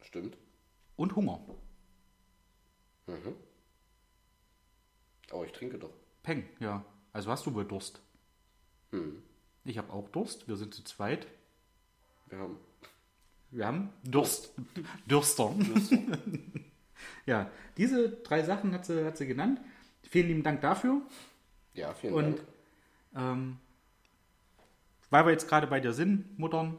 Stimmt. 0.00 0.36
Und 0.94 1.16
Hunger. 1.16 1.40
Aber 5.30 5.44
ich 5.44 5.52
trinke 5.52 5.78
doch. 5.78 5.92
Peng, 6.22 6.44
ja. 6.58 6.84
Also 7.12 7.30
hast 7.30 7.46
du 7.46 7.54
wohl 7.54 7.64
Durst. 7.64 8.00
Hm. 8.90 9.22
Ich 9.64 9.78
habe 9.78 9.92
auch 9.92 10.08
Durst. 10.08 10.48
Wir 10.48 10.56
sind 10.56 10.74
zu 10.74 10.82
zweit. 10.84 11.26
Wir 12.28 12.38
haben 12.38 12.58
Wir 13.50 13.66
haben 13.66 13.92
Durst. 14.04 14.52
Dürster. 15.06 15.54
ja, 17.26 17.50
diese 17.76 18.10
drei 18.10 18.42
Sachen 18.42 18.72
hat 18.72 18.86
sie, 18.86 19.04
hat 19.04 19.16
sie 19.16 19.26
genannt. 19.26 19.60
Vielen 20.02 20.28
lieben 20.28 20.42
Dank 20.42 20.60
dafür. 20.60 21.02
Ja, 21.74 21.94
vielen 21.94 22.14
Und 22.14 22.38
Dank. 22.38 22.48
ähm, 23.16 23.56
weil 25.10 25.24
wir 25.26 25.32
jetzt 25.32 25.48
gerade 25.48 25.66
bei 25.66 25.80
dir 25.80 25.92
sind, 25.92 26.38
Muttern, 26.38 26.78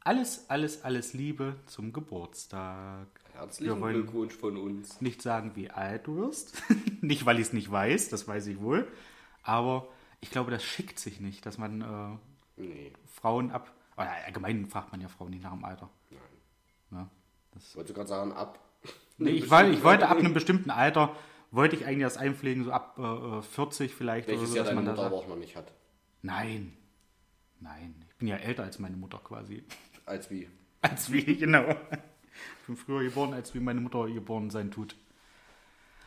alles, 0.00 0.48
alles, 0.50 0.82
alles 0.82 1.12
Liebe 1.14 1.56
zum 1.66 1.92
Geburtstag. 1.92 3.08
Herzlichen 3.42 3.74
wir 3.74 3.80
wollen- 3.80 3.94
Glückwunsch 3.94 4.34
von 4.34 4.56
uns. 4.56 5.00
Nicht 5.00 5.20
sagen, 5.20 5.52
wie 5.56 5.68
alt 5.70 6.06
du 6.06 6.16
wirst. 6.16 6.62
nicht, 7.00 7.26
weil 7.26 7.40
ich 7.40 7.48
es 7.48 7.52
nicht 7.52 7.70
weiß, 7.70 8.08
das 8.08 8.28
weiß 8.28 8.46
ich 8.46 8.60
wohl. 8.60 8.86
Aber 9.42 9.88
ich 10.20 10.30
glaube, 10.30 10.52
das 10.52 10.62
schickt 10.62 10.98
sich 11.00 11.20
nicht, 11.20 11.44
dass 11.44 11.58
man 11.58 11.80
äh, 11.82 12.62
Nee, 12.62 12.92
Frauen 13.12 13.50
ab. 13.50 13.72
Oder 13.96 14.10
allgemein 14.26 14.68
fragt 14.68 14.92
man 14.92 15.00
ja 15.00 15.08
Frauen 15.08 15.30
nicht 15.30 15.42
nach 15.42 15.52
dem 15.52 15.64
Alter. 15.64 15.90
nein. 16.90 17.02
Ne? 17.02 17.10
Ich 17.58 17.76
wollte 17.76 17.92
gerade 17.92 18.08
sagen, 18.08 18.32
ab. 18.32 18.58
Nee, 19.18 19.30
ich, 19.30 19.50
wollte, 19.50 19.70
ich 19.70 19.84
wollte 19.84 20.08
ab 20.08 20.18
einem 20.18 20.34
bestimmten 20.34 20.70
Alter, 20.70 21.14
wollte 21.50 21.76
ich 21.76 21.86
eigentlich 21.86 22.02
das 22.02 22.16
einpflegen, 22.16 22.64
so 22.64 22.72
ab 22.72 22.98
äh, 22.98 23.42
40 23.42 23.94
vielleicht. 23.94 24.26
Welches 24.26 24.50
so, 24.50 24.56
Jahr 24.56 24.64
dass 24.64 24.74
deine 24.74 24.88
Mutter 24.88 25.04
aber 25.04 25.16
auch 25.16 25.28
noch 25.28 25.36
nicht 25.36 25.54
hat. 25.54 25.72
Nein, 26.22 26.76
nein, 27.60 27.94
ich 28.08 28.16
bin 28.16 28.26
ja 28.28 28.36
älter 28.36 28.64
als 28.64 28.78
meine 28.78 28.96
Mutter 28.96 29.18
quasi. 29.22 29.62
Als 30.06 30.30
wie? 30.30 30.48
Als 30.80 31.12
wie, 31.12 31.36
genau. 31.36 31.76
Ich 32.60 32.66
bin 32.66 32.76
früher 32.76 33.02
geboren, 33.02 33.34
als 33.34 33.54
wie 33.54 33.60
meine 33.60 33.80
Mutter 33.80 34.06
geboren 34.08 34.50
sein 34.50 34.70
tut. 34.70 34.96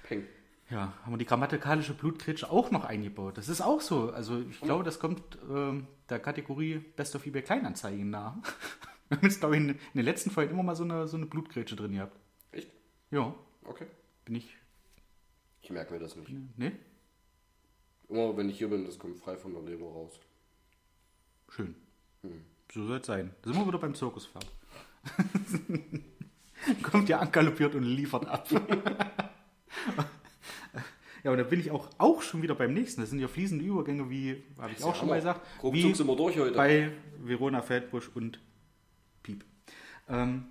Peng. 0.03 0.25
Ja, 0.69 0.93
haben 1.03 1.13
wir 1.13 1.17
die 1.17 1.25
grammatikalische 1.25 1.93
Blutkretsche 1.93 2.49
auch 2.49 2.71
noch 2.71 2.85
eingebaut. 2.85 3.37
Das 3.37 3.49
ist 3.49 3.61
auch 3.61 3.81
so. 3.81 4.11
Also 4.11 4.39
ich 4.41 4.59
glaube, 4.61 4.83
das 4.83 4.99
kommt 4.99 5.21
ähm, 5.49 5.87
der 6.09 6.19
Kategorie 6.19 6.79
Best 6.79 7.15
of 7.15 7.25
eBay 7.25 7.43
Kleinanzeigen 7.43 8.09
nah. 8.09 8.41
Wir 9.09 9.17
haben 9.17 9.27
jetzt, 9.27 9.39
glaube 9.39 9.55
ich, 9.55 9.61
in, 9.61 9.69
in 9.69 9.77
den 9.93 10.05
letzten 10.05 10.31
Folgen 10.31 10.53
immer 10.53 10.63
mal 10.63 10.75
so 10.75 10.83
eine, 10.83 11.07
so 11.07 11.15
eine 11.17 11.27
Blutkretsche 11.27 11.75
drin 11.75 11.91
gehabt. 11.93 12.17
Echt? 12.51 12.71
Ja, 13.11 13.35
Okay. 13.63 13.85
bin 14.25 14.35
ich. 14.35 14.57
Ich 15.61 15.69
merke 15.69 15.93
mir 15.93 15.99
das 15.99 16.15
nicht. 16.15 16.31
Ne? 16.57 16.71
Immer 18.09 18.35
wenn 18.35 18.49
ich 18.49 18.57
hier 18.57 18.69
bin, 18.69 18.85
das 18.85 18.97
kommt 18.97 19.17
frei 19.19 19.37
von 19.37 19.53
der 19.53 19.61
Leber 19.61 19.85
raus. 19.85 20.19
Schön. 21.49 21.75
So 22.71 22.87
soll 22.87 22.97
es 22.97 23.05
sein. 23.05 23.35
Da 23.43 23.51
sind 23.51 23.59
wir 23.61 23.67
wieder 23.67 23.77
beim 23.77 23.93
Zirkuspferd. 23.93 24.45
Kommt 26.83 27.09
ja 27.09 27.19
angaloppiert 27.19 27.75
und 27.75 27.83
liefert 27.83 28.27
ab. 28.27 28.47
Ja, 31.23 31.31
und 31.31 31.39
da 31.39 31.43
bin 31.43 31.59
ich 31.59 31.71
auch, 31.71 31.89
auch 31.97 32.21
schon 32.21 32.43
wieder 32.43 32.53
beim 32.53 32.71
nächsten. 32.75 33.01
Das 33.01 33.09
sind 33.09 33.17
ja 33.17 33.27
fließende 33.27 33.65
Übergänge, 33.65 34.11
wie 34.11 34.43
habe 34.59 34.73
ich 34.73 34.83
auch 34.83 34.93
schon 34.93 35.07
mal 35.07 35.15
gesagt, 35.15 35.41
wie 35.63 35.81
sind 35.81 36.07
wir 36.07 36.15
durch 36.15 36.37
heute. 36.37 36.55
bei 36.55 36.91
Verona 37.17 37.63
Feldbusch 37.63 38.11
und 38.13 38.39
Piep. 39.23 39.43
Ähm, 40.07 40.45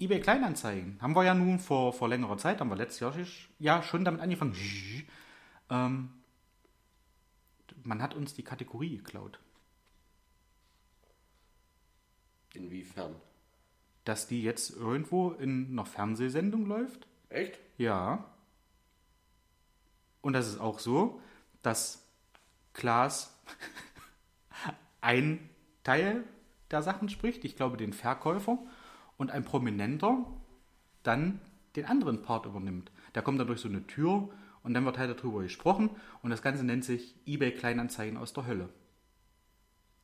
eBay 0.00 0.18
Kleinanzeigen 0.18 0.96
haben 1.02 1.14
wir 1.14 1.24
ja 1.24 1.34
nun 1.34 1.58
vor, 1.58 1.92
vor 1.92 2.08
längerer 2.08 2.38
Zeit, 2.38 2.60
haben 2.60 2.70
wir 2.70 2.76
letztes 2.76 3.00
Jahr 3.00 3.14
ja 3.58 3.82
schon 3.82 4.02
damit 4.06 4.22
angefangen. 4.22 4.56
Ähm, 5.68 6.08
man 7.82 8.00
hat 8.00 8.14
uns 8.14 8.32
die 8.32 8.44
Kategorie 8.44 8.96
geklaut, 8.96 9.38
Inwiefern? 12.54 13.14
Dass 14.04 14.26
die 14.26 14.42
jetzt 14.42 14.76
irgendwo 14.76 15.30
in 15.30 15.68
einer 15.70 15.84
Fernsehsendung 15.84 16.66
läuft. 16.66 17.06
Echt? 17.28 17.58
Ja. 17.78 18.24
Und 20.20 20.32
das 20.34 20.48
ist 20.48 20.60
auch 20.60 20.78
so, 20.78 21.20
dass 21.62 22.06
Klaas 22.72 23.38
ein 25.00 25.48
Teil 25.84 26.24
der 26.70 26.82
Sachen 26.82 27.08
spricht, 27.08 27.44
ich 27.44 27.56
glaube 27.56 27.76
den 27.76 27.92
Verkäufer, 27.92 28.58
und 29.16 29.30
ein 29.30 29.44
Prominenter 29.44 30.24
dann 31.02 31.40
den 31.76 31.84
anderen 31.84 32.22
Part 32.22 32.46
übernimmt. 32.46 32.90
Der 33.14 33.22
kommt 33.22 33.38
dann 33.38 33.46
durch 33.46 33.60
so 33.60 33.68
eine 33.68 33.86
Tür 33.86 34.30
und 34.62 34.74
dann 34.74 34.84
wird 34.84 34.98
halt 34.98 35.16
darüber 35.18 35.42
gesprochen 35.42 35.90
und 36.22 36.30
das 36.30 36.42
Ganze 36.42 36.64
nennt 36.64 36.84
sich 36.84 37.14
eBay 37.26 37.52
Kleinanzeigen 37.52 38.16
aus 38.16 38.32
der 38.32 38.46
Hölle. 38.46 38.68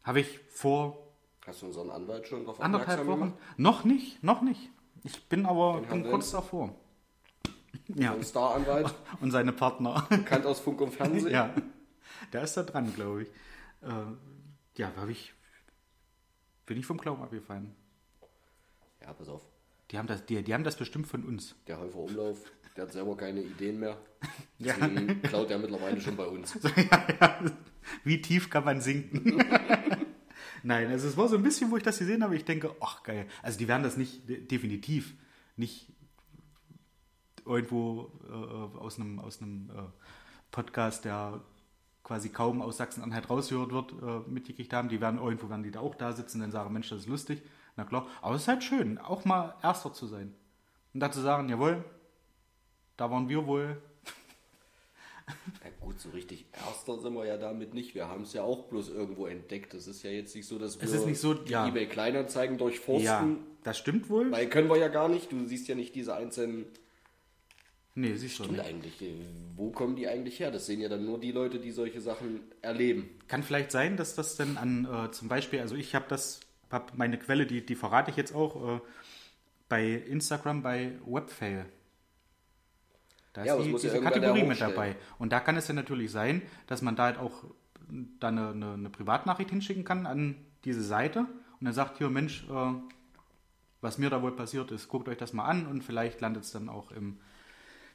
Habe 0.04 0.20
ich 0.20 0.38
vor 0.48 1.07
Hast 1.46 1.62
du 1.62 1.66
unseren 1.66 1.90
Anwalt 1.90 2.26
schon 2.26 2.44
darauf 2.44 2.60
anderthalb 2.60 3.06
Wochen? 3.06 3.20
gemacht? 3.20 3.38
Noch 3.56 3.84
nicht, 3.84 4.22
noch 4.22 4.42
nicht. 4.42 4.70
Ich 5.04 5.22
bin 5.28 5.46
aber 5.46 5.80
bin 5.82 6.04
kurz 6.04 6.30
davor. 6.30 6.74
Ja, 7.94 8.12
Ein 8.12 8.22
Star-Anwalt, 8.22 8.94
und 9.20 9.30
seine 9.30 9.52
Partner. 9.52 10.06
bekannt 10.10 10.44
aus 10.44 10.60
Funk 10.60 10.80
und 10.82 10.92
Fernsehen. 10.92 11.32
Ja, 11.32 11.54
der 12.32 12.42
ist 12.42 12.54
da 12.56 12.62
dran, 12.62 12.94
glaube 12.94 13.22
ich. 13.22 13.28
Äh, 13.82 13.88
ja, 14.76 14.92
habe 14.96 15.10
ich. 15.12 15.32
Bin 16.66 16.78
ich 16.78 16.84
vom 16.84 16.98
Glauben 16.98 17.22
abgefallen. 17.22 17.74
Ja, 19.00 19.12
pass 19.14 19.28
auf. 19.28 19.42
Die 19.90 19.98
haben, 19.98 20.06
das, 20.06 20.24
die, 20.26 20.42
die 20.42 20.52
haben 20.52 20.64
das 20.64 20.76
bestimmt 20.76 21.06
von 21.06 21.24
uns. 21.24 21.54
Der 21.66 21.78
Häufer 21.78 21.98
Umlauf, 21.98 22.38
der 22.76 22.84
hat 22.84 22.92
selber 22.92 23.16
keine 23.16 23.40
Ideen 23.42 23.80
mehr. 23.80 23.96
Ja. 24.58 24.74
Deswegen 24.74 25.22
klaut 25.22 25.50
er 25.50 25.58
mittlerweile 25.58 26.00
schon 26.00 26.16
bei 26.16 26.26
uns. 26.26 26.58
Wie 28.02 28.20
tief 28.20 28.50
kann 28.50 28.64
man 28.64 28.80
sinken? 28.80 29.40
Nein, 30.62 30.88
also 30.90 31.08
es 31.08 31.16
war 31.16 31.28
so 31.28 31.36
ein 31.36 31.42
bisschen, 31.42 31.70
wo 31.70 31.76
ich 31.76 31.82
das 31.82 31.98
gesehen 31.98 32.22
habe, 32.22 32.36
ich 32.36 32.44
denke, 32.44 32.74
ach 32.80 33.02
geil. 33.02 33.26
Also 33.42 33.58
die 33.58 33.68
werden 33.68 33.82
das 33.82 33.96
nicht, 33.96 34.28
de- 34.28 34.44
definitiv 34.46 35.14
nicht 35.56 35.86
irgendwo 37.44 38.12
äh, 38.28 38.78
aus 38.78 38.98
einem, 38.98 39.18
aus 39.18 39.40
einem 39.40 39.70
äh, 39.70 39.82
Podcast, 40.50 41.04
der 41.04 41.40
quasi 42.02 42.28
kaum 42.30 42.62
aus 42.62 42.78
Sachsen-Anhalt 42.78 43.28
rausgehört 43.28 43.72
wird, 43.72 43.92
äh, 44.02 44.30
mitgekriegt 44.30 44.72
haben. 44.72 44.88
Die 44.88 45.00
werden 45.00 45.18
irgendwo, 45.18 45.48
werden 45.48 45.62
die 45.62 45.70
da 45.70 45.80
auch 45.80 45.94
da 45.94 46.12
sitzen 46.12 46.38
und 46.38 46.42
dann 46.42 46.52
sagen, 46.52 46.72
Mensch, 46.72 46.88
das 46.88 47.00
ist 47.00 47.08
lustig. 47.08 47.42
Na 47.76 47.84
klar, 47.84 48.06
aber 48.22 48.34
es 48.34 48.42
ist 48.42 48.48
halt 48.48 48.64
schön, 48.64 48.98
auch 48.98 49.24
mal 49.24 49.54
Erster 49.62 49.92
zu 49.92 50.06
sein. 50.06 50.34
Und 50.94 51.00
dazu 51.00 51.20
sagen, 51.20 51.48
jawohl, 51.48 51.84
da 52.96 53.10
waren 53.10 53.28
wir 53.28 53.46
wohl. 53.46 53.80
Ja 55.64 55.70
gut, 55.80 56.00
so 56.00 56.10
richtig 56.10 56.46
Erster 56.66 56.98
sind 56.98 57.14
wir 57.14 57.26
ja 57.26 57.36
damit 57.36 57.74
nicht. 57.74 57.94
Wir 57.94 58.08
haben 58.08 58.22
es 58.22 58.32
ja 58.32 58.42
auch 58.42 58.64
bloß 58.64 58.90
irgendwo 58.90 59.26
entdeckt. 59.26 59.74
Es 59.74 59.86
ist 59.86 60.02
ja 60.02 60.10
jetzt 60.10 60.34
nicht 60.34 60.46
so, 60.46 60.58
dass 60.58 60.80
wir 60.80 60.86
Es 60.86 60.94
ist 60.94 61.06
nicht 61.06 61.20
so, 61.20 61.34
die 61.34 61.52
ja. 61.52 61.66
eBay 61.66 61.86
Kleinanzeigen 61.86 62.58
durchforsten. 62.58 63.04
Ja, 63.04 63.36
das 63.64 63.78
stimmt 63.78 64.08
wohl. 64.08 64.30
Weil 64.30 64.48
können 64.48 64.68
wir 64.68 64.76
ja 64.76 64.88
gar 64.88 65.08
nicht. 65.08 65.32
Du 65.32 65.44
siehst 65.46 65.68
ja 65.68 65.74
nicht 65.74 65.94
diese 65.94 66.14
einzelnen. 66.14 66.66
Nee, 67.94 68.14
siehst 68.14 68.38
du 68.38 68.44
nicht. 68.44 68.60
eigentlich, 68.60 69.02
wo 69.56 69.70
kommen 69.70 69.96
die 69.96 70.06
eigentlich 70.06 70.38
her? 70.38 70.52
Das 70.52 70.66
sehen 70.66 70.80
ja 70.80 70.88
dann 70.88 71.04
nur 71.04 71.18
die 71.18 71.32
Leute, 71.32 71.58
die 71.58 71.72
solche 71.72 72.00
Sachen 72.00 72.42
erleben. 72.62 73.10
Kann 73.26 73.42
vielleicht 73.42 73.72
sein, 73.72 73.96
dass 73.96 74.14
das 74.14 74.36
dann 74.36 74.56
an 74.56 74.84
äh, 74.84 75.10
zum 75.10 75.26
Beispiel, 75.26 75.58
also 75.60 75.74
ich 75.74 75.96
habe 75.96 76.04
das, 76.08 76.38
hab 76.70 76.96
meine 76.96 77.18
Quelle, 77.18 77.44
die, 77.44 77.66
die 77.66 77.74
verrate 77.74 78.12
ich 78.12 78.16
jetzt 78.16 78.32
auch 78.32 78.76
äh, 78.76 78.80
bei 79.68 79.84
Instagram 79.84 80.62
bei 80.62 80.92
Webfail. 81.04 81.66
Da 83.32 83.44
Ja, 83.44 83.54
ist 83.54 83.60
es 83.60 83.64
die, 83.66 83.70
ja 83.72 83.78
diese 83.78 83.88
irgendwer 83.96 84.12
Kategorie 84.12 84.42
mit 84.44 84.60
dabei. 84.60 84.96
Und 85.18 85.32
da 85.32 85.40
kann 85.40 85.56
es 85.56 85.68
ja 85.68 85.74
natürlich 85.74 86.10
sein, 86.10 86.42
dass 86.66 86.82
man 86.82 86.96
da 86.96 87.04
halt 87.04 87.18
auch 87.18 87.44
dann 88.20 88.38
eine, 88.38 88.50
eine, 88.50 88.72
eine 88.74 88.90
Privatnachricht 88.90 89.50
hinschicken 89.50 89.84
kann 89.84 90.06
an 90.06 90.34
diese 90.64 90.82
Seite 90.82 91.20
und 91.20 91.64
dann 91.64 91.72
sagt 91.72 91.98
hier, 91.98 92.10
Mensch, 92.10 92.44
äh, 92.50 92.72
was 93.80 93.96
mir 93.98 94.10
da 94.10 94.20
wohl 94.22 94.32
passiert 94.32 94.70
ist, 94.72 94.88
guckt 94.88 95.08
euch 95.08 95.16
das 95.18 95.32
mal 95.32 95.44
an 95.46 95.66
und 95.66 95.82
vielleicht 95.84 96.20
landet 96.20 96.42
es 96.44 96.50
dann 96.52 96.68
auch 96.68 96.90
im, 96.90 97.18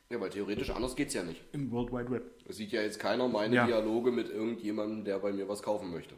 Ja, 0.09 0.19
weil 0.19 0.29
theoretisch 0.29 0.69
anders 0.69 0.95
geht's 0.95 1.13
ja 1.13 1.23
nicht. 1.23 1.41
im 1.51 1.69
World 1.71 1.91
Wide 1.91 2.09
Web. 2.11 2.23
Es 2.47 2.57
sieht 2.57 2.71
ja 2.71 2.81
jetzt 2.81 2.99
keiner 2.99 3.27
meine 3.27 3.55
Ja. 3.55 3.65
Dialoge 3.65 4.11
mit 4.11 4.29
irgendjemandem, 4.29 5.03
der 5.03 5.19
bei 5.19 5.31
mir 5.33 5.47
was 5.49 5.61
kaufen 5.61 5.91
möchte. 5.91 6.15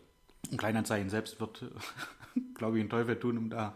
Und 0.52 0.58
Kleinanzeigen 0.58 1.10
selbst 1.10 1.40
wird, 1.40 1.66
glaube 2.56 2.78
ich, 2.78 2.82
einen 2.82 2.90
Teufel 2.90 3.20
tun, 3.20 3.38
um 3.38 3.50
da 3.50 3.74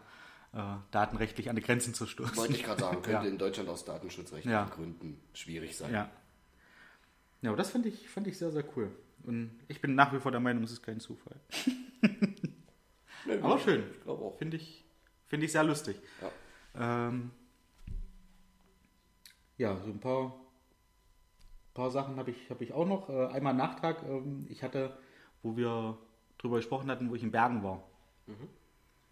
äh, 0.53 0.75
datenrechtlich 0.91 1.49
an 1.49 1.55
die 1.55 1.61
Grenzen 1.61 1.93
zu 1.93 2.05
stoßen. 2.07 2.35
Wollte 2.37 2.53
ich 2.53 2.63
gerade 2.63 2.81
sagen, 2.81 2.95
könnte 3.01 3.23
Ja. 3.25 3.29
in 3.31 3.37
Deutschland 3.37 3.69
aus 3.69 3.85
datenschutzrechtlichen 3.85 4.51
Ja. 4.51 4.65
Gründen 4.65 5.19
schwierig 5.33 5.77
sein. 5.77 5.93
Ja. 5.93 6.09
Ja, 7.41 7.49
aber 7.51 7.57
das 7.57 7.71
fand 7.71 7.85
ich, 7.85 8.09
fand 8.09 8.27
ich 8.27 8.37
sehr, 8.37 8.51
sehr 8.51 8.65
cool. 8.75 8.91
Und 9.23 9.51
ich 9.67 9.79
bin 9.81 9.95
nach 9.95 10.11
wie 10.13 10.19
vor 10.19 10.31
der 10.31 10.39
Meinung, 10.41 10.63
es 10.63 10.71
ist 10.71 10.83
kein 10.83 10.99
Zufall. 10.99 11.39
Nee, 13.25 13.37
Aber 13.41 13.59
schön. 13.59 13.83
Ich 13.91 14.01
glaube 14.03 14.23
auch. 14.23 14.37
Finde 14.37 14.55
ich, 14.57 14.85
finde 15.27 15.45
ich 15.45 15.51
sehr 15.51 15.63
lustig. 15.63 15.97
Ja. 16.73 17.07
Ähm, 17.09 17.31
ja, 19.57 19.75
so 19.77 19.91
ein 19.91 19.99
paar, 19.99 20.33
paar 21.73 21.91
Sachen 21.91 22.15
habe 22.15 22.31
ich, 22.31 22.49
hab 22.49 22.61
ich 22.61 22.71
auch 22.73 22.87
noch. 22.87 23.09
Äh, 23.09 23.27
einmal 23.27 23.53
Nachtrag. 23.53 24.03
Ähm, 24.03 24.47
ich 24.49 24.63
hatte, 24.63 24.97
wo 25.43 25.57
wir 25.57 25.97
drüber 26.37 26.55
gesprochen 26.55 26.89
hatten, 26.89 27.09
wo 27.11 27.15
ich 27.15 27.21
in 27.23 27.31
Bergen 27.31 27.61
war. 27.61 27.83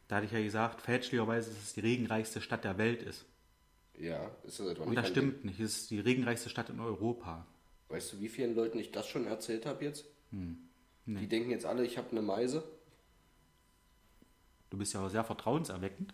Da 0.08 0.17
hatte 0.17 0.26
ich 0.26 0.32
ja 0.32 0.41
gesagt, 0.41 0.82
fälschlicherweise, 0.82 1.50
dass 1.50 1.62
es 1.62 1.74
die 1.74 1.82
regenreichste 1.82 2.41
Stadt 2.41 2.63
der 2.63 2.78
Welt 2.78 3.04
ist. 3.04 3.26
Ja, 4.00 4.30
ist 4.46 4.60
das 4.60 4.67
etwa 4.67 4.84
Und 4.84 4.96
das 4.96 5.08
stimmt 5.10 5.43
nicht. 5.43 5.60
Es 5.60 5.78
ist 5.78 5.91
die 5.91 6.00
regenreichste 6.00 6.50
Stadt 6.50 6.70
in 6.70 6.80
Europa. 6.80 7.46
Weißt 7.89 8.13
du, 8.13 8.20
wie 8.20 8.30
vielen 8.30 8.56
Leuten 8.56 8.80
ich 8.80 8.91
das 8.91 9.08
schon 9.08 9.26
erzählt 9.26 9.65
habe 9.65 9.84
jetzt? 9.84 10.06
Hm. 10.32 10.58
Die 11.06 11.28
denken 11.28 11.50
jetzt 11.52 11.65
alle, 11.65 11.86
ich 11.86 11.98
habe 11.98 12.12
eine 12.12 12.22
Meise. 12.22 12.63
Du 14.70 14.78
bist 14.78 14.93
ja 14.93 15.06
auch 15.06 15.10
sehr 15.10 15.24
vertrauenserweckend. 15.24 16.13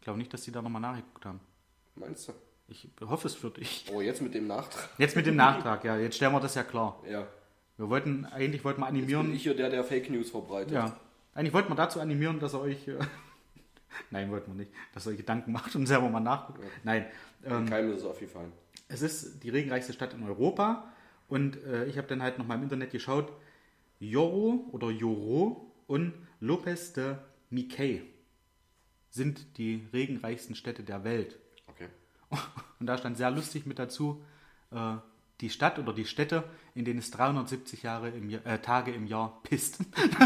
Ich 0.00 0.04
glaube 0.04 0.18
nicht, 0.18 0.32
dass 0.32 0.42
die 0.42 0.52
da 0.52 0.60
nochmal 0.60 0.82
nachgeguckt 0.82 1.24
haben. 1.24 1.40
Meinst 1.94 2.28
du? 2.28 2.32
Ich 2.68 2.88
hoffe 3.00 3.28
es 3.28 3.34
für 3.34 3.50
dich. 3.50 3.86
Oh, 3.92 4.00
jetzt 4.00 4.20
mit 4.20 4.34
dem 4.34 4.48
Nachtrag. 4.48 4.88
Jetzt 4.98 5.14
mit 5.14 5.26
dem 5.26 5.36
Nachtrag, 5.36 5.84
ja. 5.84 5.96
Jetzt 5.96 6.16
stellen 6.16 6.32
wir 6.32 6.40
das 6.40 6.56
ja 6.56 6.64
klar. 6.64 7.00
Ja. 7.08 7.26
Wir 7.76 7.88
wollten, 7.88 8.24
eigentlich 8.24 8.64
wollten 8.64 8.80
wir 8.80 8.86
Jetzt 8.86 8.94
bin 8.94 9.04
animieren. 9.04 9.34
ich 9.34 9.42
hier 9.44 9.54
der, 9.54 9.70
der 9.70 9.84
Fake 9.84 10.10
News 10.10 10.30
verbreitet. 10.30 10.72
Ja. 10.72 10.98
Eigentlich 11.36 11.52
wollten 11.52 11.68
wir 11.68 11.76
dazu 11.76 12.00
animieren, 12.00 12.40
dass 12.40 12.54
er 12.54 12.62
euch. 12.62 12.88
Äh, 12.88 12.98
Nein, 14.10 14.30
wollten 14.30 14.52
wir 14.52 14.54
nicht. 14.54 14.72
Dass 14.94 15.06
er 15.06 15.12
euch 15.12 15.18
Gedanken 15.18 15.52
macht 15.52 15.76
und 15.76 15.86
selber 15.86 16.08
mal 16.08 16.20
nachguckt. 16.20 16.60
Nein. 16.82 17.06
Ähm, 17.44 17.68
Keinem 17.68 17.92
ist 17.92 17.98
es 17.98 18.04
aufgefallen. 18.04 18.52
es 18.88 19.02
ist 19.02 19.42
die 19.42 19.50
regenreichste 19.50 19.92
Stadt 19.92 20.14
in 20.14 20.22
Europa. 20.22 20.92
Und 21.28 21.62
äh, 21.64 21.84
ich 21.84 21.98
habe 21.98 22.06
dann 22.06 22.22
halt 22.22 22.38
noch 22.38 22.46
mal 22.46 22.54
im 22.54 22.62
Internet 22.62 22.90
geschaut. 22.90 23.30
Joro 24.00 24.68
oder 24.72 24.90
Joro 24.90 25.72
und 25.86 26.14
Lopez 26.40 26.94
de 26.94 27.16
Miquel 27.50 28.02
sind 29.10 29.58
die 29.58 29.86
regenreichsten 29.92 30.54
Städte 30.54 30.82
der 30.82 31.04
Welt. 31.04 31.38
Okay. 31.68 31.88
Und 32.78 32.86
da 32.86 32.98
stand 32.98 33.16
sehr 33.16 33.30
lustig 33.30 33.64
mit 33.64 33.78
dazu, 33.78 34.22
äh, 34.70 34.96
die 35.40 35.50
Stadt 35.50 35.78
oder 35.78 35.92
die 35.92 36.06
Städte, 36.06 36.44
in 36.74 36.84
denen 36.84 36.98
es 36.98 37.10
370 37.10 37.82
Jahre 37.82 38.10
im 38.10 38.30
Jahr, 38.30 38.46
äh, 38.46 38.58
Tage 38.60 38.92
im 38.92 39.06
Jahr 39.06 39.40
pisst. 39.42 39.78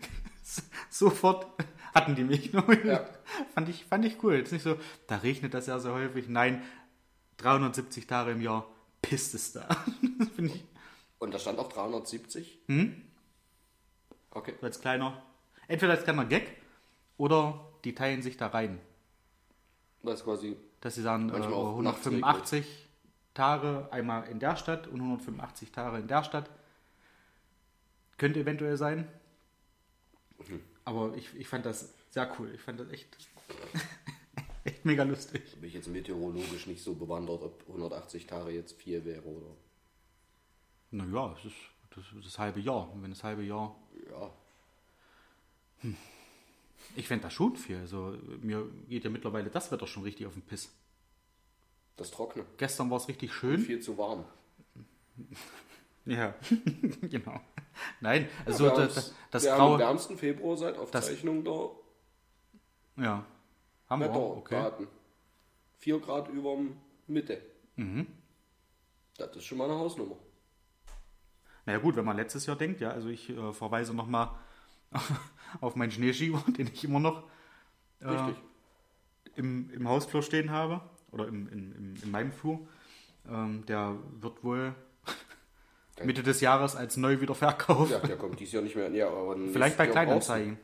Sofort 0.90 1.46
hatten 1.94 2.14
die 2.14 2.24
mich 2.24 2.52
noch. 2.52 2.68
Ja. 2.84 3.06
Fand, 3.54 3.68
ich, 3.68 3.84
fand 3.84 4.04
ich 4.04 4.22
cool. 4.22 4.34
Jetzt 4.34 4.52
nicht 4.52 4.62
so, 4.62 4.76
da 5.06 5.16
regnet 5.16 5.54
das 5.54 5.66
ja 5.66 5.78
so 5.78 5.92
häufig. 5.92 6.28
Nein, 6.28 6.62
370 7.38 8.06
Tage 8.06 8.32
im 8.32 8.40
Jahr 8.40 8.66
pisst 9.00 9.34
es 9.34 9.52
da. 9.52 9.68
Ich 10.38 10.64
Und 11.18 11.34
da 11.34 11.38
stand 11.38 11.58
auch 11.58 11.68
370? 11.68 12.60
Hm? 12.66 13.02
Okay. 14.30 14.54
so 14.60 14.66
als 14.66 14.80
kleiner, 14.80 15.22
entweder 15.68 15.92
als 15.92 16.04
kleiner 16.04 16.24
Gag 16.24 16.56
oder 17.16 17.68
die 17.84 17.94
teilen 17.94 18.22
sich 18.22 18.36
da 18.36 18.48
rein. 18.48 18.80
Das 20.02 20.20
ist 20.20 20.24
quasi. 20.24 20.56
dass 20.80 20.94
sie 20.94 21.02
sagen, 21.02 21.28
äh, 21.28 21.32
Manchmal 21.32 21.54
auch 21.54 21.70
185 21.70 22.81
Tage 23.34 23.88
einmal 23.90 24.28
in 24.28 24.38
der 24.38 24.56
Stadt 24.56 24.86
und 24.86 25.00
185 25.00 25.72
Tage 25.72 25.98
in 25.98 26.08
der 26.08 26.24
Stadt. 26.24 26.50
Könnte 28.18 28.40
eventuell 28.40 28.76
sein. 28.76 29.08
Mhm. 30.38 30.60
Aber 30.84 31.14
ich, 31.16 31.34
ich 31.34 31.48
fand 31.48 31.64
das 31.66 31.94
sehr 32.10 32.30
cool. 32.38 32.52
Ich 32.54 32.60
fand 32.60 32.80
das 32.80 32.90
echt, 32.90 33.08
echt 34.64 34.84
mega 34.84 35.02
lustig. 35.02 35.42
Bin 35.60 35.68
ich 35.68 35.74
jetzt 35.74 35.88
meteorologisch 35.88 36.66
nicht 36.66 36.82
so 36.82 36.94
bewandert, 36.94 37.42
ob 37.42 37.62
180 37.68 38.26
Tage 38.26 38.50
jetzt 38.50 38.80
viel 38.80 39.04
wäre 39.04 39.24
oder. 39.24 39.56
Naja, 40.90 41.34
es 41.38 41.46
ist 41.46 41.56
das, 41.94 42.04
das 42.22 42.38
halbe 42.38 42.60
Jahr. 42.60 42.92
Und 42.92 43.02
wenn 43.02 43.10
das 43.10 43.24
halbe 43.24 43.42
Jahr. 43.42 43.74
Ja. 44.10 44.30
Ich 46.96 47.08
fände 47.08 47.24
das 47.24 47.32
schon 47.32 47.56
viel. 47.56 47.78
Also 47.78 48.16
mir 48.40 48.68
geht 48.88 49.04
ja 49.04 49.10
mittlerweile 49.10 49.50
das 49.50 49.70
Wetter 49.72 49.86
schon 49.86 50.02
richtig 50.02 50.26
auf 50.26 50.34
den 50.34 50.42
Piss. 50.42 50.70
Das 52.02 52.10
Trockene. 52.10 52.44
Gestern 52.56 52.90
war 52.90 52.96
es 52.96 53.06
richtig 53.06 53.32
schön. 53.32 53.60
Viel 53.60 53.80
zu 53.80 53.96
warm. 53.96 54.24
Ja, 56.04 56.34
genau. 57.02 57.40
Nein, 58.00 58.22
Ja, 58.22 58.28
also 58.46 58.64
wir 58.64 58.70
das, 58.72 58.94
das, 58.96 59.14
das 59.30 59.44
wir 59.44 59.54
Graue. 59.54 59.78
wärmsten 59.78 60.18
Februar 60.18 60.56
seit 60.56 60.76
Aufzeichnung 60.76 61.44
der 61.44 61.70
Ja. 62.96 63.24
Haben 63.88 64.00
wir 64.00 64.10
auch, 64.10 64.38
okay. 64.38 64.56
Wetterdaten. 64.56 64.88
4 65.78 66.00
Grad 66.00 66.28
über 66.28 66.56
Mitte. 67.06 67.40
Mhm. 67.76 68.08
Das 69.16 69.36
ist 69.36 69.44
schon 69.44 69.58
mal 69.58 69.70
eine 69.70 69.78
Hausnummer. 69.78 70.16
Naja 71.66 71.78
gut, 71.78 71.94
wenn 71.94 72.04
man 72.04 72.16
letztes 72.16 72.46
Jahr 72.46 72.56
denkt, 72.56 72.80
ja, 72.80 72.90
also 72.90 73.08
ich 73.08 73.30
äh, 73.30 73.52
verweise 73.52 73.94
nochmal 73.94 74.30
auf 75.60 75.76
meinen 75.76 75.92
Schneeschieber, 75.92 76.42
den 76.48 76.66
ich 76.66 76.82
immer 76.82 76.98
noch 76.98 77.28
äh, 78.00 78.32
im, 79.36 79.70
im 79.70 79.88
Hausflur 79.88 80.24
stehen 80.24 80.50
habe, 80.50 80.80
oder 81.12 81.28
im, 81.28 81.48
in, 81.48 81.72
im, 81.72 81.94
in 82.02 82.10
meinem 82.10 82.32
Flur. 82.32 82.60
Ähm, 83.28 83.64
der 83.66 83.96
wird 84.20 84.42
wohl 84.42 84.74
Mitte 86.02 86.22
des 86.22 86.40
Jahres 86.40 86.74
als 86.74 86.96
neu 86.96 87.20
wieder 87.20 87.34
verkauft. 87.34 87.92
Ja, 87.92 87.98
der 88.00 88.16
kommt 88.16 88.40
dieses 88.40 88.54
Jahr 88.54 88.62
nicht 88.62 88.74
mehr. 88.74 88.90
Ja, 88.90 89.08
aber 89.08 89.36
vielleicht 89.52 89.76
bei 89.76 89.86
Kleinanzeigen. 89.86 90.58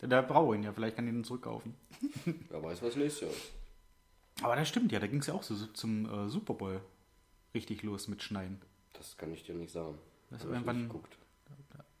Der, 0.00 0.08
der 0.08 0.22
braucht 0.22 0.56
ihn 0.56 0.64
ja, 0.64 0.72
vielleicht 0.72 0.96
kann 0.96 1.06
ich 1.06 1.14
ihn 1.14 1.22
zurückkaufen. 1.24 1.74
Wer 2.48 2.62
weiß, 2.62 2.82
was 2.82 2.96
nächstes 2.96 3.20
Jahr 3.22 3.30
ist. 3.30 3.52
Aber 4.42 4.56
das 4.56 4.68
stimmt 4.68 4.90
ja, 4.90 4.98
da 4.98 5.06
ging 5.06 5.20
es 5.20 5.26
ja 5.28 5.34
auch 5.34 5.42
so 5.44 5.54
zum 5.54 6.06
äh, 6.06 6.28
Super 6.28 6.54
Bowl 6.54 6.80
richtig 7.54 7.82
los 7.84 8.08
mit 8.08 8.22
Schneien. 8.22 8.60
Das 8.94 9.16
kann 9.16 9.32
ich 9.32 9.44
dir 9.44 9.54
nicht 9.54 9.72
sagen. 9.72 9.98
Das 10.30 10.42
ich 10.42 10.50
irgendwann- 10.50 10.78
nicht 10.78 10.88
geguckt. 10.88 11.16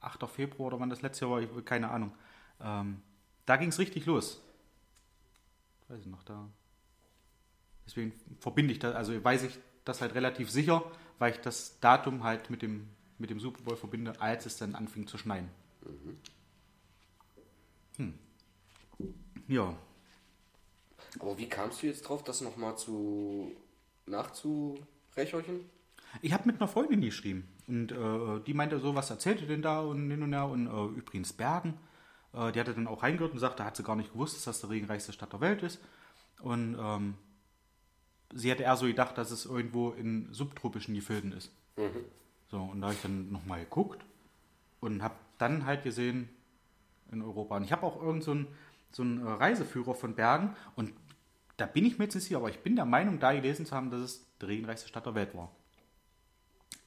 8. 0.00 0.28
Februar 0.28 0.68
oder 0.68 0.80
wann 0.80 0.90
das 0.90 1.02
letzte 1.02 1.26
Jahr 1.26 1.32
war, 1.34 1.40
ich, 1.40 1.64
keine 1.64 1.90
Ahnung. 1.90 2.12
Ähm, 2.60 3.00
da 3.46 3.56
ging 3.56 3.68
es 3.68 3.78
richtig 3.78 4.04
los. 4.06 4.42
Weiß 5.88 6.00
ich 6.00 6.06
noch, 6.06 6.24
da. 6.24 6.48
Deswegen 7.92 8.12
verbinde 8.40 8.72
ich 8.72 8.78
das, 8.78 8.94
also 8.94 9.22
weiß 9.22 9.42
ich 9.42 9.58
das 9.84 10.00
halt 10.00 10.14
relativ 10.14 10.50
sicher, 10.50 10.82
weil 11.18 11.32
ich 11.32 11.40
das 11.40 11.78
Datum 11.80 12.24
halt 12.24 12.48
mit 12.48 12.62
dem, 12.62 12.88
mit 13.18 13.28
dem 13.28 13.38
Super 13.38 13.62
Bowl 13.62 13.76
verbinde, 13.76 14.18
als 14.18 14.46
es 14.46 14.56
dann 14.56 14.74
anfing 14.74 15.06
zu 15.06 15.18
schneien. 15.18 15.50
Hm. 17.96 18.14
Ja, 19.46 19.76
Aber 21.20 21.36
wie 21.36 21.48
kamst 21.50 21.82
du 21.82 21.86
jetzt 21.86 22.02
drauf, 22.02 22.24
das 22.24 22.40
nochmal 22.40 22.78
zu 22.78 23.52
nachzurecherchen? 24.06 25.68
Ich 26.22 26.32
habe 26.32 26.46
mit 26.46 26.56
einer 26.56 26.68
Freundin 26.68 27.02
geschrieben 27.02 27.46
und 27.66 27.92
äh, 27.92 28.40
die 28.46 28.54
meinte 28.54 28.78
so, 28.78 28.94
was 28.94 29.10
erzählt 29.10 29.42
ihr 29.42 29.48
denn 29.48 29.60
da 29.60 29.80
und 29.80 30.10
hin 30.10 30.22
und 30.22 30.32
her 30.32 30.46
und 30.46 30.66
äh, 30.66 30.98
übrigens 30.98 31.34
Bergen. 31.34 31.78
Äh, 32.32 32.52
die 32.52 32.60
hatte 32.60 32.72
dann 32.72 32.86
auch 32.86 33.02
reingehört 33.02 33.32
und 33.32 33.38
sagte, 33.38 33.64
hat 33.64 33.76
sie 33.76 33.82
gar 33.82 33.96
nicht 33.96 34.12
gewusst, 34.12 34.36
dass 34.36 34.44
das 34.44 34.60
die 34.62 34.66
regenreichste 34.66 35.12
Stadt 35.12 35.32
der 35.32 35.40
Welt 35.40 35.62
ist. 35.62 35.80
Und 36.40 36.76
ähm, 36.80 37.14
sie 38.32 38.50
hätte 38.50 38.62
eher 38.64 38.76
so 38.76 38.86
gedacht, 38.86 39.18
dass 39.18 39.30
es 39.30 39.46
irgendwo 39.46 39.90
in 39.90 40.32
subtropischen 40.32 40.94
Gefilden 40.94 41.32
ist. 41.32 41.50
So, 42.50 42.58
und 42.58 42.80
da 42.80 42.88
habe 42.88 42.94
ich 42.94 43.02
dann 43.02 43.32
nochmal 43.32 43.60
geguckt 43.60 44.04
und 44.80 45.02
habe 45.02 45.14
dann 45.38 45.64
halt 45.66 45.82
gesehen 45.84 46.28
in 47.10 47.22
Europa. 47.22 47.56
Und 47.56 47.64
ich 47.64 47.72
habe 47.72 47.86
auch 47.86 48.00
irgend 48.00 48.24
so 48.24 48.32
einen 48.32 48.46
so 48.92 49.02
einen, 49.02 49.26
äh, 49.26 49.30
Reiseführer 49.30 49.94
von 49.94 50.14
Bergen 50.14 50.54
und 50.76 50.92
da 51.56 51.66
bin 51.66 51.84
ich 51.84 51.98
mir 51.98 52.04
jetzt 52.04 52.14
nicht 52.14 52.24
sicher, 52.24 52.38
aber 52.38 52.50
ich 52.50 52.60
bin 52.60 52.76
der 52.76 52.84
Meinung, 52.84 53.18
da 53.18 53.32
gelesen 53.32 53.66
zu 53.66 53.74
haben, 53.74 53.90
dass 53.90 54.00
es 54.00 54.26
die 54.40 54.46
regenreichste 54.46 54.88
Stadt 54.88 55.06
der 55.06 55.14
Welt 55.14 55.34
war. 55.34 55.50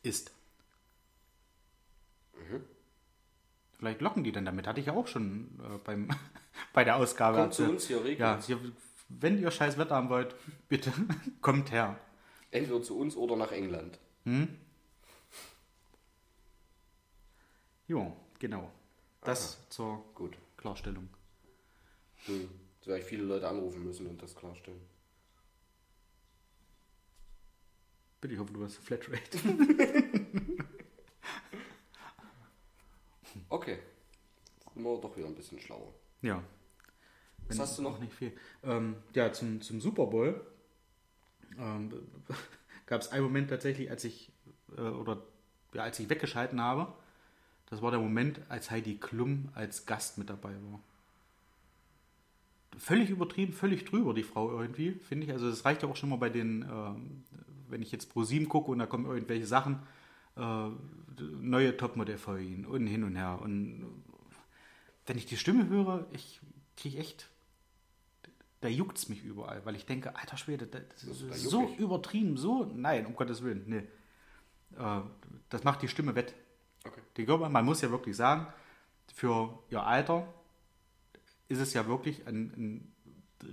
Ist. 0.04 0.32
Vielleicht 3.78 4.02
locken 4.02 4.24
die 4.24 4.32
dann 4.32 4.46
damit. 4.46 4.68
Hatte 4.68 4.80
ich 4.80 4.88
ja 4.88 4.94
auch 4.94 5.08
schon 5.08 5.50
äh, 5.60 5.78
beim, 5.84 6.10
bei 6.74 6.84
der 6.84 6.96
Ausgabe. 6.96 7.38
Kommt 7.38 7.54
zu 7.54 7.70
uns, 7.70 7.88
hier 7.88 8.04
regnet 8.04 8.20
Ja, 8.20 8.42
hier, 8.42 8.60
wenn 9.10 9.38
ihr 9.40 9.52
scheiß 9.52 9.78
Wetter 9.78 9.96
haben 9.96 10.10
wollt, 10.10 10.36
bitte 10.68 10.92
kommt 11.42 11.72
her. 11.72 12.00
Entweder 12.52 12.82
zu 12.82 12.98
uns 12.98 13.16
oder 13.16 13.36
nach 13.36 13.52
England. 13.52 14.00
Jo, 17.88 18.16
genau. 18.40 18.72
Das 19.22 19.58
zur 19.70 20.04
Gut. 20.16 20.38
Klarstellung. 20.58 21.10
Hm. 22.26 22.50
Jetzt 22.78 22.88
werde 22.88 23.02
ich 23.02 23.08
viele 23.08 23.24
Leute 23.24 23.48
anrufen 23.48 23.84
müssen 23.84 24.08
und 24.08 24.22
das 24.22 24.36
klarstellen. 24.36 24.82
Bitte, 28.22 28.34
ich 28.34 28.40
hoffe, 28.40 28.54
du 28.54 28.64
hast 28.64 28.78
Flatrate. 28.78 29.38
Okay. 33.50 33.78
Sind 34.74 34.84
wir 34.84 34.98
doch 35.00 35.16
wieder 35.16 35.28
ein 35.28 35.36
bisschen 35.36 35.60
schlauer. 35.60 35.94
ja. 36.22 36.42
Was 37.48 37.60
hast 37.60 37.78
du 37.78 37.82
noch? 37.82 38.00
Nicht 38.00 38.14
viel. 38.14 38.34
Ähm, 38.64 38.96
ja, 39.14 39.32
zum, 39.32 39.62
zum 39.62 39.80
Super 39.80 40.08
Bowl 40.08 40.42
ähm, 41.60 41.92
gab 42.86 43.02
es 43.02 43.10
einen 43.10 43.24
Moment 43.24 43.50
tatsächlich, 43.50 43.90
als 43.90 44.04
ich 44.04 44.32
äh, 44.78 44.82
oder 44.82 45.22
ja, 45.74 45.84
als 45.84 46.00
ich 46.00 46.10
weggeschalten 46.10 46.62
habe. 46.62 46.94
Das 47.68 47.82
war 47.82 47.92
der 47.92 48.00
Moment, 48.00 48.40
als 48.50 48.70
Heidi 48.72 48.96
Klum 48.96 49.50
als 49.54 49.86
Gast 49.86 50.18
mit 50.18 50.30
dabei 50.30 50.52
war. 50.52 50.80
Völlig 52.78 53.10
übertrieben, 53.10 53.54
völlig 53.54 53.86
drüber, 53.86 54.14
die 54.14 54.24
Frau 54.24 54.52
irgendwie, 54.52 54.92
finde 54.92 55.26
ich. 55.26 55.32
Also 55.32 55.48
es 55.48 55.66
reicht 55.66 55.82
ja 55.82 55.90
auch 55.90 55.96
schon 55.96 56.10
mal 56.10 56.18
bei 56.18 56.30
den, 56.30 56.64
ähm, 56.64 57.24
wenn 57.70 57.82
ich 57.82 57.92
jetzt 57.92 58.12
ProSieben 58.12 58.50
gucke 58.50 58.72
und 58.72 58.80
da 58.80 58.86
kommen 58.86 59.06
irgendwelche 59.06 59.48
Sachen, 59.48 59.80
äh, 60.36 60.70
neue 61.42 61.78
Topmodell-Folgen 61.78 62.66
und 62.66 62.86
hin 62.88 63.04
und 63.04 63.16
her. 63.16 63.40
Und 63.42 63.86
wenn 65.06 65.18
ich 65.18 65.26
die 65.26 65.38
Stimme 65.38 65.70
höre, 65.70 66.06
ich 66.12 66.42
kriege 66.78 66.98
echt, 66.98 67.30
da 68.66 68.70
juckt 68.72 68.98
es 68.98 69.10
mich 69.10 69.24
überall, 69.24 69.64
weil 69.66 69.76
ich 69.76 69.86
denke, 69.86 70.16
alter 70.16 70.38
Schwede, 70.38 70.66
das 70.66 71.04
ist 71.04 71.22
da 71.30 71.34
so 71.36 71.70
übertrieben, 71.78 72.36
so, 72.36 72.66
nein, 72.74 73.06
um 73.06 73.16
Gottes 73.16 73.44
Willen, 73.44 73.64
nee. 73.68 73.84
Äh, 74.78 75.02
das 75.50 75.64
macht 75.64 75.84
die 75.84 75.88
Stimme 75.88 76.16
wett. 76.16 76.34
Okay. 76.84 77.02
Die 77.18 77.26
Körper, 77.26 77.48
man 77.50 77.64
muss 77.64 77.82
ja 77.82 77.92
wirklich 77.92 78.16
sagen, 78.16 78.48
für 79.14 79.60
ihr 79.70 79.84
Alter 79.84 80.28
ist 81.48 81.60
es 81.60 81.74
ja 81.74 81.86
wirklich 81.88 82.26
ein, 82.28 82.46
ein 82.58 82.94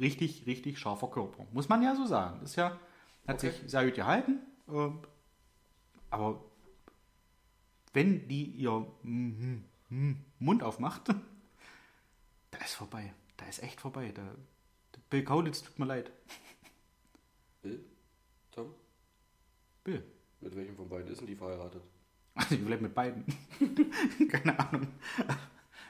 richtig, 0.01 0.47
richtig 0.47 0.79
scharfer 0.79 1.09
Körper. 1.09 1.47
Muss 1.53 1.69
man 1.69 1.83
ja 1.83 1.95
so 1.95 2.07
sagen. 2.07 2.39
Das 2.41 2.51
ist 2.51 2.57
ja, 2.57 2.79
hat 3.29 3.37
Okay. 3.37 3.51
sich 3.51 3.71
sehr 3.71 3.85
gut 3.85 3.95
gehalten. 3.95 4.39
äh, 4.69 4.89
Aber 6.11 6.43
wenn 7.93 8.27
die 8.29 8.45
ihr 8.47 8.87
Mund 10.39 10.63
aufmacht, 10.63 11.09
da 12.51 12.59
ist 12.65 12.75
vorbei. 12.75 13.13
Da 13.37 13.45
ist 13.47 13.63
echt 13.63 13.81
vorbei. 13.81 14.13
Da, 14.15 14.23
Bill 15.13 15.25
Kaulitz 15.25 15.63
tut 15.63 15.79
mir 15.79 15.85
leid. 15.85 16.11
Bill? 17.61 17.85
Tom? 18.51 18.75
Bill. 19.85 20.03
Mit 20.41 20.57
welchem 20.57 20.75
von 20.75 20.89
beiden 20.89 21.13
ist 21.13 21.21
denn 21.21 21.27
die 21.27 21.37
verheiratet? 21.37 21.83
Also 22.35 22.57
vielleicht 22.57 22.81
mit 22.81 22.95
beiden. 22.95 23.27
Keine 24.31 24.59
Ahnung. 24.59 24.89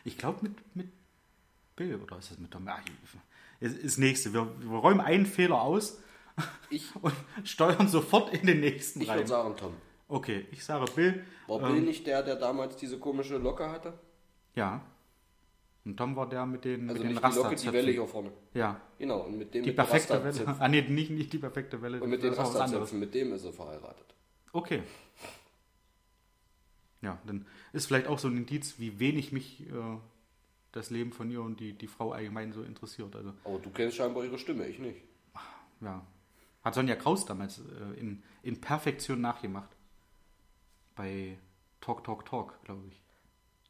Ich 0.05 0.19
glaube 0.19 0.41
mit, 0.43 0.77
mit 0.77 0.89
Bill 1.77 1.95
oder 2.03 2.19
ist 2.19 2.33
das 2.33 2.39
mit 2.39 2.51
Tom? 2.51 2.67
Ach, 2.67 2.83
ist, 3.61 3.79
ist 3.79 3.99
nächste. 3.99 4.33
Wir, 4.33 4.53
wir 4.59 4.79
räumen 4.79 5.01
einen 5.01 5.27
Fehler 5.27 5.63
aus 5.63 6.01
Ich, 6.69 6.93
und 7.01 7.15
steuern 7.45 7.87
sofort 7.87 8.35
in 8.35 8.45
den 8.45 8.59
nächsten 8.59 9.03
ich 9.03 9.09
rein. 9.09 9.19
würde 9.19 9.29
sagen 9.29 9.57
Tom. 9.57 9.75
Okay, 10.09 10.47
ich 10.51 10.65
sage 10.65 10.91
Bill. 10.97 11.25
War 11.47 11.63
Ähm, 11.63 11.75
Bill 11.75 11.83
nicht 11.83 12.09
der, 12.09 12.25
der 12.25 12.35
damals 12.35 12.77
diese 12.77 12.99
komische 12.99 13.39
Locke 13.39 13.71
hatte? 13.71 13.97
Ja. 14.57 14.85
Und 15.85 15.97
Tom 15.97 16.14
war 16.14 16.29
der 16.29 16.47
mit 16.47 16.64
den, 16.64 16.88
Also 16.88 17.03
mit 17.03 17.11
den 17.11 17.16
nicht 17.23 17.35
die 17.35 17.38
Locke, 17.38 17.57
die. 17.57 17.73
Welle 17.73 17.90
hier 17.92 18.07
vorne. 18.07 18.33
Ja, 18.55 18.81
Genau, 18.99 19.21
und 19.23 19.37
mit 19.37 19.53
dem 19.53 19.64
die 19.64 19.71
mit 19.71 19.77
perfekte 19.77 20.23
Welle. 20.23 20.57
Ah, 20.61 20.68
nee, 20.68 20.83
nicht, 20.83 21.11
nicht 21.11 21.33
die 21.33 21.38
perfekte 21.38 21.83
Welle. 21.83 22.01
Und 22.01 22.11
mit 22.11 22.23
den. 22.23 22.33
Rasterzöpfen, 22.35 23.01
mit 23.01 23.12
dem 23.14 23.33
ist 23.33 23.45
er 23.45 23.53
verheiratet. 23.53 24.14
Okay. 24.53 24.83
Ja, 27.01 27.18
dann 27.27 27.47
ist 27.73 27.87
vielleicht 27.87 28.07
auch 28.07 28.18
so 28.21 28.29
ein 28.29 28.37
Indiz, 28.37 28.79
wie 28.79 29.01
wenig 29.01 29.33
mich 29.33 29.61
äh, 29.68 29.73
das 30.71 30.90
Leben 30.90 31.12
von 31.12 31.31
ihr 31.33 31.42
und 31.42 31.59
die, 31.59 31.73
die 31.73 31.88
Frau 31.88 32.12
allgemein 32.12 32.53
so 32.53 32.62
interessiert. 32.62 33.16
Also, 33.16 33.33
Aber 33.45 33.59
du 33.59 33.71
kennst 33.71 33.97
scheinbar 33.97 34.25
ihre 34.25 34.38
Stimme, 34.38 34.66
ich 34.68 34.79
nicht. 34.79 35.03
ja. 35.81 36.07
Hat 36.62 36.75
Sonja 36.77 36.95
Kraus 36.95 37.27
damals 37.27 37.59
äh, 37.59 37.99
in, 37.99 38.23
in 38.45 38.61
Perfektion 38.61 39.21
nachgemacht. 39.21 39.71
Bei 40.95 41.37
Talk, 41.81 42.05
Talk, 42.05 42.25
Talk, 42.25 42.62
glaube 42.64 42.87
ich. 42.87 43.02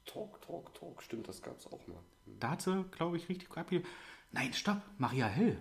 Talk, 0.07 0.41
Talk, 0.43 0.75
Talk. 0.75 1.03
Stimmt, 1.03 1.29
das 1.29 1.43
gab 1.43 1.59
es 1.59 1.67
auch 1.67 1.87
mal. 1.87 1.99
Da 2.41 2.51
hat 2.51 2.63
sie, 2.63 2.85
glaube 2.93 3.17
ich, 3.17 3.29
richtig 3.29 3.49
abge... 3.57 3.83
Nein, 4.31 4.53
stopp, 4.53 4.81
Maria 4.99 5.27
Hill. 5.29 5.61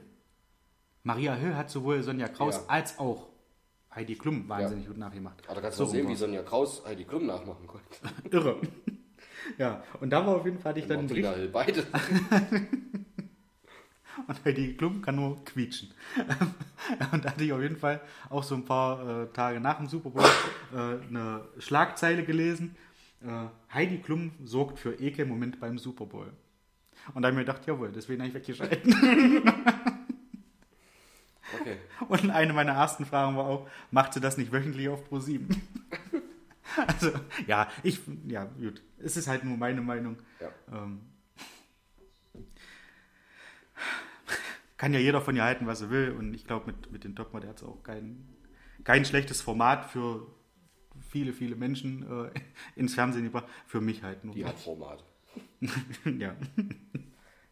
Maria 1.03 1.33
Hill 1.33 1.55
hat 1.55 1.69
sowohl 1.69 2.01
Sonja 2.03 2.27
Kraus 2.27 2.57
Ja. 2.57 2.63
als 2.67 2.99
auch 2.99 3.27
Heidi 3.93 4.15
Klum 4.15 4.47
wahnsinnig 4.47 4.87
gut 4.87 4.97
nachgemacht. 4.97 5.43
Aber 5.45 5.55
da 5.55 5.61
kannst 5.61 5.77
So 5.77 5.85
du 5.85 5.91
sehen, 5.91 6.01
rum 6.05 6.11
wie 6.11 6.15
Sonja 6.15 6.43
Kraus 6.43 6.83
Heidi 6.85 7.03
Klum 7.03 7.25
nachmachen 7.25 7.67
konnte. 7.67 7.87
Irre. 8.31 8.61
ja, 9.57 9.83
und 9.99 10.09
da 10.09 10.25
war 10.25 10.37
auf 10.37 10.45
jeden 10.45 10.59
Fall 10.59 10.69
hatte 10.71 10.79
ich 10.79 10.87
dann 10.87 11.01
richtig... 11.01 11.25
Hill, 11.27 11.49
beide. 11.49 11.85
Und 14.27 14.43
Heidi 14.45 14.75
Klum 14.75 15.01
kann 15.01 15.15
nur 15.15 15.43
quietschen. 15.45 15.93
und 17.11 17.25
da 17.25 17.31
hatte 17.31 17.43
ich 17.43 17.53
auf 17.53 17.61
jeden 17.61 17.77
Fall 17.77 18.01
auch 18.29 18.43
so 18.43 18.55
ein 18.55 18.65
paar 18.65 19.23
äh, 19.23 19.27
Tage 19.27 19.59
nach 19.59 19.77
dem 19.77 19.87
Super 19.87 20.09
Bowl 20.09 20.23
äh, 20.73 21.07
eine 21.07 21.45
Schlagzeile 21.59 22.23
gelesen. 22.25 22.75
Äh, 23.23 23.73
Heidi 23.73 23.99
Klum 23.99 24.31
sorgt 24.43 24.79
für 24.79 24.99
Ekel-Moment 24.99 25.59
beim 25.59 25.77
Super 25.77 26.05
Bowl. 26.05 26.31
Und 27.13 27.21
da 27.21 27.27
habe 27.27 27.29
ich 27.29 27.35
mir 27.35 27.45
gedacht, 27.45 27.65
jawohl, 27.67 27.91
deswegen 27.91 28.21
habe 28.21 28.29
ich 28.29 28.35
weggeschalten. 28.35 29.43
Okay. 31.59 31.77
Und 32.07 32.29
eine 32.29 32.53
meiner 32.53 32.73
ersten 32.73 33.05
Fragen 33.05 33.35
war 33.35 33.45
auch, 33.45 33.69
macht 33.91 34.13
sie 34.13 34.21
das 34.21 34.37
nicht 34.37 34.51
wöchentlich 34.51 34.89
auf 34.89 35.07
Pro 35.07 35.19
7? 35.19 35.47
also, 36.87 37.11
ja, 37.47 37.69
ich, 37.83 37.99
ja, 38.25 38.45
gut. 38.45 38.81
Es 38.99 39.17
ist 39.17 39.27
halt 39.27 39.43
nur 39.43 39.57
meine 39.57 39.81
Meinung. 39.81 40.17
Ja. 40.39 40.49
Ähm, 40.71 41.01
kann 44.77 44.93
ja 44.93 44.99
jeder 44.99 45.21
von 45.21 45.35
ihr 45.35 45.43
halten, 45.43 45.67
was 45.67 45.81
er 45.81 45.89
will. 45.89 46.15
Und 46.17 46.33
ich 46.33 46.45
glaube, 46.45 46.67
mit, 46.67 46.91
mit 46.91 47.03
den 47.03 47.15
Dogma, 47.15 47.39
der 47.39 47.51
hat 47.51 47.57
es 47.57 47.63
auch 47.63 47.83
kein, 47.83 48.27
kein 48.83 49.05
schlechtes 49.05 49.41
Format 49.41 49.85
für 49.85 50.27
viele, 50.99 51.33
viele 51.33 51.55
Menschen 51.55 52.03
äh, 52.27 52.31
ins 52.75 52.93
Fernsehen 52.95 53.23
gebracht. 53.25 53.45
Für 53.67 53.81
mich 53.81 54.03
halt 54.03 54.23
nur. 54.23 54.35
Die 54.35 54.45
hat 54.45 54.59
Format. 54.59 55.03
ja, 56.05 56.11
Ja, 56.11 56.35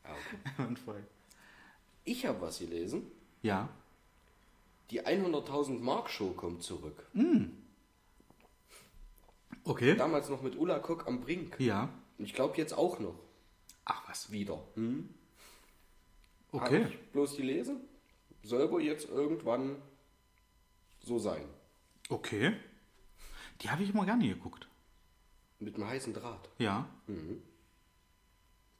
okay. 0.05 1.03
Ich 2.05 2.25
habe 2.25 2.41
was 2.41 2.57
gelesen. 2.59 3.03
Ja. 3.43 3.69
Die 4.89 5.05
100.000 5.05 5.79
Mark 5.79 6.09
Show 6.09 6.31
kommt 6.31 6.63
zurück. 6.63 7.05
Okay. 9.63 9.95
Damals 9.95 10.27
noch 10.29 10.41
mit 10.41 10.55
Ulla 10.57 10.79
Kock 10.79 11.05
am 11.07 11.21
Brink. 11.21 11.59
Ja. 11.59 11.89
Und 12.17 12.25
ich 12.25 12.33
glaube 12.33 12.57
jetzt 12.57 12.73
auch 12.73 12.99
noch 12.99 13.13
Ach 13.85 14.01
was. 14.09 14.31
wieder. 14.31 14.55
Habe 14.75 15.03
Okay. 16.51 16.87
ich 16.89 16.97
bloß 17.11 17.37
gelesen. 17.37 17.81
Soll 18.41 18.71
wohl 18.71 18.81
jetzt 18.81 19.07
irgendwann 19.07 19.75
so 20.99 21.19
sein. 21.19 21.43
Okay. 22.09 22.53
Die 23.61 23.69
habe 23.69 23.83
ich 23.83 23.89
immer 23.89 24.05
gerne 24.05 24.27
geguckt. 24.27 24.67
Mit 25.59 25.75
einem 25.75 25.87
heißen 25.87 26.13
Draht. 26.13 26.49
Ja. 26.57 26.87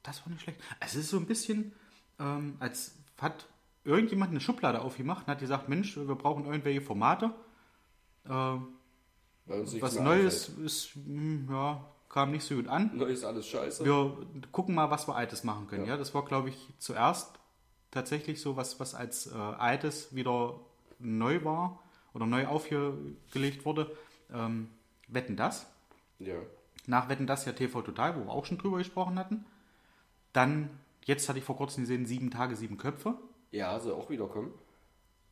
Das 0.02 0.22
war 0.22 0.32
nicht 0.32 0.42
schlecht. 0.42 0.60
Es 0.80 0.94
ist 0.94 1.10
so 1.10 1.18
ein 1.18 1.26
bisschen, 1.26 1.72
ähm, 2.18 2.56
als 2.58 2.96
hat 3.18 3.46
irgendjemand 3.84 4.30
eine 4.30 4.40
Schublade 4.40 4.80
aufgemacht 4.80 5.26
und 5.26 5.32
hat 5.32 5.40
gesagt, 5.40 5.68
Mensch, 5.68 5.96
wir 5.96 6.14
brauchen 6.14 6.46
irgendwelche 6.46 6.80
Formate. 6.80 7.34
Äh, 8.24 8.56
was 9.46 9.98
Neues 9.98 10.48
einfällt. 10.48 10.66
ist, 10.66 10.94
hm, 10.94 11.48
ja, 11.50 11.84
kam 12.08 12.30
nicht 12.30 12.44
so 12.44 12.54
gut 12.54 12.68
an. 12.68 12.96
Neu 12.96 13.06
ist 13.06 13.24
alles 13.24 13.46
scheiße. 13.46 13.84
Wir 13.84 14.16
gucken 14.52 14.74
mal, 14.74 14.90
was 14.90 15.08
wir 15.08 15.16
Altes 15.16 15.44
machen 15.44 15.66
können. 15.66 15.86
Ja, 15.86 15.96
das 15.96 16.14
war, 16.14 16.24
glaube 16.24 16.48
ich, 16.50 16.68
zuerst 16.78 17.32
tatsächlich 17.90 18.40
so, 18.40 18.56
was, 18.56 18.78
was 18.80 18.94
als 18.94 19.26
äh, 19.26 19.34
Altes 19.34 20.14
wieder 20.14 20.60
neu 20.98 21.44
war 21.44 21.82
oder 22.14 22.26
neu 22.26 22.46
aufgelegt 22.46 23.64
wurde. 23.64 23.90
Ähm, 24.32 24.68
Wetten 25.08 25.36
das? 25.36 25.66
Ja. 26.18 26.36
Nach 26.86 27.08
Wetten 27.08 27.26
das 27.26 27.44
ja 27.44 27.52
TV 27.52 27.82
Total, 27.82 28.16
wo 28.16 28.24
wir 28.24 28.30
auch 28.30 28.46
schon 28.46 28.58
drüber 28.58 28.78
gesprochen 28.78 29.18
hatten. 29.18 29.44
Dann, 30.32 30.70
jetzt 31.04 31.28
hatte 31.28 31.38
ich 31.38 31.44
vor 31.44 31.56
kurzem 31.56 31.82
gesehen, 31.84 32.06
sieben 32.06 32.30
Tage, 32.30 32.56
sieben 32.56 32.76
Köpfe. 32.78 33.14
Ja, 33.50 33.78
soll 33.80 33.92
auch 33.94 34.08
wiederkommen. 34.10 34.52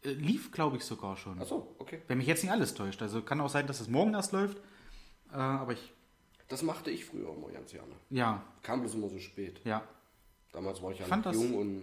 Äh, 0.03 0.11
lief, 0.13 0.51
glaube 0.53 0.77
ich, 0.77 0.85
sogar 0.85 1.17
schon. 1.17 1.41
Achso, 1.41 1.75
okay. 1.79 2.03
Wenn 2.09 2.19
mich 2.19 2.27
jetzt 2.27 2.43
nicht 2.43 2.53
alles 2.53 2.75
täuscht. 2.75 3.01
Also 3.03 3.23
kann 3.23 3.41
auch 3.41 3.49
sein, 3.51 3.67
dass 3.67 3.81
es 3.81 3.89
morgen 3.89 4.15
erst 4.15 4.33
läuft. 4.33 4.59
Äh, 5.33 5.37
aber 5.37 5.73
ich, 5.73 5.93
Das 6.49 6.63
machte 6.63 6.91
ich 6.91 7.05
früher 7.05 7.33
immer 7.35 7.49
ganz 7.51 7.71
gerne. 7.73 7.93
ja, 8.11 8.43
Kam 8.63 8.81
bloß 8.81 8.95
immer 8.95 9.09
so 9.09 9.19
spät. 9.19 9.61
ja. 9.65 9.83
Damals 10.53 10.83
war 10.83 10.91
ich 10.93 10.99
ja 10.99 11.05
fand 11.05 11.27
noch 11.27 11.33
das- 11.33 11.41
jung 11.43 11.55
und 11.59 11.83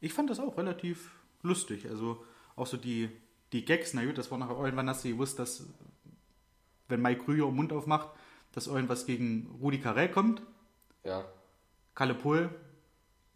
Ich 0.00 0.12
fand 0.14 0.30
das 0.30 0.40
auch 0.40 0.56
relativ 0.56 1.10
lustig. 1.42 1.86
Also 1.88 2.24
auch 2.56 2.66
so 2.66 2.76
die, 2.78 3.10
die 3.52 3.64
Gags, 3.64 3.92
na 3.94 4.04
gut, 4.04 4.16
das 4.18 4.30
war 4.30 4.38
nachher 4.38 4.56
irgendwann, 4.58 4.88
hast 4.88 5.04
du 5.04 5.10
gewusst, 5.10 5.38
dass 5.38 5.66
wenn 6.94 7.02
Mike 7.02 7.24
Krüger 7.24 7.46
den 7.46 7.56
Mund 7.56 7.72
aufmacht, 7.72 8.08
dass 8.52 8.68
irgendwas 8.68 9.04
gegen 9.04 9.58
Rudi 9.60 9.80
Carell 9.80 10.08
kommt. 10.08 10.42
ja. 11.02 11.24
Kalle 11.96 12.14
Pohl 12.14 12.50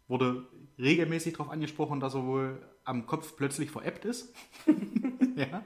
wurde 0.09 0.45
regelmäßig 0.77 1.33
darauf 1.33 1.49
angesprochen, 1.49 1.99
dass 1.99 2.13
er 2.13 2.25
wohl 2.25 2.61
am 2.83 3.05
Kopf 3.05 3.35
plötzlich 3.37 3.71
veräppt 3.71 4.03
ist. 4.05 4.33
ja. 5.35 5.63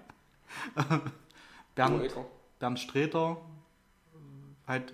Bernd. 1.73 2.13
Bernd 2.60 2.79
Sträter, 2.79 3.38
halt 4.67 4.93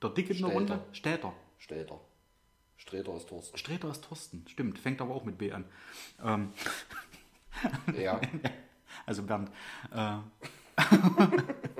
der 0.00 0.10
Dicke 0.10 0.32
in 0.32 0.38
der 0.42 0.46
Städter. 0.46 0.54
Runde. 0.54 0.84
Städter. 0.92 1.32
Sträter. 1.58 2.00
Sträter 2.76 3.16
ist 3.16 3.28
Thorsten. 3.28 3.58
Sträter 3.58 3.90
ist 3.90 4.04
Thorsten, 4.04 4.44
stimmt, 4.48 4.78
fängt 4.78 5.00
aber 5.00 5.14
auch 5.14 5.24
mit 5.24 5.38
B 5.38 5.50
an. 5.52 5.64
Ähm, 6.22 6.52
Ja. 7.96 8.20
also 9.06 9.22
Bernd. 9.22 9.50
Äh, 9.92 10.18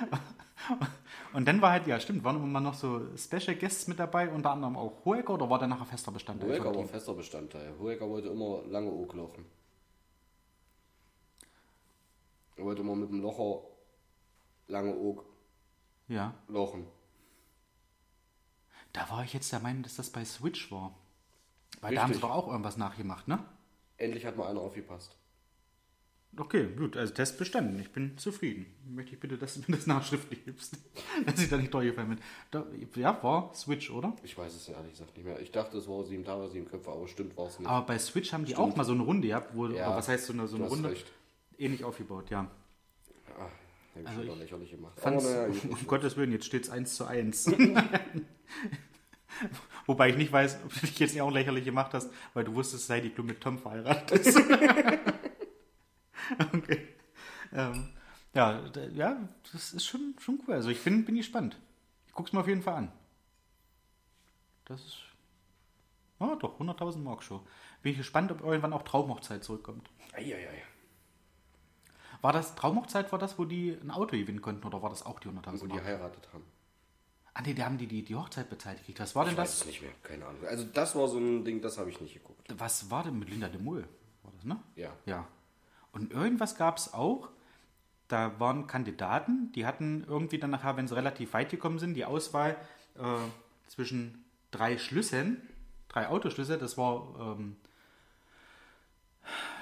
und 1.32 1.46
dann 1.46 1.60
war 1.60 1.72
halt, 1.72 1.86
ja 1.86 1.98
stimmt, 2.00 2.24
waren 2.24 2.42
immer 2.42 2.60
noch 2.60 2.74
so 2.74 3.16
Special 3.16 3.56
Guests 3.56 3.88
mit 3.88 3.98
dabei, 3.98 4.28
unter 4.30 4.50
anderem 4.50 4.76
auch 4.76 5.04
Hoeker 5.04 5.34
oder 5.34 5.48
war 5.50 5.58
der 5.58 5.68
nachher 5.68 5.86
fester 5.86 6.12
Bestandteil? 6.12 6.48
Hohecker 6.50 6.72
vom 6.72 6.82
war 6.82 6.88
fester 6.88 7.14
Bestandteil. 7.14 7.74
Hohecker 7.78 8.08
wollte 8.08 8.28
immer 8.28 8.62
lange 8.66 8.90
Oak 8.90 9.14
lochen. 9.14 9.44
Er 12.56 12.64
wollte 12.64 12.82
immer 12.82 12.94
mit 12.94 13.08
dem 13.10 13.20
Locher 13.20 13.62
lange 14.68 14.94
Oak 14.96 15.24
Ja. 16.08 16.34
lochen. 16.48 16.86
Da 18.92 19.08
war 19.10 19.24
ich 19.24 19.32
jetzt 19.32 19.50
der 19.52 19.60
Meinung, 19.60 19.82
dass 19.82 19.96
das 19.96 20.10
bei 20.10 20.24
Switch 20.24 20.70
war. 20.70 20.94
Weil 21.80 21.88
Richtig. 21.90 21.96
da 21.96 22.02
haben 22.02 22.14
sie 22.14 22.20
doch 22.20 22.30
auch 22.30 22.48
irgendwas 22.48 22.76
nachgemacht, 22.76 23.26
ne? 23.26 23.38
Endlich 23.96 24.26
hat 24.26 24.36
mal 24.36 24.48
einer 24.48 24.60
aufgepasst. 24.60 25.16
Okay, 26.38 26.66
gut, 26.78 26.96
also 26.96 27.12
Test 27.12 27.36
bestanden. 27.38 27.78
Ich 27.78 27.90
bin 27.90 28.16
zufrieden. 28.16 28.64
Möchte 28.88 29.12
ich 29.14 29.20
bitte, 29.20 29.36
dass 29.36 29.54
du 29.54 29.60
mir 29.70 29.76
das 29.76 29.86
nachschriftlich 29.86 30.42
gibst. 30.46 30.78
dass 31.26 31.38
ich 31.42 31.50
da 31.50 31.58
nicht 31.58 31.74
durchgefallen 31.74 32.08
bin. 32.10 32.18
Da, 32.50 32.64
ja, 32.96 33.22
war 33.22 33.52
Switch, 33.54 33.90
oder? 33.90 34.16
Ich 34.22 34.38
weiß 34.38 34.54
es 34.54 34.66
ehrlich 34.68 34.92
gesagt 34.92 35.14
nicht 35.14 35.26
mehr. 35.26 35.38
Ich 35.40 35.50
dachte, 35.50 35.76
es 35.76 35.86
war 35.88 36.02
sieben 36.04 36.24
Tage, 36.24 36.48
sieben 36.48 36.66
Köpfe, 36.66 36.90
aber 36.90 37.06
stimmt 37.06 37.36
war 37.36 37.48
es 37.48 37.58
nicht. 37.58 37.68
Aber 37.68 37.84
bei 37.86 37.98
Switch 37.98 38.32
haben 38.32 38.46
die 38.46 38.52
Stimmt. 38.52 38.70
auch 38.72 38.76
mal 38.76 38.84
so 38.84 38.92
eine 38.92 39.02
Runde 39.02 39.28
gehabt, 39.28 39.54
wo, 39.54 39.66
Ja, 39.66 39.94
was 39.94 40.08
heißt 40.08 40.24
so 40.26 40.32
eine, 40.32 40.48
so 40.48 40.56
eine 40.56 40.68
Runde? 40.68 40.88
recht. 40.90 41.06
Ähnlich 41.58 41.84
aufgebaut, 41.84 42.30
ja. 42.30 42.50
Ah, 43.38 43.42
hab 43.42 43.50
ich 44.00 44.08
Also 44.08 44.22
ich 44.22 44.34
lächerlich 44.38 44.70
gemacht. 44.70 44.98
Fand's, 44.98 45.26
Aber 45.26 45.48
naja, 45.48 45.52
um. 45.68 45.86
Gottes 45.86 46.16
Willen, 46.16 46.32
jetzt 46.32 46.46
steht 46.46 46.64
es 46.64 46.70
1 46.70 46.94
zu 46.94 47.04
1. 47.04 47.52
Wobei 49.86 50.10
ich 50.10 50.16
nicht 50.16 50.32
weiß, 50.32 50.58
ob 50.64 50.72
du 50.72 50.80
dich 50.86 50.98
jetzt 50.98 51.12
nicht 51.12 51.22
auch 51.22 51.30
lächerlich 51.30 51.64
gemacht 51.64 51.92
hast, 51.92 52.08
weil 52.32 52.44
du 52.44 52.54
wusstest, 52.54 52.86
sei 52.86 53.00
die 53.00 53.12
du 53.14 53.22
mit 53.22 53.40
Tom 53.40 53.58
verheiratet 53.58 54.22
bist. 54.24 54.38
okay. 56.54 56.88
Ähm, 57.52 57.90
ja, 58.34 58.60
da, 58.68 58.84
ja, 58.88 59.28
das 59.52 59.72
ist 59.72 59.84
schon, 59.84 60.14
schon 60.18 60.40
cool. 60.46 60.54
Also 60.54 60.70
ich 60.70 60.82
bin, 60.82 61.04
bin 61.04 61.16
gespannt. 61.16 61.58
Ich 62.06 62.12
guck's 62.12 62.32
mir 62.32 62.40
auf 62.40 62.48
jeden 62.48 62.62
Fall 62.62 62.74
an. 62.76 62.92
Das 64.64 64.80
ist. 64.84 64.98
Ah, 66.18 66.36
doch, 66.36 66.60
100.000 66.60 66.98
Mark 66.98 67.22
Show. 67.22 67.44
Bin 67.82 67.92
ich 67.92 67.98
gespannt, 67.98 68.30
ob 68.30 68.42
irgendwann 68.42 68.72
auch 68.72 68.82
Traumhochzeit 68.82 69.42
zurückkommt. 69.42 69.90
Eieiei. 70.12 70.62
War 72.20 72.32
das 72.32 72.54
Traumhochzeit, 72.54 73.10
war 73.10 73.18
das, 73.18 73.38
wo 73.38 73.44
die 73.44 73.72
ein 73.72 73.90
Auto 73.90 74.16
gewinnen 74.16 74.40
konnten 74.40 74.64
oder 74.64 74.80
war 74.82 74.90
das 74.90 75.04
auch 75.04 75.18
die 75.18 75.28
100.000 75.28 75.60
Wo 75.60 75.66
die 75.66 75.72
Mark? 75.74 75.84
geheiratet 75.84 76.28
haben. 76.32 76.44
Ah 77.34 77.42
nee, 77.42 77.54
da 77.54 77.64
haben 77.64 77.78
die, 77.78 77.86
die 77.88 78.04
die 78.04 78.14
Hochzeit 78.14 78.48
bezahlt 78.48 78.78
gekriegt. 78.78 79.00
Was 79.00 79.16
war 79.16 79.24
denn 79.24 79.32
Ich 79.32 79.38
weiß 79.38 79.50
das? 79.50 79.60
es 79.62 79.66
nicht 79.66 79.82
mehr, 79.82 79.90
keine 80.02 80.26
Ahnung. 80.26 80.44
Also 80.46 80.64
das 80.64 80.94
war 80.94 81.08
so 81.08 81.18
ein 81.18 81.44
Ding, 81.44 81.60
das 81.60 81.78
habe 81.78 81.90
ich 81.90 82.00
nicht 82.00 82.14
geguckt. 82.14 82.46
Was 82.56 82.90
war 82.90 83.02
denn 83.02 83.18
mit 83.18 83.28
Linda 83.30 83.48
de 83.48 83.60
Mol? 83.60 83.88
War 84.22 84.32
das, 84.32 84.44
ne? 84.44 84.62
Ja. 84.76 84.92
Ja. 85.06 85.26
Und 85.92 86.12
irgendwas 86.12 86.56
gab 86.56 86.78
es 86.78 86.92
auch. 86.92 87.28
Da 88.08 88.38
waren 88.40 88.66
Kandidaten, 88.66 89.52
die 89.52 89.64
hatten 89.64 90.04
irgendwie 90.06 90.38
dann 90.38 90.50
nachher, 90.50 90.76
wenn 90.76 90.88
sie 90.88 90.94
relativ 90.94 91.32
weit 91.32 91.50
gekommen 91.50 91.78
sind, 91.78 91.94
die 91.94 92.04
Auswahl 92.04 92.56
äh, 92.96 93.16
zwischen 93.68 94.24
drei 94.50 94.76
Schlüsseln, 94.76 95.40
drei 95.88 96.08
Autoschlüssel. 96.08 96.58
Das 96.58 96.76
war, 96.76 97.14
ähm, 97.18 97.56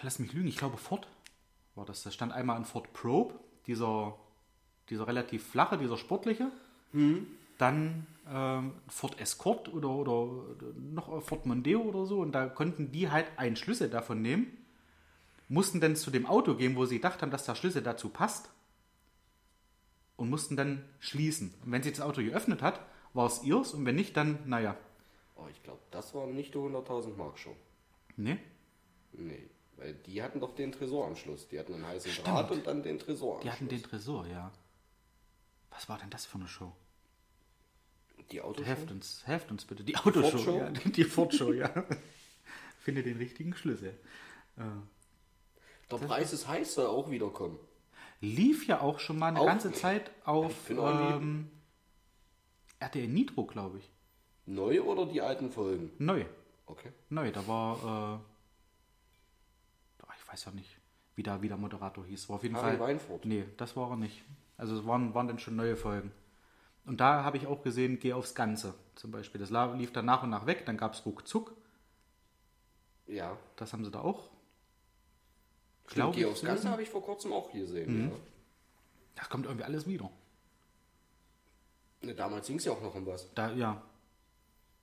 lass 0.02 0.18
mich 0.18 0.32
lügen, 0.32 0.48
ich 0.48 0.56
glaube 0.56 0.78
Ford 0.78 1.06
war 1.76 1.84
das. 1.84 2.02
Da 2.02 2.10
stand 2.10 2.32
einmal 2.32 2.56
ein 2.56 2.64
Ford 2.64 2.92
Probe, 2.92 3.34
dieser, 3.66 4.16
dieser 4.88 5.06
relativ 5.06 5.46
flache, 5.46 5.78
dieser 5.78 5.96
sportliche. 5.96 6.50
Dann 7.58 8.06
ähm, 8.28 8.72
Ford 8.88 9.20
Escort 9.20 9.72
oder, 9.72 9.90
oder 9.90 10.28
noch 10.76 11.08
ein 11.08 11.20
Ford 11.20 11.46
Mondeo 11.46 11.82
oder 11.82 12.04
so. 12.06 12.20
Und 12.20 12.32
da 12.32 12.48
konnten 12.48 12.90
die 12.90 13.10
halt 13.10 13.26
einen 13.36 13.54
Schlüssel 13.56 13.90
davon 13.90 14.22
nehmen, 14.22 14.56
mussten 15.50 15.80
dann 15.80 15.96
zu 15.96 16.10
dem 16.10 16.26
Auto 16.26 16.54
gehen, 16.54 16.76
wo 16.76 16.86
sie 16.86 16.96
gedacht 16.96 17.20
haben, 17.20 17.30
dass 17.30 17.44
der 17.44 17.56
Schlüssel 17.56 17.82
dazu 17.82 18.08
passt. 18.08 18.50
Und 20.16 20.30
mussten 20.30 20.56
dann 20.56 20.84
schließen. 21.00 21.52
Und 21.64 21.72
wenn 21.72 21.82
sie 21.82 21.90
das 21.90 22.00
Auto 22.00 22.22
geöffnet 22.22 22.62
hat, 22.62 22.80
war 23.14 23.26
es 23.26 23.42
ihrs. 23.42 23.74
Und 23.74 23.84
wenn 23.86 23.96
nicht, 23.96 24.16
dann, 24.16 24.38
naja. 24.46 24.76
Oh, 25.34 25.46
ich 25.50 25.62
glaube, 25.62 25.80
das 25.90 26.14
war 26.14 26.26
nicht 26.26 26.54
die 26.54 26.58
100.000 26.58 27.16
Mark 27.16 27.38
Show. 27.38 27.56
Ne? 28.16 28.38
Nee, 29.12 29.48
weil 29.76 29.94
die 29.94 30.22
hatten 30.22 30.38
doch 30.40 30.54
den 30.54 30.72
Tresor 30.72 31.06
am 31.06 31.16
Schluss. 31.16 31.48
Die 31.48 31.58
hatten 31.58 31.74
einen 31.74 31.86
heißen 31.86 32.12
Stimmt. 32.12 32.28
Draht 32.28 32.50
und 32.50 32.66
dann 32.66 32.82
den 32.82 32.98
Tresor 32.98 33.36
am 33.36 33.42
Die 33.42 33.50
hatten 33.50 33.68
Schluss. 33.68 33.82
den 33.82 33.90
Tresor, 33.90 34.26
ja. 34.26 34.52
Was 35.70 35.88
war 35.88 35.98
denn 35.98 36.10
das 36.10 36.26
für 36.26 36.36
eine 36.38 36.48
Show? 36.48 36.72
Die 38.30 38.42
Autos. 38.42 38.66
Helft 38.66 38.90
uns, 38.90 39.26
helft 39.26 39.50
uns 39.50 39.64
bitte. 39.64 39.82
Die 39.82 39.96
Autoshow. 39.96 40.30
Ford-Show? 40.30 40.58
Ja, 40.58 40.70
die 40.70 40.92
die 40.92 41.04
Ford-Show, 41.04 41.52
ja. 41.54 41.86
Finde 42.78 43.02
den 43.02 43.16
richtigen 43.16 43.54
Schlüssel. 43.54 43.98
Äh, 44.56 44.62
Der 45.90 45.96
Preis 45.98 46.32
ist 46.32 46.46
heiß, 46.48 46.74
soll 46.74 46.86
auch 46.86 47.10
wiederkommen. 47.10 47.58
lief 48.20 48.66
ja 48.66 48.80
auch 48.80 48.98
schon 49.00 49.18
mal 49.18 49.28
eine 49.28 49.40
Auch 49.40 49.46
ganze 49.46 49.68
nicht. 49.68 49.80
Zeit 49.80 50.10
auf 50.24 50.70
ähm, 50.70 51.50
RTL 52.78 53.08
Nitro, 53.08 53.44
glaube 53.46 53.78
ich. 53.78 53.90
Neu 54.46 54.82
oder 54.82 55.06
die 55.06 55.20
alten 55.20 55.50
Folgen? 55.50 55.90
Neu. 55.98 56.24
Okay. 56.66 56.92
Neu, 57.08 57.30
da 57.32 57.46
war, 57.48 58.20
äh, 60.00 60.04
ich 60.18 60.28
weiß 60.32 60.44
ja 60.46 60.52
nicht, 60.52 60.78
wie 61.16 61.22
der, 61.22 61.42
wie 61.42 61.48
der 61.48 61.56
Moderator 61.56 62.04
hieß. 62.04 62.28
War 62.28 62.36
auf 62.36 62.42
jeden 62.42 62.56
Harry 62.56 62.76
Fall. 62.76 62.80
Weinfurt. 62.88 63.24
Nee, 63.24 63.44
das 63.56 63.76
war 63.76 63.90
er 63.90 63.96
nicht. 63.96 64.22
Also 64.56 64.78
es 64.78 64.86
waren, 64.86 65.14
waren 65.14 65.26
dann 65.28 65.38
schon 65.38 65.56
neue 65.56 65.76
Folgen. 65.76 66.12
Und 66.84 67.00
da 67.00 67.24
habe 67.24 67.36
ich 67.36 67.46
auch 67.46 67.62
gesehen, 67.62 67.98
geh 67.98 68.12
aufs 68.12 68.34
Ganze 68.34 68.74
zum 68.94 69.10
Beispiel. 69.10 69.40
Das 69.40 69.50
lief 69.76 69.92
dann 69.92 70.04
nach 70.06 70.22
und 70.22 70.30
nach 70.30 70.46
weg, 70.46 70.64
dann 70.66 70.76
gab 70.76 70.94
es 70.94 71.04
Ruckzuck, 71.04 71.52
Ja. 73.06 73.36
das 73.56 73.72
haben 73.72 73.84
sie 73.84 73.90
da 73.90 74.00
auch. 74.00 74.30
Stimmt, 75.90 75.94
Glaub 75.94 76.14
Geh 76.14 76.20
ich, 76.20 76.26
aufs 76.26 76.40
so 76.40 76.46
Ganze 76.46 76.68
habe 76.70 76.82
ich 76.82 76.88
vor 76.88 77.02
kurzem 77.02 77.32
auch 77.32 77.50
gesehen. 77.52 78.10
Ja. 78.10 78.16
Das 79.16 79.28
kommt 79.28 79.46
irgendwie 79.46 79.64
alles 79.64 79.86
wieder. 79.88 80.08
Ne, 82.02 82.14
Damals 82.14 82.46
ging 82.46 82.56
es 82.56 82.64
ja 82.64 82.72
auch 82.72 82.80
noch 82.80 82.94
um 82.94 83.06
was. 83.06 83.32
Da, 83.34 83.50
ja. 83.52 83.82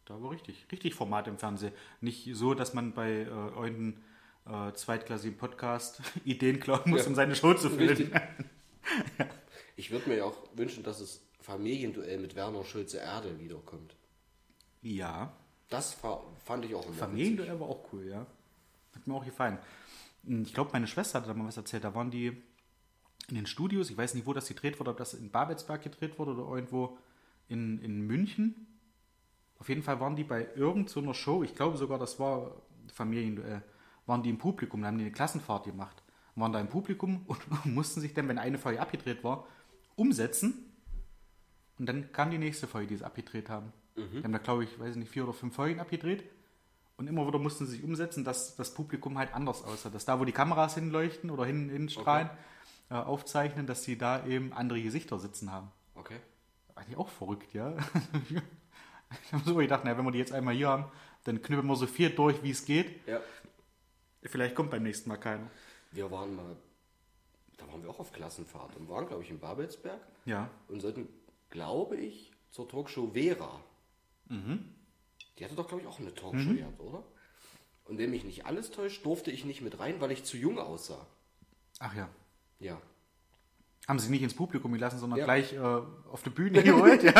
Da 0.06 0.22
war 0.22 0.32
richtig, 0.32 0.66
richtig 0.72 0.94
Format 0.96 1.28
im 1.28 1.38
Fernsehen. 1.38 1.74
Nicht 2.02 2.30
so, 2.36 2.54
dass 2.54 2.74
man 2.74 2.94
bei 2.94 3.10
äh, 3.10 3.24
irgendeinem 3.26 4.04
äh, 4.46 4.74
zweitklassigen 4.74 5.38
Podcast 5.38 6.02
Ideen 6.26 6.60
klauen 6.60 6.82
muss, 6.90 7.02
Ja. 7.04 7.08
um 7.08 7.16
seine 7.16 7.36
Show 7.36 7.54
zu 7.54 7.70
füllen. 7.70 7.90
Richtig. 7.90 8.12
Ich 9.80 9.92
würde 9.92 10.10
mir 10.10 10.18
ja 10.18 10.24
auch 10.24 10.36
wünschen, 10.56 10.82
dass 10.84 11.00
es 11.02 11.22
Familienduell 11.40 12.18
mit 12.18 12.36
Werner 12.36 12.64
Schulze 12.64 12.98
Erde 12.98 13.38
wiederkommt. 13.40 13.96
Ja. 14.82 15.32
Das 15.70 15.94
fa- 15.94 16.24
fand 16.46 16.66
ich 16.66 16.74
auch 16.74 16.84
immer. 16.86 16.96
Familienduell 16.96 17.60
war 17.60 17.68
auch 17.70 17.86
cool, 17.94 18.08
ja. 18.08 18.26
Hat 18.96 19.06
mir 19.06 19.14
auch 19.14 19.24
gefallen. 19.24 19.60
Ich 20.28 20.54
glaube, 20.54 20.72
meine 20.74 20.88
Schwester 20.88 21.22
hat 21.22 21.28
da 21.28 21.34
mal 21.34 21.48
was 21.48 21.58
erzählt. 21.58 21.84
Da 21.84 21.96
waren 21.96 22.12
die 22.12 22.42
in 23.30 23.36
den 23.36 23.46
Studios. 23.46 23.90
Ich 23.90 23.98
weiß 23.98 24.14
nicht, 24.14 24.26
wo 24.26 24.34
das 24.34 24.48
gedreht 24.48 24.80
wurde, 24.80 24.92
ob 24.92 24.98
das 24.98 25.14
in 25.14 25.32
Babelsberg 25.32 25.82
gedreht 25.82 26.20
wurde 26.20 26.34
oder 26.34 26.56
irgendwo 26.56 26.98
in, 27.48 27.80
in 27.80 28.02
München. 28.02 28.68
Auf 29.60 29.70
jeden 29.70 29.84
Fall 29.84 30.00
waren 30.00 30.16
die 30.16 30.24
bei 30.24 30.48
irgendeiner 30.56 31.08
so 31.08 31.14
Show, 31.14 31.44
ich 31.44 31.56
glaube 31.56 31.78
sogar, 31.78 31.98
das 31.98 32.20
war 32.20 32.62
Familienduell, 32.94 33.64
waren 34.06 34.22
die 34.22 34.30
im 34.30 34.38
Publikum, 34.38 34.82
da 34.82 34.88
haben 34.88 34.98
die 34.98 35.06
eine 35.06 35.12
Klassenfahrt 35.12 35.66
gemacht. 35.66 36.04
Waren 36.36 36.54
da 36.54 36.60
im 36.60 36.70
Publikum 36.70 37.24
und 37.28 37.66
mussten 37.66 38.02
sich 38.02 38.14
dann, 38.14 38.28
wenn 38.28 38.38
eine 38.38 38.58
Folge 38.58 38.80
abgedreht 38.80 39.24
war, 39.24 39.48
umsetzen. 39.96 40.66
Und 41.80 41.88
dann 41.88 42.12
kam 42.12 42.32
die 42.32 42.38
nächste 42.38 42.68
Folge, 42.68 42.88
die 42.88 42.98
sie 42.98 43.06
abgedreht 43.06 43.50
haben. 43.50 43.74
Die 44.20 44.24
haben 44.24 44.32
da, 44.32 44.38
glaube 44.38 44.64
ich, 44.64 44.80
weiß 44.80 44.92
ich 44.92 44.98
nicht, 44.98 45.12
vier 45.12 45.24
oder 45.24 45.34
fünf 45.34 45.56
Folgen 45.56 45.80
abgedreht. 45.80 46.24
Und 46.98 47.08
immer 47.08 47.28
wieder 47.28 47.38
mussten 47.40 47.66
sie 47.68 47.74
sich 47.74 47.84
umsetzen, 47.84 48.24
dass 48.24 48.56
das 48.56 48.74
Publikum 48.74 49.18
halt 49.18 49.34
anders 49.34 49.64
aussah. 49.64 49.90
Dass 49.90 50.06
da, 50.06 50.20
wo 50.20 50.26
die 50.26 50.32
Kameras 50.32 50.74
hinleuchten 50.76 51.30
oder 51.30 51.46
hin, 51.46 51.70
hinstrahlen, 51.70 52.30
äh, 52.90 52.96
aufzeichnen, 52.96 53.68
dass 53.68 53.84
sie 53.84 53.98
da 53.98 54.26
eben 54.26 54.52
andere 54.54 54.82
Gesichter 54.82 55.20
sitzen 55.20 55.52
haben. 55.52 55.72
Okay. 55.96 56.18
Eigentlich 56.76 56.98
auch 56.98 57.10
verrückt, 57.10 57.54
ja. 57.54 57.76
ich 59.24 59.34
habe 59.34 59.44
so 59.46 59.56
gedacht, 59.56 59.82
na, 59.86 59.96
wenn 59.98 60.06
wir 60.06 60.12
die 60.12 60.18
jetzt 60.20 60.32
einmal 60.34 60.56
hier 60.56 60.70
haben, 60.70 60.86
dann 61.24 61.42
knüppeln 61.42 61.68
wir 61.68 61.76
so 61.76 61.86
viel 61.88 62.10
durch, 62.10 62.42
wie 62.44 62.52
es 62.52 62.66
geht. 62.66 63.06
Ja. 63.08 63.20
Vielleicht 64.24 64.56
kommt 64.56 64.72
beim 64.72 64.84
nächsten 64.84 65.10
Mal 65.10 65.18
keiner. 65.18 65.50
Wir 65.92 66.10
waren 66.12 66.36
mal, 66.36 66.56
da 67.58 67.68
waren 67.68 67.84
wir 67.84 67.90
auch 67.92 68.00
auf 68.00 68.12
Klassenfahrt 68.12 68.76
und 68.76 68.90
waren, 68.90 69.08
glaube 69.08 69.24
ich, 69.24 69.30
in 69.30 69.40
Babelsberg 69.40 70.00
Ja. 70.26 70.50
und 70.68 70.82
sollten, 70.82 71.08
glaube 71.50 71.96
ich, 71.98 72.32
zur 72.52 72.68
Talkshow 72.68 73.12
Vera. 73.14 73.60
Die 75.40 75.46
hatte 75.46 75.56
doch, 75.56 75.68
glaube 75.68 75.82
ich, 75.82 75.88
auch 75.88 76.00
eine 76.00 76.14
Talkshow 76.14 76.54
gehabt, 76.54 76.80
oder? 76.80 77.04
Und 77.86 77.98
wenn 77.98 78.10
mich 78.10 78.24
nicht 78.24 78.46
alles 78.46 78.72
täuscht, 78.72 79.06
durfte 79.06 79.32
ich 79.32 79.46
nicht 79.46 79.62
mit 79.62 79.80
rein, 79.80 80.02
weil 80.02 80.12
ich 80.12 80.24
zu 80.24 80.36
jung 80.38 80.60
aussah. 80.60 81.06
Ach 81.80 81.94
ja. 81.96 82.10
Ja. 82.60 82.82
Haben 83.88 84.00
sie 84.00 84.10
nicht 84.10 84.24
ins 84.24 84.34
Publikum 84.34 84.74
gelassen, 84.74 85.00
sondern 85.00 85.20
Ja. 85.20 85.26
gleich 85.26 85.54
äh, 85.54 85.60
auf 85.60 86.24
die 86.24 86.30
Bühne 86.32 86.62
geholt, 86.64 87.04
ja. 87.04 87.14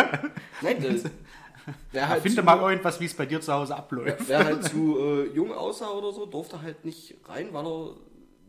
Nein, 0.62 0.82
das, 0.82 1.04
wer, 1.92 2.10
halt 2.10 2.22
Finde 2.24 2.38
zu, 2.38 2.44
mal 2.44 2.60
irgendwas, 2.70 3.00
wie 3.00 3.06
es 3.06 3.14
bei 3.14 3.26
dir 3.26 3.40
zu 3.40 3.54
Hause 3.54 3.76
abläuft. 3.76 4.28
wer 4.28 4.44
halt 4.44 4.64
zu 4.70 4.98
äh, 5.00 5.26
jung 5.34 5.54
aussah 5.54 5.92
oder 5.92 6.12
so, 6.12 6.26
durfte 6.26 6.62
halt 6.62 6.84
nicht 6.84 7.16
rein, 7.26 7.54
weil 7.54 7.66
er 7.66 7.96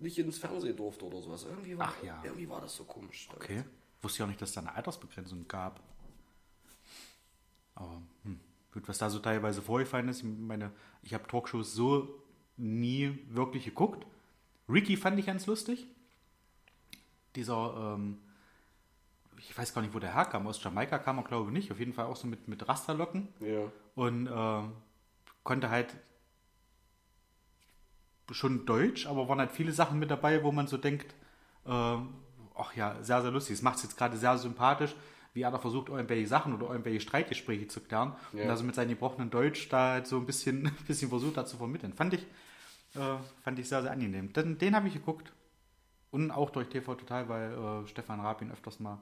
nicht 0.01 0.19
ins 0.19 0.39
Fernsehen 0.39 0.77
durfte 0.77 1.05
oder 1.05 1.21
sowas. 1.21 1.45
Irgendwie 1.45 1.79
war, 1.79 1.93
Ach 1.97 2.03
ja. 2.03 2.21
irgendwie 2.25 2.49
war 2.49 2.61
das 2.61 2.75
so 2.75 2.85
komisch. 2.85 3.29
Okay. 3.37 3.63
Wusste 4.01 4.21
ja 4.21 4.25
auch 4.25 4.29
nicht, 4.29 4.41
dass 4.41 4.49
es 4.49 4.55
da 4.55 4.61
eine 4.63 4.75
Altersbegrenzung 4.75 5.47
gab. 5.47 5.81
Aber. 7.75 8.03
Gut, 8.73 8.89
was 8.89 8.99
da 8.99 9.11
so 9.11 9.19
teilweise 9.19 9.63
vorgefallen 9.63 10.09
ist, 10.09 10.23
ich 10.23 10.25
meine, 10.25 10.73
ich 11.03 11.15
habe 11.15 11.27
Talkshows 11.27 11.75
so 11.75 12.23
nie 12.57 13.19
wirklich 13.29 13.65
geguckt. 13.65 14.07
Ricky 14.69 14.97
fand 14.97 15.19
ich 15.19 15.27
ganz 15.27 15.47
lustig. 15.47 15.87
Dieser, 17.37 17.95
ähm, 17.97 18.19
ich 19.39 19.57
weiß 19.57 19.73
gar 19.73 19.83
nicht, 19.83 19.95
wo 19.95 19.99
der 19.99 20.15
herkam. 20.15 20.47
Aus 20.47 20.63
Jamaika 20.63 20.99
kam 20.99 21.19
er, 21.19 21.25
glaube 21.25 21.49
ich, 21.49 21.53
nicht. 21.53 21.73
Auf 21.73 21.79
jeden 21.79 21.93
Fall 21.93 22.07
auch 22.07 22.17
so 22.17 22.27
mit, 22.27 22.49
mit 22.49 22.69
Rasterlocken. 22.69 23.29
Ja. 23.41 23.71
Und 23.95 24.27
äh, 24.27 24.63
konnte 25.45 25.71
halt 25.71 25.97
schon 28.31 28.67
Deutsch, 28.67 29.07
aber 29.07 29.29
waren 29.29 29.39
halt 29.39 29.53
viele 29.53 29.73
Sachen 29.73 29.99
mit 29.99 30.11
dabei, 30.11 30.43
wo 30.45 30.53
man 30.53 30.67
so 30.67 30.77
denkt, 30.77 31.15
äh, 31.65 31.97
ach 32.59 32.75
ja, 32.77 33.03
sehr, 33.03 33.23
sehr 33.23 33.31
lustig. 33.31 33.55
Es 33.55 33.63
macht 33.63 33.77
es 33.77 33.85
jetzt 33.85 33.97
gerade 33.97 34.17
sehr 34.17 34.37
sympathisch, 34.37 34.95
wie 35.39 35.43
er 35.43 35.53
da 35.53 35.59
versucht, 35.59 35.89
irgendwelche 35.89 36.27
Sachen 36.27 36.53
oder 36.53 36.71
irgendwelche 36.71 37.01
Streitgespräche 37.01 37.69
zu 37.69 37.81
klären. 37.81 38.17
Ja. 38.33 38.43
Und 38.43 38.51
also 38.51 38.65
mit 38.65 38.75
seinem 38.75 38.91
gebrochenen 38.91 39.31
Deutsch 39.31 39.69
da 39.69 39.93
halt 39.93 40.09
so 40.09 40.17
ein 40.17 40.27
bisschen, 40.27 40.67
ein 40.67 40.77
bisschen 40.87 41.09
versucht 41.09 41.37
hat 41.37 41.49
zu 41.49 41.57
vermitteln. 41.57 41.93
Fand 41.93 42.15
ich, 42.15 42.23
äh, 42.97 43.17
fand 43.45 43.59
ich 43.61 43.69
sehr, 43.69 43.83
sehr 43.83 43.93
angenehm. 43.93 44.33
Den, 44.33 44.59
den 44.59 44.75
habe 44.75 44.89
ich 44.89 44.95
geguckt. 44.95 45.33
Und 46.11 46.33
auch 46.33 46.51
durch 46.51 46.69
TV 46.69 46.95
Total, 46.97 47.29
weil 47.29 47.53
äh, 47.53 47.87
Stefan 47.87 48.21
Raab 48.21 48.43
ihn 48.43 48.51
öfters 48.51 48.81
mal 48.81 49.01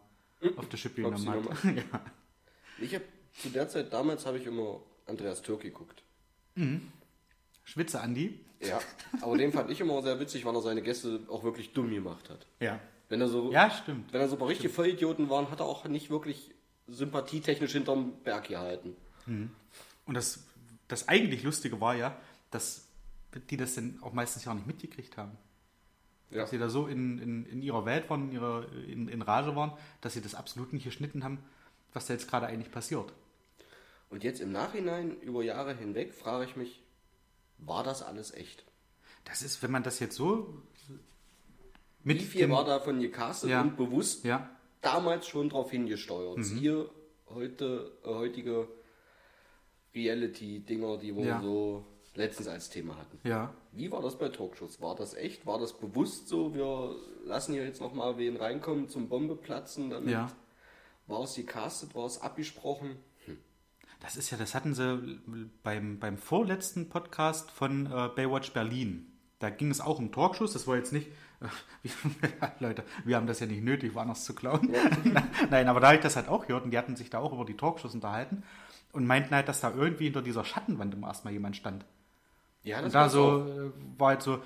auf 0.56 0.68
der 0.68 0.76
Schippe 0.76 1.02
genommen 1.02 1.28
hat. 1.28 1.64
ja. 1.64 2.00
Ich 2.78 2.94
habe 2.94 3.04
zu 3.32 3.48
der 3.48 3.68
Zeit, 3.68 3.92
damals 3.92 4.26
habe 4.26 4.38
ich 4.38 4.46
immer 4.46 4.80
Andreas 5.06 5.40
Türk 5.40 5.62
geguckt. 5.62 6.02
Schwitze 7.64 8.00
Andi. 8.00 8.40
Ja, 8.60 8.80
aber 9.20 9.38
den 9.38 9.52
fand 9.52 9.70
ich 9.70 9.80
immer 9.80 10.02
sehr 10.02 10.18
witzig, 10.18 10.44
weil 10.44 10.54
er 10.54 10.62
seine 10.62 10.82
Gäste 10.82 11.20
auch 11.28 11.44
wirklich 11.44 11.72
dumm 11.72 11.90
gemacht 11.90 12.28
hat. 12.28 12.46
Ja. 12.60 12.80
Wenn 13.08 13.20
er 13.20 13.28
so, 13.28 13.52
Ja, 13.52 13.70
stimmt. 13.70 14.12
wenn 14.12 14.20
er 14.20 14.28
so 14.28 14.34
ein 14.36 14.38
paar 14.38 14.48
richtige 14.48 14.68
Vollidioten 14.72 15.30
waren, 15.30 15.50
hat 15.50 15.60
er 15.60 15.66
auch 15.66 15.84
nicht 15.86 16.10
wirklich 16.10 16.50
sympathietechnisch 16.88 17.72
hinterm 17.72 18.12
Berg 18.24 18.48
gehalten. 18.48 18.96
Und 19.26 20.14
das, 20.14 20.44
das 20.88 21.08
eigentlich 21.08 21.42
Lustige 21.42 21.80
war 21.80 21.94
ja, 21.96 22.16
dass 22.50 22.86
die 23.50 23.56
das 23.56 23.74
dann 23.74 23.98
auch 24.02 24.12
meistens 24.12 24.44
ja 24.44 24.52
auch 24.52 24.56
nicht 24.56 24.66
mitgekriegt 24.66 25.16
haben. 25.16 25.32
Ja. 26.30 26.38
Dass 26.38 26.50
sie 26.50 26.58
da 26.58 26.68
so 26.68 26.86
in, 26.86 27.18
in, 27.18 27.46
in 27.46 27.62
ihrer 27.62 27.84
Welt 27.84 28.08
waren, 28.10 28.28
in, 28.28 28.32
ihrer, 28.32 28.66
in, 28.88 29.08
in 29.08 29.22
Rage 29.22 29.54
waren, 29.56 29.72
dass 30.00 30.14
sie 30.14 30.20
das 30.20 30.34
absolut 30.34 30.72
nicht 30.72 30.84
geschnitten 30.84 31.22
haben, 31.24 31.38
was 31.92 32.06
da 32.06 32.14
jetzt 32.14 32.28
gerade 32.28 32.46
eigentlich 32.46 32.70
passiert. 32.72 33.12
Und 34.10 34.22
jetzt 34.24 34.40
im 34.40 34.52
Nachhinein, 34.52 35.20
über 35.20 35.42
Jahre 35.42 35.74
hinweg, 35.74 36.14
frage 36.14 36.44
ich 36.44 36.56
mich, 36.56 36.82
war 37.58 37.82
das 37.82 38.02
alles 38.02 38.32
echt? 38.32 38.64
Das 39.24 39.42
ist, 39.42 39.62
wenn 39.62 39.70
man 39.72 39.82
das 39.82 39.98
jetzt 39.98 40.16
so 40.16 40.62
mit 42.06 42.20
Wie 42.20 42.24
viel 42.24 42.40
dem- 42.42 42.52
war 42.52 42.64
davon 42.64 43.00
gecastet 43.00 43.50
Ja. 43.50 43.60
und 43.62 43.76
bewusst 43.76 44.24
Ja, 44.24 44.48
damals 44.80 45.26
schon 45.26 45.48
darauf 45.48 45.70
hingesteuert? 45.70 46.42
Siehe 46.44 46.88
heute, 47.28 47.92
äh, 48.04 48.08
heutige 48.08 48.68
Reality-Dinger, 49.94 50.98
die 50.98 51.16
wir 51.16 51.24
Ja. 51.24 51.40
so 51.42 51.84
letztens 52.14 52.48
als 52.48 52.70
Thema 52.70 52.96
hatten. 52.96 53.18
ja. 53.24 53.52
Wie 53.72 53.90
war 53.92 54.00
das 54.00 54.16
bei 54.18 54.28
Talkshows? 54.30 54.80
War 54.80 54.94
das 54.94 55.12
echt? 55.14 55.44
War 55.44 55.58
das 55.58 55.74
bewusst 55.74 56.28
so? 56.28 56.54
Wir 56.54 56.96
lassen 57.26 57.52
hier 57.52 57.64
jetzt 57.64 57.80
nochmal 57.82 58.16
wen 58.16 58.36
reinkommen 58.36 58.88
zum 58.88 59.08
Bombe 59.10 59.36
platzen. 59.36 59.90
Damit 59.90 60.10
Ja. 60.10 60.28
War 61.08 61.22
es 61.24 61.34
gecastet? 61.34 61.94
War 61.94 62.06
es 62.06 62.20
abgesprochen? 62.22 62.96
Das 64.00 64.16
ist 64.16 64.30
ja, 64.30 64.38
das 64.38 64.54
hatten 64.54 64.72
sie 64.74 65.18
beim, 65.62 65.98
beim 65.98 66.16
vorletzten 66.18 66.88
Podcast 66.88 67.50
von 67.50 67.86
äh, 67.86 68.08
Baywatch 68.14 68.52
Berlin. 68.54 69.12
Da 69.38 69.50
ging 69.50 69.70
es 69.70 69.80
auch 69.82 69.98
um 69.98 70.10
Talkshows. 70.12 70.52
Das 70.54 70.66
war 70.66 70.76
jetzt 70.76 70.92
nicht, 70.94 71.08
Leute, 72.60 72.84
wir 73.04 73.16
haben 73.16 73.26
das 73.26 73.40
ja 73.40 73.46
nicht 73.46 73.62
nötig, 73.62 73.94
woanders 73.94 74.24
zu 74.24 74.34
klauen. 74.34 74.70
Nein, 75.50 75.68
aber 75.68 75.80
da 75.80 75.88
habe 75.88 75.96
ich 75.96 76.02
das 76.02 76.16
halt 76.16 76.28
auch 76.28 76.46
gehört 76.46 76.64
und 76.64 76.70
die 76.70 76.78
hatten 76.78 76.96
sich 76.96 77.10
da 77.10 77.18
auch 77.18 77.32
über 77.32 77.44
die 77.44 77.56
Talkshows 77.56 77.94
unterhalten 77.94 78.42
und 78.92 79.06
meinten 79.06 79.34
halt, 79.34 79.48
dass 79.48 79.60
da 79.60 79.72
irgendwie 79.74 80.04
hinter 80.04 80.22
dieser 80.22 80.44
Schattenwand 80.44 80.94
immer 80.94 81.08
erstmal 81.08 81.32
jemand 81.32 81.56
stand. 81.56 81.84
Ja, 82.62 82.80
Und 82.80 82.94
da 82.94 83.08
so 83.08 83.24
auch. 83.24 83.46
äh, 83.46 83.70
war 83.98 84.08
halt 84.08 84.22
so, 84.22 84.38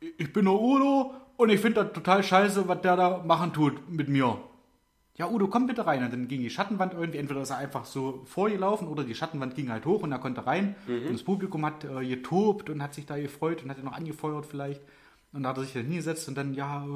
ich 0.00 0.32
bin 0.32 0.44
der 0.44 0.54
Udo 0.54 1.14
und 1.36 1.48
ich 1.50 1.60
finde 1.60 1.84
das 1.84 1.92
total 1.92 2.22
scheiße, 2.22 2.68
was 2.68 2.80
der 2.82 2.96
da 2.96 3.18
machen 3.24 3.52
tut 3.52 3.88
mit 3.88 4.08
mir. 4.08 4.38
Ja, 5.14 5.30
Udo, 5.30 5.46
komm 5.48 5.66
bitte 5.66 5.86
rein. 5.86 6.04
Und 6.04 6.12
dann 6.12 6.28
ging 6.28 6.42
die 6.42 6.50
Schattenwand 6.50 6.92
irgendwie, 6.92 7.16
entweder 7.18 7.40
ist 7.40 7.48
er 7.48 7.56
einfach 7.56 7.86
so 7.86 8.20
vorgelaufen 8.26 8.86
oder 8.88 9.02
die 9.02 9.14
Schattenwand 9.14 9.54
ging 9.54 9.70
halt 9.70 9.86
hoch 9.86 10.02
und 10.02 10.12
er 10.12 10.18
konnte 10.18 10.46
rein. 10.46 10.74
Und 11.06 11.14
das 11.14 11.22
Publikum 11.22 11.64
hat 11.64 11.84
äh, 11.84 12.04
getobt 12.06 12.68
und 12.68 12.82
hat 12.82 12.92
sich 12.92 13.06
da 13.06 13.16
gefreut 13.16 13.62
und 13.62 13.70
hat 13.70 13.78
ihn 13.78 13.84
noch 13.86 13.94
angefeuert 13.96 14.44
vielleicht. 14.44 14.82
Und 15.32 15.42
da 15.42 15.50
hat 15.50 15.58
er 15.58 15.64
sich 15.64 15.72
dann 15.74 15.84
hingesetzt 15.84 16.28
und 16.28 16.34
dann, 16.36 16.54
ja, 16.54 16.86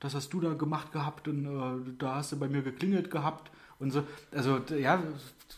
das 0.00 0.14
hast 0.14 0.32
du 0.32 0.40
da 0.40 0.54
gemacht 0.54 0.92
gehabt 0.92 1.26
und 1.28 1.44
äh, 1.44 1.92
da 1.98 2.16
hast 2.16 2.32
du 2.32 2.38
bei 2.38 2.48
mir 2.48 2.62
geklingelt 2.62 3.10
gehabt 3.10 3.50
und 3.80 3.90
so. 3.90 4.04
Also, 4.32 4.58
ja, 4.76 5.02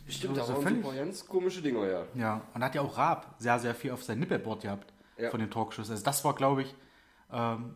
Stimmt, 0.09 0.37
so, 0.37 0.41
da 0.41 0.47
so 0.47 0.55
waren 0.55 0.63
völlig. 0.63 0.97
ganz 0.97 1.27
komische 1.27 1.61
Dinger, 1.61 1.87
ja. 1.87 2.07
Ja, 2.15 2.41
und 2.55 2.65
hat 2.65 2.75
ja 2.75 2.81
auch 2.81 2.97
Raab 2.97 3.35
sehr, 3.39 3.59
sehr 3.59 3.75
viel 3.75 3.91
auf 3.91 4.03
sein 4.03 4.19
Nippelboard 4.21 4.63
gehabt 4.63 4.93
Ja. 5.19 5.31
von 5.31 5.41
den 5.41 5.51
Talkshows. 5.51 5.91
Also 5.91 6.03
das 6.05 6.25
war, 6.25 6.35
glaube 6.35 6.63
ich, 6.63 6.75
ähm, 7.33 7.75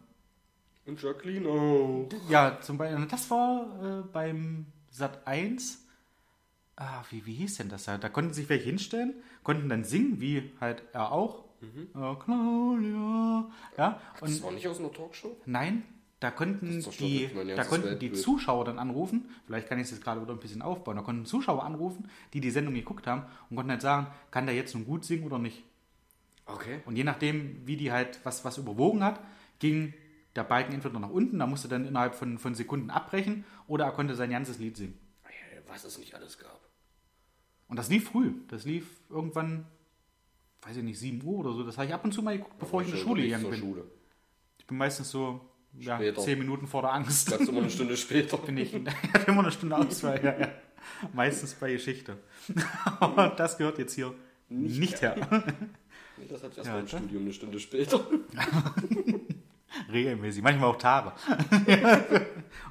Und 0.87 1.03
Jacqueline 1.03 1.49
auch. 1.49 2.09
ja, 2.29 2.59
zum 2.61 2.79
Beispiel, 2.79 3.07
das 3.07 3.31
war 3.31 3.67
äh, 4.01 4.03
beim 4.13 4.67
Sat 4.91 5.27
1. 5.27 5.81
Ah, 6.77 7.03
wie, 7.11 7.25
wie 7.27 7.35
hieß 7.35 7.59
denn 7.59 7.69
das 7.69 7.85
da? 7.85 7.99
Da 7.99 8.09
konnten 8.09 8.33
sich 8.33 8.49
welche 8.49 8.65
hinstellen, 8.65 9.15
konnten 9.45 9.69
dann 9.69 9.85
singen, 9.85 10.21
wie 10.21 10.53
halt 10.61 10.83
er 10.93 11.13
auch, 11.13 11.44
Äh, 11.95 12.15
Claudia. 12.25 13.51
Ja, 13.77 14.01
und 14.21 14.31
Das 14.31 14.43
war 14.43 14.53
nicht 14.53 14.67
aus 14.69 14.79
einer 14.79 14.93
Talkshow? 14.93 15.37
Nein, 15.47 15.85
da 16.21 16.31
konnten, 16.31 16.85
die, 16.99 17.29
da 17.55 17.65
konnten 17.65 17.99
die. 17.99 18.13
Zuschauer 18.13 18.65
dann 18.65 18.79
anrufen, 18.79 19.29
vielleicht 19.47 19.69
kann 19.69 19.79
ich 19.79 19.85
es 19.85 19.91
jetzt 19.91 20.03
gerade 20.03 20.23
wieder 20.23 20.33
ein 20.33 20.41
bisschen 20.41 20.63
aufbauen, 20.63 20.97
da 20.97 21.03
konnten 21.03 21.27
Zuschauer 21.27 21.65
anrufen, 21.65 22.09
die 22.33 22.41
die 22.41 22.51
Sendung 22.51 22.75
geguckt 22.75 23.07
haben 23.07 23.25
und 23.51 23.57
konnten 23.57 23.73
halt 23.73 23.83
sagen, 23.83 24.07
kann 24.31 24.47
der 24.47 24.55
jetzt 24.55 24.75
nun 24.75 24.87
gut 24.87 25.05
singen 25.05 25.25
oder 25.25 25.39
nicht. 25.39 25.63
Okay. 26.47 26.81
Und 26.87 26.97
je 26.97 27.05
nachdem, 27.05 27.67
wie 27.67 27.77
die 27.77 27.93
halt 27.93 28.21
was, 28.25 28.45
was 28.45 28.59
überwogen 28.59 29.03
hat, 29.03 29.21
ging 29.59 29.95
der 30.37 30.45
Balken 30.45 30.73
entweder 30.73 30.99
nach 30.99 31.11
unten, 31.11 31.39
da 31.39 31.47
musste 31.47 31.69
dann 31.69 31.87
innerhalb 31.87 32.15
von, 32.15 32.39
von 32.39 32.55
Sekunden 32.55 32.91
abbrechen 32.91 33.45
oder 33.67 33.85
er 33.85 33.93
konnte 33.93 34.15
sein 34.15 34.31
ganzes 34.31 34.59
Lied 34.59 34.77
singen. 34.77 34.99
Was 35.69 35.85
es 35.85 35.99
nicht 35.99 36.15
alles 36.15 36.39
gab. 36.39 36.61
Und 37.69 37.77
das 37.79 37.89
lief 37.89 38.09
früh, 38.09 38.33
das 38.49 38.65
lief 38.65 39.01
irgendwann, 39.11 39.67
weiß 40.67 40.77
ich 40.79 40.83
nicht, 40.83 40.99
7 40.99 41.23
Uhr 41.23 41.41
oder 41.41 41.53
so, 41.53 41.63
das 41.63 41.77
habe 41.77 41.87
ich 41.87 41.95
ab 41.95 42.05
und 42.05 42.13
zu 42.13 42.23
mal 42.23 42.37
geguckt, 42.37 42.59
bevor 42.59 42.83
ich 42.83 42.89
in 42.89 42.95
die 42.95 43.01
Schon 43.01 43.09
Schule 43.11 43.23
gegangen 43.23 43.51
bin. 43.51 43.61
Schule. 43.61 43.85
Ich 44.59 44.67
bin 44.67 44.79
meistens 44.79 45.11
so 45.11 45.41
ja, 45.79 45.97
Später. 45.97 46.21
10 46.21 46.39
Minuten 46.39 46.67
vor 46.67 46.83
der 46.83 46.93
Angst. 46.93 47.31
Ganz 47.31 47.49
immer 47.49 47.61
eine 47.61 47.71
Stunde 47.71 47.97
später. 47.97 48.37
bin 48.39 48.57
ich. 48.59 48.73
Immer 49.27 49.41
eine 49.41 49.51
Stunde 49.51 49.77
Auswahl, 49.77 50.23
ja, 50.23 50.39
ja. 50.39 50.49
Meistens 51.13 51.55
bei 51.55 51.73
Geschichte. 51.73 52.17
Aber 53.01 53.29
das 53.31 53.59
gehört 53.59 53.79
jetzt 53.79 53.95
hier 53.95 54.15
nicht, 54.49 55.03
her. 55.03 55.17
Nee, 56.17 56.27
das 56.29 56.45
hat 56.45 56.57
erst 56.57 56.69
Ja, 56.69 56.81
klar. 56.81 57.01
Studium 57.01 57.23
eine 57.25 57.33
Stunde 57.33 57.59
später. 57.59 58.07
Regelmäßig, 59.93 60.45
manchmal 60.45 60.71
auch 60.71 60.77
Tage. 60.77 61.11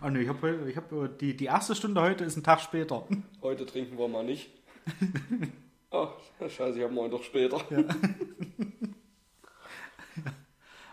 oh 0.02 0.10
nee, 0.10 0.22
ich 0.22 0.30
habe 0.30 0.70
ich 0.70 0.78
hab, 0.78 0.89
äh, 0.94 1.10
die, 1.20 1.36
die 1.36 1.46
erste 1.46 1.76
Stunde 1.76 2.00
heute 2.00 2.24
ist 2.24 2.38
ein 2.38 2.44
Tag 2.44 2.62
später. 2.62 3.06
Heute 3.41 3.66
trinken 3.66 3.98
wir 3.98 4.08
mal 4.08 4.24
nicht. 4.24 4.50
Ach, 5.96 6.10
scheiße, 6.39 6.78
ich 6.80 6.84
habe 6.84 6.94
morgen 6.94 7.12
doch 7.12 7.24
später. 7.24 7.62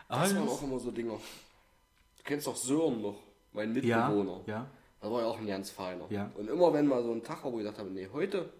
Das 0.08 0.34
waren 0.34 0.48
auch 0.48 0.62
immer 0.64 0.78
so 0.80 0.90
Dinger. 0.90 1.12
Du 1.12 2.22
kennst 2.24 2.48
doch 2.48 2.56
Sören 2.56 3.00
noch, 3.00 3.22
mein 3.52 3.68
ja, 3.84 4.08
Mitbewohner. 4.08 4.40
ja, 4.46 4.66
Das 5.00 5.08
war 5.08 5.20
ja 5.20 5.26
auch 5.28 5.38
ein 5.38 5.46
ganz 5.46 5.70
feiner. 5.70 6.04
Ja. 6.10 6.32
Und 6.34 6.50
immer 6.50 6.72
wenn 6.72 6.88
mal 6.88 7.04
so 7.04 7.12
ein 7.12 7.22
Tag 7.22 7.44
war, 7.44 7.52
wo 7.52 7.58
ich 7.58 7.62
gesagt 7.62 7.78
habe, 7.78 7.90
nee, 7.90 8.08
heute, 8.12 8.52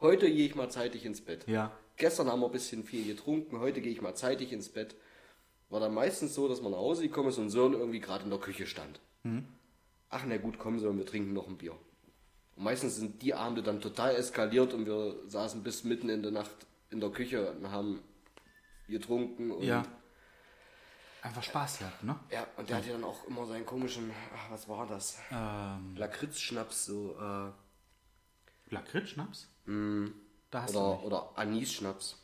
heute 0.00 0.30
gehe 0.30 0.46
ich 0.46 0.54
mal 0.54 0.70
zeitig 0.70 1.04
ins 1.04 1.20
Bett. 1.20 1.46
ja. 1.48 1.72
Gestern 1.96 2.28
haben 2.28 2.40
wir 2.40 2.46
ein 2.46 2.52
bisschen 2.52 2.82
viel 2.84 3.04
getrunken, 3.06 3.60
heute 3.60 3.80
gehe 3.80 3.92
ich 3.92 4.02
mal 4.02 4.14
zeitig 4.14 4.52
ins 4.52 4.68
Bett. 4.68 4.96
War 5.70 5.78
dann 5.80 5.94
meistens 5.94 6.34
so, 6.34 6.48
dass 6.48 6.60
man 6.60 6.72
nach 6.72 6.78
Hause 6.78 7.02
gekommen 7.02 7.28
ist 7.28 7.38
und 7.38 7.50
Sören 7.50 7.72
irgendwie 7.72 8.00
gerade 8.00 8.24
in 8.24 8.30
der 8.30 8.38
Küche 8.40 8.66
stand. 8.66 9.00
Ach 10.10 10.24
na 10.26 10.36
gut, 10.38 10.58
komm 10.58 10.78
Sören, 10.80 10.98
wir 10.98 11.06
trinken 11.06 11.32
noch 11.32 11.46
ein 11.48 11.56
Bier. 11.56 11.76
Und 12.56 12.64
meistens 12.64 12.96
sind 12.96 13.22
die 13.22 13.34
Abende 13.34 13.62
dann 13.62 13.80
total 13.80 14.14
eskaliert 14.14 14.72
und 14.74 14.86
wir 14.86 15.16
saßen 15.28 15.62
bis 15.62 15.84
mitten 15.84 16.08
in 16.08 16.22
der 16.22 16.32
Nacht 16.32 16.54
in 16.90 17.00
der 17.00 17.10
Küche 17.10 17.52
und 17.52 17.70
haben 17.70 18.02
getrunken. 18.88 19.50
Und 19.50 19.64
ja. 19.64 19.82
Einfach 21.22 21.42
Spaß 21.42 21.78
gehabt, 21.78 22.04
ne? 22.04 22.18
Ja, 22.30 22.46
und 22.58 22.68
der 22.68 22.76
hatte 22.76 22.90
dann 22.90 23.04
auch 23.04 23.26
immer 23.26 23.46
seinen 23.46 23.64
komischen, 23.64 24.10
ach, 24.36 24.50
was 24.50 24.68
war 24.68 24.86
das? 24.86 25.18
Ähm, 25.30 25.96
Lakritz-Schnaps, 25.96 26.84
so, 26.84 27.16
äh, 27.18 28.72
Lakritz-Schnaps? 28.72 29.48
Da 30.50 30.62
hast 30.62 30.74
du 30.74 30.78
oder, 30.78 30.96
nicht. 30.96 31.04
oder 31.06 31.30
Anis-Schnaps. 31.36 32.23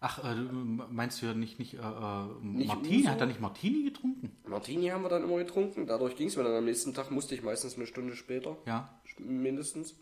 Ach, 0.00 0.22
äh, 0.24 0.34
meinst 0.34 1.22
du 1.22 1.26
ja 1.26 1.34
nicht, 1.34 1.58
nicht, 1.58 1.74
äh, 1.74 1.78
äh, 1.78 2.24
Nicht 2.42 2.68
Martini? 2.68 2.98
Uso? 3.00 3.08
Hat 3.08 3.20
er 3.20 3.26
nicht 3.26 3.40
Martini 3.40 3.82
getrunken? 3.84 4.36
Martini 4.46 4.88
haben 4.88 5.02
wir 5.02 5.08
dann 5.08 5.24
immer 5.24 5.38
getrunken, 5.38 5.86
dadurch 5.86 6.16
ging 6.16 6.28
es 6.28 6.36
mir 6.36 6.44
dann 6.44 6.54
am 6.54 6.64
nächsten 6.64 6.92
Tag, 6.92 7.10
musste 7.10 7.34
ich 7.34 7.42
meistens 7.42 7.76
eine 7.76 7.86
Stunde 7.86 8.14
später, 8.14 8.56
Ja. 8.66 9.00
mindestens. 9.18 9.94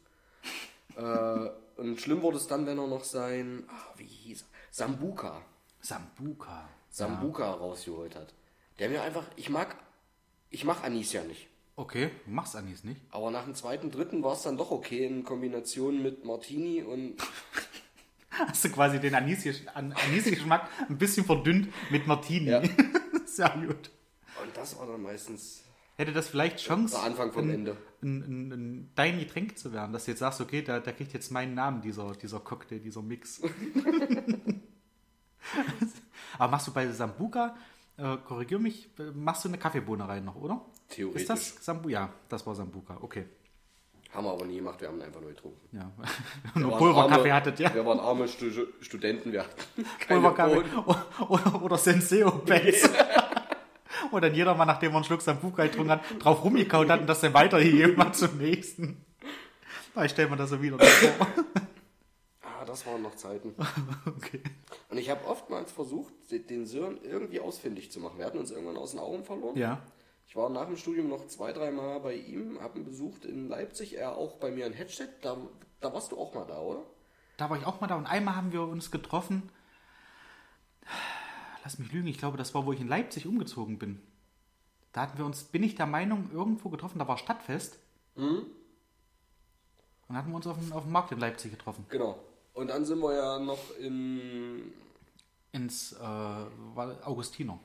äh, 0.97 1.49
und 1.77 2.01
schlimm 2.01 2.23
wurde 2.23 2.37
es 2.39 2.47
dann, 2.47 2.67
wenn 2.67 2.79
er 2.79 2.87
noch 2.87 3.05
sein, 3.05 3.65
ach, 3.69 3.97
wie 3.99 4.05
hieß 4.05 4.43
er? 4.43 4.47
Sambuka. 4.71 5.41
Sambuka. 5.81 6.69
Sambuka 6.91 7.53
rausgeholt 7.53 8.15
hat. 8.17 8.35
Der 8.79 8.89
mir 8.89 9.03
einfach, 9.03 9.25
ich 9.37 9.51
mag, 9.51 9.77
ich 10.51 10.65
mag 10.65 10.83
Anis 10.85 11.13
ja 11.13 11.23
nicht. 11.25 11.49
Okay, 11.77 12.11
du 12.25 12.31
machst 12.31 12.55
Anis 12.55 12.85
nicht. 12.85 13.01
Aber 13.11 13.31
nach 13.33 13.45
dem 13.45 13.55
zweiten, 13.55 13.91
dritten 13.91 14.23
war 14.23 14.35
es 14.35 14.43
dann 14.43 14.57
doch 14.57 14.71
okay 14.71 15.05
in 15.07 15.25
Kombination 15.25 16.03
mit 16.03 16.25
Martini 16.25 16.83
und 16.83 17.17
Hast 18.49 18.65
du 18.65 18.69
quasi 18.71 18.99
den 19.01 19.15
Anis- 19.15 19.67
An- 19.75 19.93
Anis-Geschmack 19.93 20.69
ein 20.89 20.99
bisschen 20.99 21.25
verdünnt 21.25 21.69
mit 21.91 22.07
Martini. 22.07 22.51
Ja. 22.51 22.63
Sehr 23.27 23.51
gut. 23.51 23.91
Und 24.43 24.57
das 24.57 24.79
war 24.79 24.87
dann 24.87 25.03
meistens 25.03 25.65
Hätte 25.97 26.13
das 26.13 26.29
vielleicht 26.29 26.59
Chance, 26.59 26.99
Anfang 26.99 27.33
vom 27.33 27.45
ein, 27.45 27.55
Ende. 27.55 27.77
Ein, 28.03 28.19
ein, 28.23 28.53
ein, 28.53 28.91
dein 28.97 29.19
Getränk 29.21 29.57
zu 29.57 29.73
werden, 29.73 29.93
dass 29.93 30.07
du 30.07 30.11
jetzt 30.11 30.19
sagst, 30.21 30.41
okay, 30.41 30.63
der, 30.63 30.81
der 30.81 30.93
kriegt 30.93 31.13
jetzt 31.13 31.31
meinen 31.31 31.55
Namen, 31.55 31.83
dieser, 31.83 32.13
dieser 32.17 32.41
Cocktail, 32.41 32.81
dieser 32.81 33.01
Mix. 33.01 33.41
Aber 36.39 36.51
machst 36.51 36.67
du 36.67 36.73
bei 36.73 36.91
Sambuka, 36.91 37.57
äh, 37.97 38.17
korrigier 38.25 38.59
mich, 38.59 38.91
machst 39.15 39.45
du 39.45 39.49
eine 39.49 39.59
Kaffeebohne 39.59 40.09
rein 40.09 40.25
noch, 40.25 40.35
oder? 40.35 40.65
Theoretisch. 40.89 41.23
Ist 41.23 41.31
das 41.31 41.65
Sambuka? 41.65 41.91
Ja, 41.93 42.13
das 42.29 42.45
war 42.45 42.57
Sambuka, 42.57 42.99
okay. 43.01 43.27
Haben 44.15 44.27
wir 44.27 44.33
aber 44.33 44.45
nie 44.45 44.57
gemacht, 44.57 44.81
wir 44.81 44.89
haben 44.89 45.03
einfach 45.03 45.21
nur 45.21 45.31
getrunken. 45.31 45.61
Ja. 45.77 45.91
Wir 46.55 46.63
Nur 46.63 46.71
waren 46.73 46.79
Pulverkaffee 46.79 47.31
arme- 47.31 47.33
hattet, 47.35 47.59
ja. 47.59 47.75
Wir 47.75 47.85
waren 47.85 47.99
arme 47.99 48.29
Stu 48.29 48.47
Studenten, 48.81 49.33
wir 49.33 49.41
hatten 49.43 49.85
keine 49.99 50.21
Pulverkaffee. 50.31 50.63
Oder, 50.87 51.07
oder, 51.31 51.63
oder 51.63 51.79
Senseo-Pads. 51.79 52.89
Und 54.13 54.23
dann 54.23 54.35
jeder 54.35 54.55
mal, 54.55 54.67
nachdem 54.67 54.93
er 54.93 54.97
einen 54.97 55.05
Schluck 55.05 55.21
Sambuka 55.21 55.65
getrunken 55.65 55.91
hat, 55.91 56.03
drauf 56.21 56.45
rumgekaut 56.45 56.89
hat 56.91 57.01
und 57.01 57.07
das 57.09 57.21
dann 57.23 57.35
weitergegeben 57.35 57.99
hat 57.99 58.15
zum 58.15 58.39
nächsten. 58.39 59.05
Ich 60.05 60.11
stelle 60.13 60.29
mir 60.31 60.37
das 60.37 60.51
so 60.51 60.63
wieder 60.63 60.79
vor. 60.79 61.27
Ah, 62.43 62.65
das 62.65 62.87
waren 62.87 63.03
noch 63.03 63.15
Zeiten. 63.17 63.55
Okay. 64.07 64.43
Und 64.91 64.99
ich 64.99 65.11
habe 65.11 65.27
oftmals 65.27 65.73
versucht, 65.73 66.13
den 66.31 66.67
Sören 66.67 66.99
irgendwie 67.03 67.41
ausfindig 67.41 67.91
zu 67.93 67.99
machen. 68.01 68.19
Wir 68.19 68.27
hatten 68.27 68.39
uns 68.39 68.51
irgendwann 68.53 68.77
aus 68.77 68.93
den 68.93 69.01
Augen 69.01 69.25
verloren. 69.25 69.57
Ja. 69.57 69.79
Ich 70.35 70.37
war 70.37 70.51
nach 70.51 70.67
dem 70.67 70.77
Studium 70.77 71.11
noch 71.11 71.29
zwei, 71.29 71.53
drei 71.53 71.71
Mal 71.71 72.01
bei 72.01 72.15
ihm, 72.15 72.61
habe 72.61 72.81
ihn 72.81 72.85
besucht 72.85 73.25
in 73.25 73.49
Leipzig, 73.49 73.97
er 73.97 74.17
auch 74.17 74.35
bei 74.39 74.51
mir 74.51 74.67
in 74.67 74.73
Hedstedt. 74.73 75.25
Da, 75.25 75.37
da 75.81 75.95
warst 75.95 76.11
du 76.11 76.19
auch 76.19 76.35
mal 76.35 76.45
da, 76.45 76.59
oder? 76.59 76.83
Da 77.37 77.51
war 77.51 77.57
ich 77.57 77.65
auch 77.65 77.81
mal 77.81 77.87
da 77.87 77.95
und 77.95 78.07
einmal 78.07 78.35
haben 78.35 78.51
wir 78.51 78.63
uns 78.63 78.91
getroffen. 78.91 79.49
Lass 81.63 81.79
mich 81.79 81.93
lügen, 81.93 82.09
ich 82.09 82.19
glaube, 82.19 82.37
das 82.37 82.53
war, 82.53 82.67
wo 82.67 82.73
ich 82.73 82.81
in 82.81 82.89
Leipzig 82.89 83.29
umgezogen 83.29 83.79
bin. 83.79 84.03
Da 84.93 85.03
hatten 85.03 85.19
wir 85.19 85.25
uns, 85.25 85.45
bin 85.45 85.63
ich 85.63 85.77
der 85.77 85.87
Meinung, 85.87 86.29
irgendwo 86.33 86.69
getroffen, 86.69 86.99
da 86.99 87.07
war 87.07 87.17
Stadtfest. 87.17 87.79
Und 90.09 90.17
hatten 90.17 90.31
wir 90.31 90.35
uns 90.35 90.49
auf 90.49 90.59
dem, 90.59 90.73
auf 90.73 90.83
dem 90.83 90.91
Markt 90.91 91.13
in 91.13 91.21
Leipzig 91.21 91.53
getroffen. 91.53 91.87
Genau. 91.91 92.19
Und 92.55 92.71
dann 92.71 92.85
sind 92.85 92.99
wir 92.99 93.15
ja 93.15 93.39
noch 93.39 93.79
in. 93.79 94.73
Ins 95.53 95.93
äh, 95.93 96.05
Augustiner. 97.05 97.61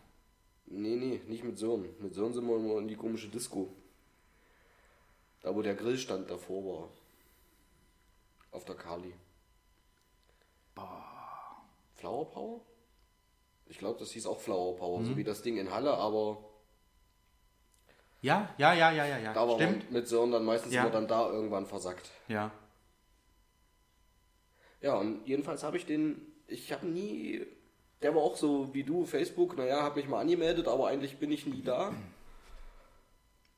Nee, 0.71 0.95
nee, 0.95 1.21
nicht 1.27 1.43
mit 1.43 1.57
Sören. 1.57 1.89
Mit 1.99 2.13
Sören 2.13 2.33
sind 2.33 2.47
wir 2.47 2.55
immer 2.55 2.77
in 2.77 2.87
die 2.87 2.95
komische 2.95 3.27
Disco. 3.27 3.69
Da, 5.41 5.55
wo 5.55 5.61
der 5.61 5.75
Grillstand 5.75 6.29
davor 6.29 6.63
war. 6.65 6.89
Auf 8.51 8.65
der 8.65 8.75
Kali. 8.75 9.13
Flower 11.95 12.29
Power? 12.31 12.61
Ich 13.67 13.77
glaube, 13.77 13.99
das 13.99 14.11
hieß 14.11 14.25
auch 14.25 14.39
Flower 14.39 14.75
Power, 14.77 15.03
so 15.03 15.17
wie 15.17 15.23
das 15.23 15.41
Ding 15.41 15.57
in 15.57 15.69
Halle, 15.71 15.93
aber 15.93 16.37
Ja, 18.21 18.53
ja, 18.57 18.73
ja, 18.73 18.91
ja, 18.91 19.05
ja, 19.05 19.17
ja. 19.17 19.33
da 19.33 19.47
war 19.47 19.55
Stimmt. 19.55 19.83
man 19.85 19.93
mit 19.93 20.07
Sören 20.07 20.31
dann 20.31 20.45
meistens 20.45 20.73
Ja. 20.73 20.81
immer 20.83 20.91
dann 20.91 21.07
da 21.07 21.29
irgendwann 21.29 21.65
versackt. 21.65 22.09
Ja. 22.27 22.51
Ja, 24.81 24.95
und 24.97 25.25
jedenfalls 25.27 25.63
habe 25.63 25.77
ich 25.77 25.85
den, 25.85 26.21
ich 26.47 26.71
habe 26.71 26.87
nie, 26.87 27.45
der 28.01 28.15
war 28.15 28.21
auch 28.21 28.35
so 28.37 28.73
wie 28.73 28.83
du, 28.83 29.05
Facebook, 29.05 29.57
naja, 29.57 29.81
habe 29.81 29.99
mich 29.99 30.09
mal 30.09 30.21
angemeldet, 30.21 30.67
aber 30.67 30.87
eigentlich 30.87 31.17
bin 31.17 31.31
ich 31.31 31.45
nie 31.45 31.61
da. 31.61 31.93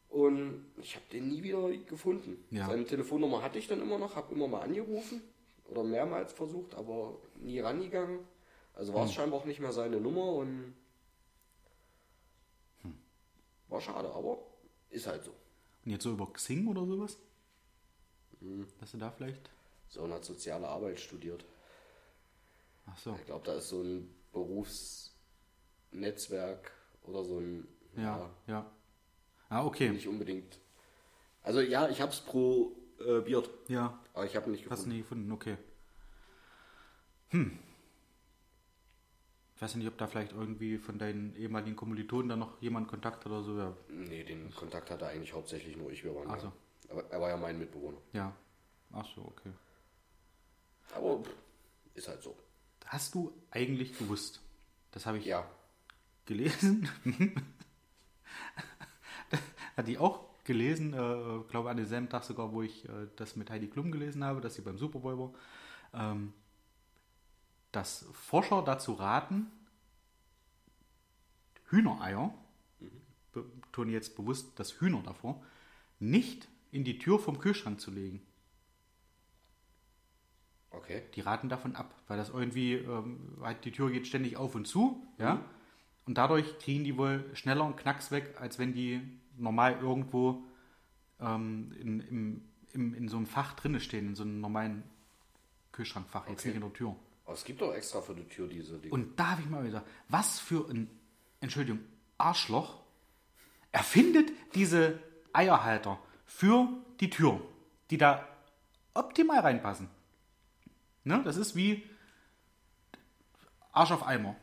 Und 0.10 0.66
ich 0.82 0.96
habe 0.96 1.06
den 1.12 1.30
nie 1.30 1.42
wieder 1.44 1.70
gefunden. 1.72 2.44
Ja. 2.52 2.68
Seine 2.68 2.86
Telefonnummer 2.86 3.42
hatte 3.42 3.60
ich 3.60 3.68
dann 3.68 3.82
immer 3.82 3.98
noch, 3.98 4.16
habe 4.16 4.34
immer 4.34 4.48
mal 4.48 4.62
angerufen 4.62 5.22
oder 5.70 5.84
mehrmals 5.84 6.34
versucht, 6.34 6.76
aber 6.76 7.18
nie 7.36 7.60
rangegangen. 7.60 8.20
Also 8.74 8.92
Hm. 8.92 9.00
war 9.00 9.06
es 9.06 9.14
scheinbar 9.14 9.40
auch 9.40 9.46
nicht 9.46 9.60
mehr 9.60 9.72
seine 9.72 10.02
Nummer 10.02 10.34
und 10.34 10.74
Hm. 12.82 12.98
war 13.70 13.80
schade, 13.80 14.12
aber 14.14 14.40
ist 14.90 15.08
halt 15.08 15.24
so. 15.24 15.32
Und 15.86 15.92
jetzt 15.92 16.04
so 16.04 16.12
über 16.12 16.32
Xing 16.34 16.68
oder 16.68 16.86
sowas? 16.86 17.18
Hm. 18.42 18.68
Dass 18.80 18.92
du 18.92 18.98
da 18.98 19.12
vielleicht. 19.12 19.50
So 19.88 20.10
hat 20.12 20.26
soziale 20.26 20.68
Arbeit 20.68 21.00
studiert. 21.00 21.46
Ach 22.88 22.98
so. 22.98 23.16
Ich 23.20 23.26
glaube, 23.26 23.46
da 23.46 23.56
ist 23.56 23.70
so 23.70 23.82
ein 23.82 24.14
Berufsnetzwerk 24.32 26.72
oder 27.04 27.24
so 27.24 27.40
ein. 27.40 27.68
Ja, 27.98 28.30
ja. 28.48 28.66
Ah, 29.50 29.66
okay. 29.66 29.90
Nicht 29.90 30.08
unbedingt. 30.08 30.60
Also 31.44 31.60
ja, 31.62 31.90
ich 31.90 32.00
habe 32.02 32.12
es 32.12 32.22
probiert, 32.22 33.50
Ja. 33.68 34.00
aber 34.14 34.26
ich 34.26 34.36
habe 34.36 34.50
nicht 34.52 34.64
Hast 34.70 34.86
du 34.86 34.90
gefunden. 34.90 34.96
nie 34.96 35.02
gefunden, 35.02 35.32
okay. 35.32 35.58
Hm. 37.30 37.58
Ich 39.56 39.62
weiß 39.62 39.76
nicht, 39.76 39.88
ob 39.88 39.98
da 39.98 40.08
vielleicht 40.08 40.32
irgendwie 40.34 40.78
von 40.78 40.98
deinen 40.98 41.36
ehemaligen 41.36 41.76
Kommilitonen 41.76 42.30
da 42.30 42.36
noch 42.36 42.60
jemand 42.62 42.88
Kontakt 42.88 43.26
oder 43.26 43.44
so. 43.44 43.58
Ja. 43.58 43.76
Nee, 43.90 44.24
den 44.24 44.54
Kontakt 44.56 44.90
hatte 44.90 45.06
eigentlich 45.08 45.34
hauptsächlich 45.34 45.76
nur 45.78 45.92
ich. 45.92 46.04
Wir 46.04 46.16
waren 46.16 46.30
Ach 46.30 46.42
ja. 46.42 46.52
Aber 46.90 47.04
er 47.12 47.22
war 47.22 47.30
ja 47.30 47.38
mein 47.38 47.60
Mitbewohner. 47.60 47.98
ja. 48.14 48.36
Ach 48.94 49.06
so, 49.16 49.22
okay. 49.22 49.52
Aber 50.94 51.24
ist 51.94 52.10
halt 52.10 52.22
so. 52.22 52.36
Hast 52.86 53.16
du 53.16 53.34
eigentlich 53.52 53.98
gewusst? 53.98 54.42
Das 54.92 55.06
habe 55.06 55.18
ich 55.20 55.26
Ja. 55.26 55.50
gelesen. 56.26 56.90
Hat 59.78 59.88
die 59.88 59.98
auch 59.98 60.26
gelesen, 60.44 60.94
äh, 60.94 61.44
glaube 61.50 61.70
an 61.70 61.78
demselben 61.78 62.10
Tag 62.10 62.24
sogar, 62.24 62.52
wo 62.54 62.62
ich 62.62 62.86
äh, 62.86 63.08
das 63.16 63.36
mit 63.36 63.50
Heidi 63.50 63.68
Klum 63.68 63.92
gelesen 63.92 64.24
habe, 64.24 64.42
dass 64.42 64.56
sie 64.56 64.62
beim 64.62 64.78
Super 64.78 65.00
Bowl 65.00 65.18
war. 65.18 65.32
Ähm, 65.94 66.34
dass 67.72 68.06
Forscher 68.12 68.62
dazu 68.64 68.94
raten, 68.94 69.48
Hühnereier, 71.70 72.34
betone 73.32 73.92
jetzt 73.92 74.16
bewusst 74.18 74.52
das 74.60 74.82
Hühner 74.82 75.02
davor, 75.04 75.42
nicht 76.00 76.50
in 76.72 76.84
die 76.84 77.00
Tür 77.00 77.18
vom 77.20 77.40
Kühlschrank 77.40 77.80
zu 77.80 77.92
legen. 77.92 78.22
Okay. 80.72 81.04
Die 81.16 81.22
raten 81.22 81.50
davon 81.50 81.76
ab, 81.76 81.94
weil 82.08 82.18
das 82.18 82.30
irgendwie, 82.30 82.76
ähm, 82.76 83.38
halt 83.42 83.64
die 83.66 83.72
Tür 83.72 83.92
geht 83.92 84.08
ständig 84.08 84.38
auf 84.38 84.56
und 84.56 84.68
zu, 84.68 85.06
ja. 85.18 85.44
Und 86.08 86.18
dadurch 86.18 86.58
kriegen 86.60 86.84
die 86.84 86.98
wohl 86.98 87.30
schneller 87.34 87.64
einen 87.64 87.76
Knacks 87.76 88.10
weg, 88.10 88.36
als 88.40 88.58
wenn 88.58 88.74
die 88.74 89.02
normal 89.38 89.78
irgendwo 89.82 90.44
ähm, 91.20 91.72
in, 91.80 92.00
im, 92.02 92.42
im, 92.74 92.94
in 92.96 93.08
so 93.08 93.18
einem 93.18 93.28
Fach 93.28 93.54
drinne 93.54 93.80
stehen, 93.80 94.08
in 94.08 94.16
so 94.16 94.24
einem 94.24 94.42
normalen 94.42 94.84
Kühlschrankfach, 95.72 96.28
jetzt 96.28 96.40
Okay. 96.40 96.48
nicht 96.50 96.56
in 96.56 96.62
der 96.62 96.74
Tür. 96.74 96.96
Aber 97.26 97.36
es 97.36 97.46
gibt 97.46 97.62
doch 97.62 97.74
extra 97.74 98.02
für 98.02 98.16
die 98.16 98.28
Tür 98.28 98.48
diese 98.48 98.80
Dinge. 98.80 98.94
Und 98.94 99.20
da 99.20 99.32
habe 99.32 99.42
ich 99.42 99.50
mal 99.50 99.64
wieder, 99.66 99.84
was 100.10 100.40
für 100.40 100.68
ein, 100.70 100.90
Entschuldigung, 101.40 101.82
Arschloch 102.18 102.82
erfindet 103.72 104.32
diese 104.56 105.00
Eierhalter 105.34 106.00
für 106.26 106.68
die 107.00 107.10
Tür, 107.10 107.42
die 107.90 107.98
da 107.98 108.28
optimal 108.94 109.40
reinpassen. 109.40 109.88
Ne? 111.04 111.22
Das 111.24 111.38
ist 111.38 111.56
wie 111.56 111.84
Arsch 113.72 113.92
auf 113.92 114.06
Eimer. 114.06 114.36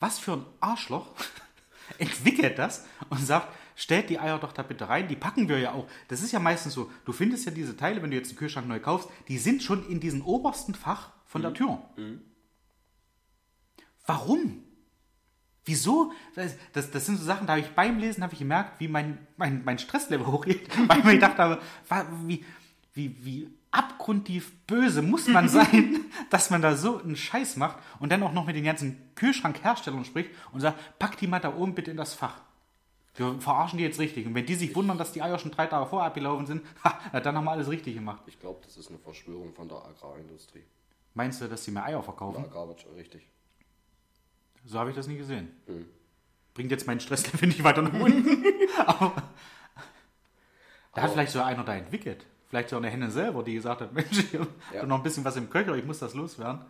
Was 0.00 0.18
für 0.18 0.34
ein 0.34 0.46
Arschloch 0.60 1.14
entwickelt 1.98 2.58
das 2.58 2.86
und 3.10 3.18
sagt, 3.18 3.48
stellt 3.76 4.10
die 4.10 4.18
Eier 4.18 4.38
doch 4.38 4.52
da 4.52 4.62
bitte 4.62 4.88
rein. 4.88 5.08
Die 5.08 5.16
packen 5.16 5.48
wir 5.48 5.58
ja 5.58 5.72
auch. 5.72 5.86
Das 6.08 6.22
ist 6.22 6.32
ja 6.32 6.38
meistens 6.38 6.74
so. 6.74 6.90
Du 7.04 7.12
findest 7.12 7.46
ja 7.46 7.52
diese 7.52 7.76
Teile, 7.76 8.02
wenn 8.02 8.10
du 8.10 8.16
jetzt 8.16 8.28
einen 8.28 8.38
Kühlschrank 8.38 8.68
neu 8.68 8.80
kaufst, 8.80 9.08
die 9.28 9.38
sind 9.38 9.62
schon 9.62 9.88
in 9.88 10.00
diesem 10.00 10.24
obersten 10.24 10.74
Fach 10.74 11.10
von 11.26 11.42
der 11.42 11.54
Tür. 11.54 11.82
Warum? 14.06 14.62
Wieso? 15.64 16.12
Das, 16.34 16.54
das, 16.72 16.90
das 16.90 17.06
sind 17.06 17.16
so 17.18 17.24
Sachen, 17.24 17.46
da 17.46 17.54
habe 17.54 17.62
ich 17.62 17.70
beim 17.70 17.98
Lesen 17.98 18.22
habe 18.22 18.34
ich 18.34 18.38
gemerkt, 18.38 18.78
wie 18.80 18.88
mein, 18.88 19.26
mein, 19.36 19.64
mein 19.64 19.78
Stresslevel 19.78 20.26
hochgeht, 20.26 20.68
weil 20.88 20.98
ich 20.98 21.04
mir 21.04 21.14
gedacht 21.14 21.38
habe, 21.38 21.60
wie, 22.26 22.44
wie, 22.92 23.24
wie 23.24 23.50
abgrundtief 23.74 24.56
böse 24.66 25.02
muss 25.02 25.26
man 25.28 25.48
sein, 25.48 26.04
dass 26.30 26.50
man 26.50 26.62
da 26.62 26.76
so 26.76 26.98
einen 26.98 27.16
Scheiß 27.16 27.56
macht 27.56 27.78
und 27.98 28.10
dann 28.10 28.22
auch 28.22 28.32
noch 28.32 28.46
mit 28.46 28.56
den 28.56 28.64
ganzen 28.64 29.14
Kühlschrankherstellern 29.16 30.04
spricht 30.04 30.30
und 30.52 30.60
sagt, 30.60 30.98
pack 30.98 31.18
die 31.18 31.26
mal 31.26 31.40
da 31.40 31.54
oben 31.54 31.74
bitte 31.74 31.90
in 31.90 31.96
das 31.96 32.14
Fach. 32.14 32.40
Wir 33.16 33.40
verarschen 33.40 33.78
die 33.78 33.84
jetzt 33.84 34.00
richtig. 34.00 34.26
Und 34.26 34.34
wenn 34.34 34.46
die 34.46 34.54
sich 34.54 34.74
wundern, 34.74 34.98
dass 34.98 35.12
die 35.12 35.22
Eier 35.22 35.38
schon 35.38 35.52
drei 35.52 35.66
Tage 35.66 35.86
vorher 35.86 36.08
abgelaufen 36.08 36.46
sind, 36.46 36.62
ha, 36.84 37.20
dann 37.20 37.36
haben 37.36 37.44
wir 37.44 37.52
alles 37.52 37.68
richtig 37.68 37.94
gemacht. 37.94 38.22
Ich 38.26 38.40
glaube, 38.40 38.60
das 38.64 38.76
ist 38.76 38.88
eine 38.88 38.98
Verschwörung 38.98 39.52
von 39.54 39.68
der 39.68 39.78
Agrarindustrie. 39.78 40.64
Meinst 41.14 41.40
du, 41.40 41.48
dass 41.48 41.64
sie 41.64 41.70
mehr 41.70 41.84
Eier 41.84 42.02
verkaufen? 42.02 42.44
Agrarwirtschaft, 42.44 42.94
richtig. 42.96 43.28
So 44.64 44.78
habe 44.78 44.90
ich 44.90 44.96
das 44.96 45.06
nie 45.06 45.16
gesehen. 45.16 45.50
Hm. 45.66 45.86
Bringt 46.54 46.70
jetzt 46.70 46.86
meinen 46.86 47.00
Stresslevel 47.00 47.48
nicht 47.48 47.62
weiter 47.62 47.82
nach 47.82 47.92
unten. 47.92 48.44
Aber 48.86 49.14
da 50.94 51.02
hat 51.02 51.10
vielleicht 51.10 51.32
so 51.32 51.40
einer 51.40 51.64
da 51.64 51.74
entwickelt. 51.74 52.26
Vielleicht 52.54 52.68
so 52.68 52.76
eine 52.76 52.88
Henne 52.88 53.10
selber, 53.10 53.42
die 53.42 53.54
gesagt 53.54 53.80
hat, 53.80 53.92
Mensch, 53.94 54.16
ich 54.32 54.34
habe 54.38 54.46
Ja. 54.72 54.86
noch 54.86 54.98
ein 54.98 55.02
bisschen 55.02 55.24
was 55.24 55.34
im 55.34 55.50
Köcher, 55.50 55.74
ich 55.74 55.84
muss 55.84 55.98
das 55.98 56.14
loswerden. 56.14 56.60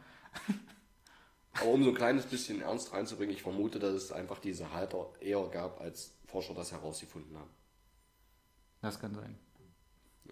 Aber 1.53 1.67
um 1.67 1.85
so 1.85 1.91
ein 1.91 1.95
kleines 1.95 2.25
bisschen 2.25 2.63
Ernst 2.63 2.91
reinzubringen, 2.95 3.35
ich 3.35 3.43
vermute, 3.43 3.79
dass 3.79 3.93
es 3.93 4.11
einfach 4.11 4.39
diese 4.39 4.73
Halter 4.73 5.09
eher 5.21 5.47
gab, 5.53 5.83
als 5.83 6.15
Forscher 6.27 6.55
das 6.55 6.73
herausgefunden 6.73 7.37
haben. 7.37 7.51
Das 8.81 8.99
kann 8.99 9.15
sein. 9.15 9.37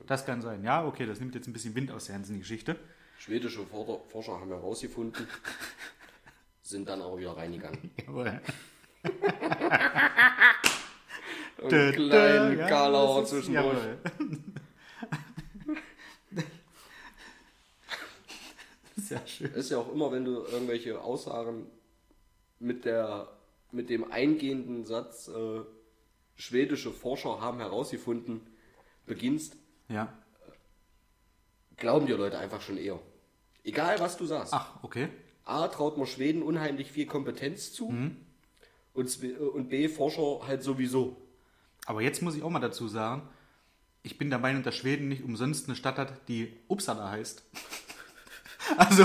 Das 0.06 0.24
kann 0.24 0.40
sein. 0.40 0.64
Ja, 0.64 0.86
okay, 0.86 1.04
das 1.04 1.20
nimmt 1.20 1.34
jetzt 1.34 1.46
ein 1.48 1.52
bisschen 1.52 1.74
Wind 1.74 1.90
aus 1.90 2.06
der 2.06 2.14
ganzen 2.16 2.38
Geschichte. 2.38 2.76
Schwedische 3.18 3.66
Forscher 3.66 4.40
haben 4.40 4.48
herausgefunden, 4.48 5.26
sind 6.62 6.88
dann 6.88 7.02
aber 7.02 7.18
wieder 7.18 7.36
reingegangen. 7.36 7.90
Jawohl. 8.06 8.40
Einen 11.62 11.92
kleinen 11.92 12.58
Ja, 12.58 12.68
Karlauer 12.68 13.26
zwischendurch. 13.26 13.66
jawohl. 13.76 13.98
Sehr 19.18 19.26
schön. 19.26 19.52
Ist 19.54 19.70
ja 19.70 19.78
auch 19.78 19.92
immer, 19.92 20.10
wenn 20.12 20.24
du 20.24 20.42
irgendwelche 20.44 21.00
Aussagen 21.00 21.66
mit, 22.58 22.84
der, 22.84 23.28
mit 23.70 23.90
dem 23.90 24.10
eingehenden 24.10 24.84
Satz, 24.84 25.28
äh, 25.28 25.60
schwedische 26.36 26.92
Forscher 26.92 27.40
haben 27.40 27.58
herausgefunden, 27.58 28.40
beginnst, 29.06 29.56
Ja. 29.88 30.12
glauben 31.76 32.06
dir 32.06 32.16
Leute 32.16 32.38
einfach 32.38 32.60
schon 32.60 32.78
eher. 32.78 32.98
Egal, 33.64 34.00
was 34.00 34.16
du 34.16 34.24
sagst. 34.26 34.52
Ach, 34.54 34.82
okay. 34.82 35.08
A, 35.44 35.68
traut 35.68 35.98
man 35.98 36.06
Schweden 36.06 36.42
unheimlich 36.42 36.90
viel 36.90 37.06
Kompetenz 37.06 37.72
zu 37.72 37.88
und, 38.94 39.08
zwe- 39.08 39.36
und 39.36 39.68
B, 39.68 39.88
Forscher 39.88 40.46
halt 40.46 40.62
sowieso. 40.62 41.16
Aber 41.86 42.00
jetzt 42.00 42.22
muss 42.22 42.36
ich 42.36 42.42
auch 42.42 42.50
mal 42.50 42.60
dazu 42.60 42.86
sagen, 42.88 43.28
ich 44.04 44.18
bin 44.18 44.30
der 44.30 44.38
Meinung, 44.38 44.62
dass 44.62 44.76
Schweden 44.76 45.08
nicht 45.08 45.22
umsonst 45.24 45.66
eine 45.66 45.76
Stadt 45.76 45.98
hat, 45.98 46.28
die 46.28 46.52
Uppsala 46.68 47.10
heißt. 47.10 47.44
Also, 48.76 49.04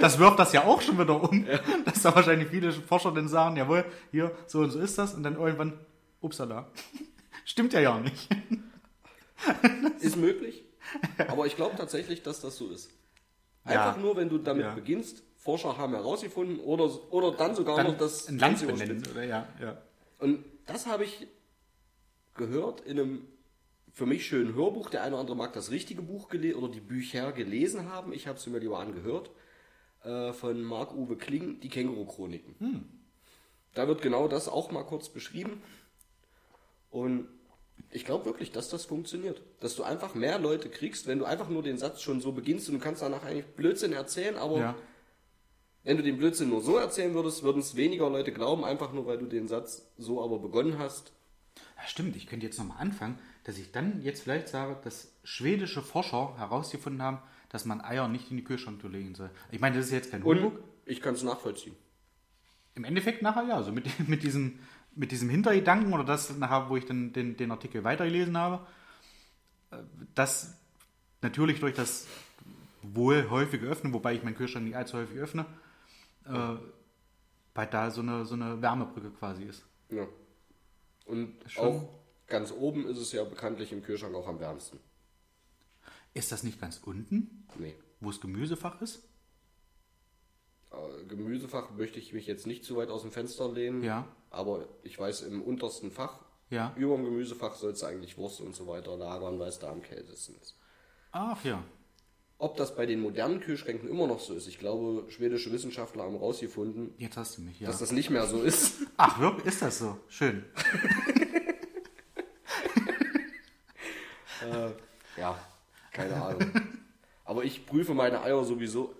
das 0.00 0.18
wirft 0.18 0.38
das 0.38 0.52
ja 0.52 0.64
auch 0.64 0.80
schon 0.80 0.98
wieder 0.98 1.22
um, 1.22 1.46
dass 1.84 2.02
da 2.02 2.14
wahrscheinlich 2.14 2.48
viele 2.48 2.72
Forscher 2.72 3.12
dann 3.12 3.28
sagen, 3.28 3.56
jawohl, 3.56 3.84
hier, 4.10 4.34
so 4.46 4.60
und 4.60 4.70
so 4.70 4.78
ist 4.80 4.96
das, 4.98 5.14
und 5.14 5.22
dann 5.22 5.36
irgendwann 5.36 5.78
Uppsala. 6.20 6.70
Stimmt 7.44 7.72
ja 7.74 7.80
ja 7.80 7.98
nicht. 8.00 8.28
Ist 10.00 10.16
möglich, 10.16 10.64
aber 11.28 11.46
ich 11.46 11.56
glaube 11.56 11.76
tatsächlich, 11.76 12.22
dass 12.22 12.40
das 12.40 12.56
so 12.56 12.70
ist. 12.70 12.90
Einfach 13.64 13.96
Ja. 13.96 14.02
nur, 14.02 14.16
wenn 14.16 14.28
du 14.28 14.38
damit 14.38 14.64
Ja. 14.64 14.74
beginnst, 14.74 15.22
Forscher 15.36 15.76
haben 15.76 15.92
herausgefunden 15.94 16.58
oder, 16.60 16.90
oder 17.12 17.32
dann 17.32 17.54
sogar 17.54 17.76
Dann 17.76 17.88
noch 17.88 17.98
das 17.98 18.28
ein 18.28 18.38
Land 18.38 18.66
benennen, 18.66 19.02
oder? 19.10 19.24
Ja, 19.24 19.46
ja. 19.60 19.76
Und 20.18 20.44
das 20.66 20.86
habe 20.86 21.04
ich 21.04 21.26
gehört 22.34 22.80
in 22.80 22.98
einem 22.98 23.26
für 23.94 24.06
mich 24.06 24.26
schönen 24.26 24.54
Hörbuch. 24.54 24.90
Der 24.90 25.02
eine 25.02 25.12
oder 25.12 25.20
andere 25.20 25.36
mag 25.36 25.52
das 25.52 25.70
richtige 25.70 26.02
Buch 26.02 26.28
oder 26.28 26.68
die 26.68 26.80
Bücher 26.80 27.32
gelesen 27.32 27.88
haben. 27.90 28.12
Ich 28.12 28.26
habe 28.26 28.38
es 28.38 28.46
mir 28.46 28.58
lieber 28.58 28.80
angehört. 28.80 29.30
Äh, 30.02 30.32
von 30.32 30.62
Marc-Uwe 30.62 31.16
Kling, 31.16 31.60
die 31.60 31.70
Känguru-Chroniken. 31.70 32.56
Da 33.72 33.88
wird 33.88 34.02
genau 34.02 34.28
das 34.28 34.48
auch 34.48 34.70
mal 34.70 34.82
kurz 34.82 35.08
beschrieben. 35.08 35.62
Und 36.90 37.28
ich 37.90 38.04
glaube 38.04 38.24
wirklich, 38.26 38.50
dass 38.50 38.68
das 38.68 38.84
funktioniert. 38.84 39.40
Dass 39.60 39.76
du 39.76 39.84
einfach 39.84 40.14
mehr 40.14 40.38
Leute 40.38 40.68
kriegst, 40.68 41.06
wenn 41.06 41.20
du 41.20 41.24
einfach 41.24 41.48
nur 41.48 41.62
den 41.62 41.78
Satz 41.78 42.02
schon 42.02 42.20
so 42.20 42.32
beginnst 42.32 42.68
und 42.68 42.74
du 42.74 42.80
kannst 42.80 43.02
danach 43.02 43.24
eigentlich 43.24 43.46
Blödsinn 43.46 43.92
erzählen, 43.92 44.36
aber 44.36 44.58
ja. 44.58 44.74
wenn 45.84 45.96
du 45.96 46.02
den 46.02 46.18
Blödsinn 46.18 46.50
nur 46.50 46.60
so 46.60 46.76
erzählen 46.76 47.14
würdest, 47.14 47.42
würden 47.42 47.60
es 47.60 47.76
weniger 47.76 48.10
Leute 48.10 48.32
glauben, 48.32 48.64
einfach 48.64 48.92
nur 48.92 49.06
weil 49.06 49.18
du 49.18 49.26
den 49.26 49.48
Satz 49.48 49.86
so 49.98 50.22
aber 50.22 50.38
begonnen 50.38 50.78
hast. 50.78 51.12
Ja, 51.76 51.86
stimmt, 51.86 52.16
ich 52.16 52.26
könnte 52.26 52.46
jetzt 52.46 52.58
nochmal 52.58 52.78
anfangen, 52.78 53.18
dass 53.44 53.58
ich 53.58 53.70
dann 53.72 54.02
jetzt 54.02 54.22
vielleicht 54.22 54.48
sage, 54.48 54.76
dass 54.82 55.12
schwedische 55.22 55.82
Forscher 55.82 56.36
herausgefunden 56.38 57.02
haben, 57.02 57.18
dass 57.50 57.64
man 57.66 57.82
Eier 57.82 58.08
nicht 58.08 58.30
in 58.30 58.38
die 58.38 58.44
Kühlschranktür 58.44 58.90
legen 58.90 59.14
soll. 59.14 59.30
Ich 59.50 59.60
meine, 59.60 59.76
das 59.76 59.86
ist 59.86 59.92
jetzt 59.92 60.10
kein 60.10 60.24
Humbug. 60.24 60.58
ich 60.86 61.00
kann 61.00 61.14
es 61.14 61.22
nachvollziehen. 61.22 61.76
Im 62.74 62.84
Endeffekt 62.84 63.22
nachher 63.22 63.44
ja, 63.44 63.54
also 63.54 63.70
mit, 63.70 63.86
mit, 64.08 64.22
diesem, 64.22 64.58
mit 64.94 65.12
diesem 65.12 65.28
Hintergedanken 65.28 65.92
oder 65.92 66.04
das 66.04 66.36
nachher, 66.36 66.68
wo 66.68 66.76
ich 66.76 66.86
dann 66.86 67.12
den, 67.12 67.36
den 67.36 67.50
Artikel 67.50 67.84
weitergelesen 67.84 68.36
habe, 68.36 68.66
äh, 69.70 69.76
dass 70.14 70.58
natürlich 71.20 71.60
durch 71.60 71.74
das 71.74 72.06
wohl 72.82 73.28
häufige 73.30 73.66
Öffnen, 73.66 73.92
wobei 73.92 74.14
ich 74.14 74.22
meinen 74.22 74.36
Kühlschrank 74.36 74.64
nicht 74.64 74.76
allzu 74.76 74.96
häufig 74.96 75.18
öffne, 75.18 75.46
äh, 76.26 76.56
weil 77.54 77.66
da 77.66 77.90
so 77.90 78.00
eine, 78.00 78.24
so 78.24 78.34
eine 78.34 78.60
Wärmebrücke 78.60 79.10
quasi 79.10 79.44
ist. 79.44 79.64
Ja. 79.90 80.06
Und 81.06 81.34
auch 81.58 81.88
ganz 82.26 82.52
oben 82.52 82.86
ist 82.88 82.98
es 82.98 83.12
ja 83.12 83.24
bekanntlich 83.24 83.72
im 83.72 83.82
Kühlschrank 83.82 84.14
auch 84.14 84.26
am 84.28 84.40
wärmsten. 84.40 84.78
Ist 86.14 86.30
das 86.32 86.42
nicht 86.42 86.60
ganz 86.60 86.78
unten, 86.84 87.46
Nee. 87.58 87.74
wo 88.00 88.10
das 88.10 88.20
Gemüsefach 88.20 88.80
ist? 88.80 89.02
Äh, 90.70 91.04
Gemüsefach 91.06 91.70
möchte 91.72 91.98
ich 91.98 92.12
mich 92.12 92.26
jetzt 92.26 92.46
nicht 92.46 92.64
zu 92.64 92.76
weit 92.76 92.88
aus 92.90 93.02
dem 93.02 93.10
Fenster 93.12 93.50
lehnen. 93.50 93.82
Ja. 93.82 94.06
Aber 94.30 94.68
ich 94.82 94.98
weiß, 94.98 95.22
im 95.22 95.42
untersten 95.42 95.90
Fach, 95.90 96.20
Ja. 96.50 96.72
über 96.76 96.94
dem 96.96 97.04
Gemüsefach 97.04 97.54
sollst 97.56 97.82
du 97.82 97.86
eigentlich 97.86 98.16
Wurst 98.16 98.40
und 98.40 98.54
so 98.54 98.66
weiter 98.66 98.96
lagern, 98.96 99.38
weil 99.38 99.48
es 99.48 99.58
da 99.58 99.70
am 99.70 99.82
kältesten 99.82 100.36
ist. 100.40 100.56
Ach 101.12 101.42
ja. 101.44 101.62
Ob 102.38 102.56
das 102.56 102.74
bei 102.74 102.84
den 102.84 103.00
modernen 103.00 103.40
Kühlschränken 103.40 103.88
immer 103.88 104.06
noch 104.08 104.18
so 104.20 104.34
ist, 104.34 104.48
ich 104.48 104.58
glaube, 104.58 105.08
schwedische 105.10 105.52
Wissenschaftler 105.52 106.02
haben 106.02 106.14
herausgefunden, 106.14 106.92
Jetzt 106.98 107.16
hast 107.16 107.38
du 107.38 107.42
mich, 107.42 107.60
ja. 107.60 107.68
dass 107.68 107.78
das 107.78 107.92
nicht 107.92 108.10
mehr 108.10 108.26
so 108.26 108.42
ist. 108.42 108.82
Ach, 108.96 109.20
wirklich? 109.20 109.46
Ist 109.46 109.62
das 109.62 109.78
so? 109.78 109.98
Schön. 110.08 110.44
Ja, 115.16 115.38
keine 115.92 116.14
Ahnung. 116.22 116.50
Aber 117.24 117.44
ich 117.44 117.66
prüfe 117.66 117.94
meine 117.94 118.20
Eier 118.22 118.44
sowieso 118.44 118.94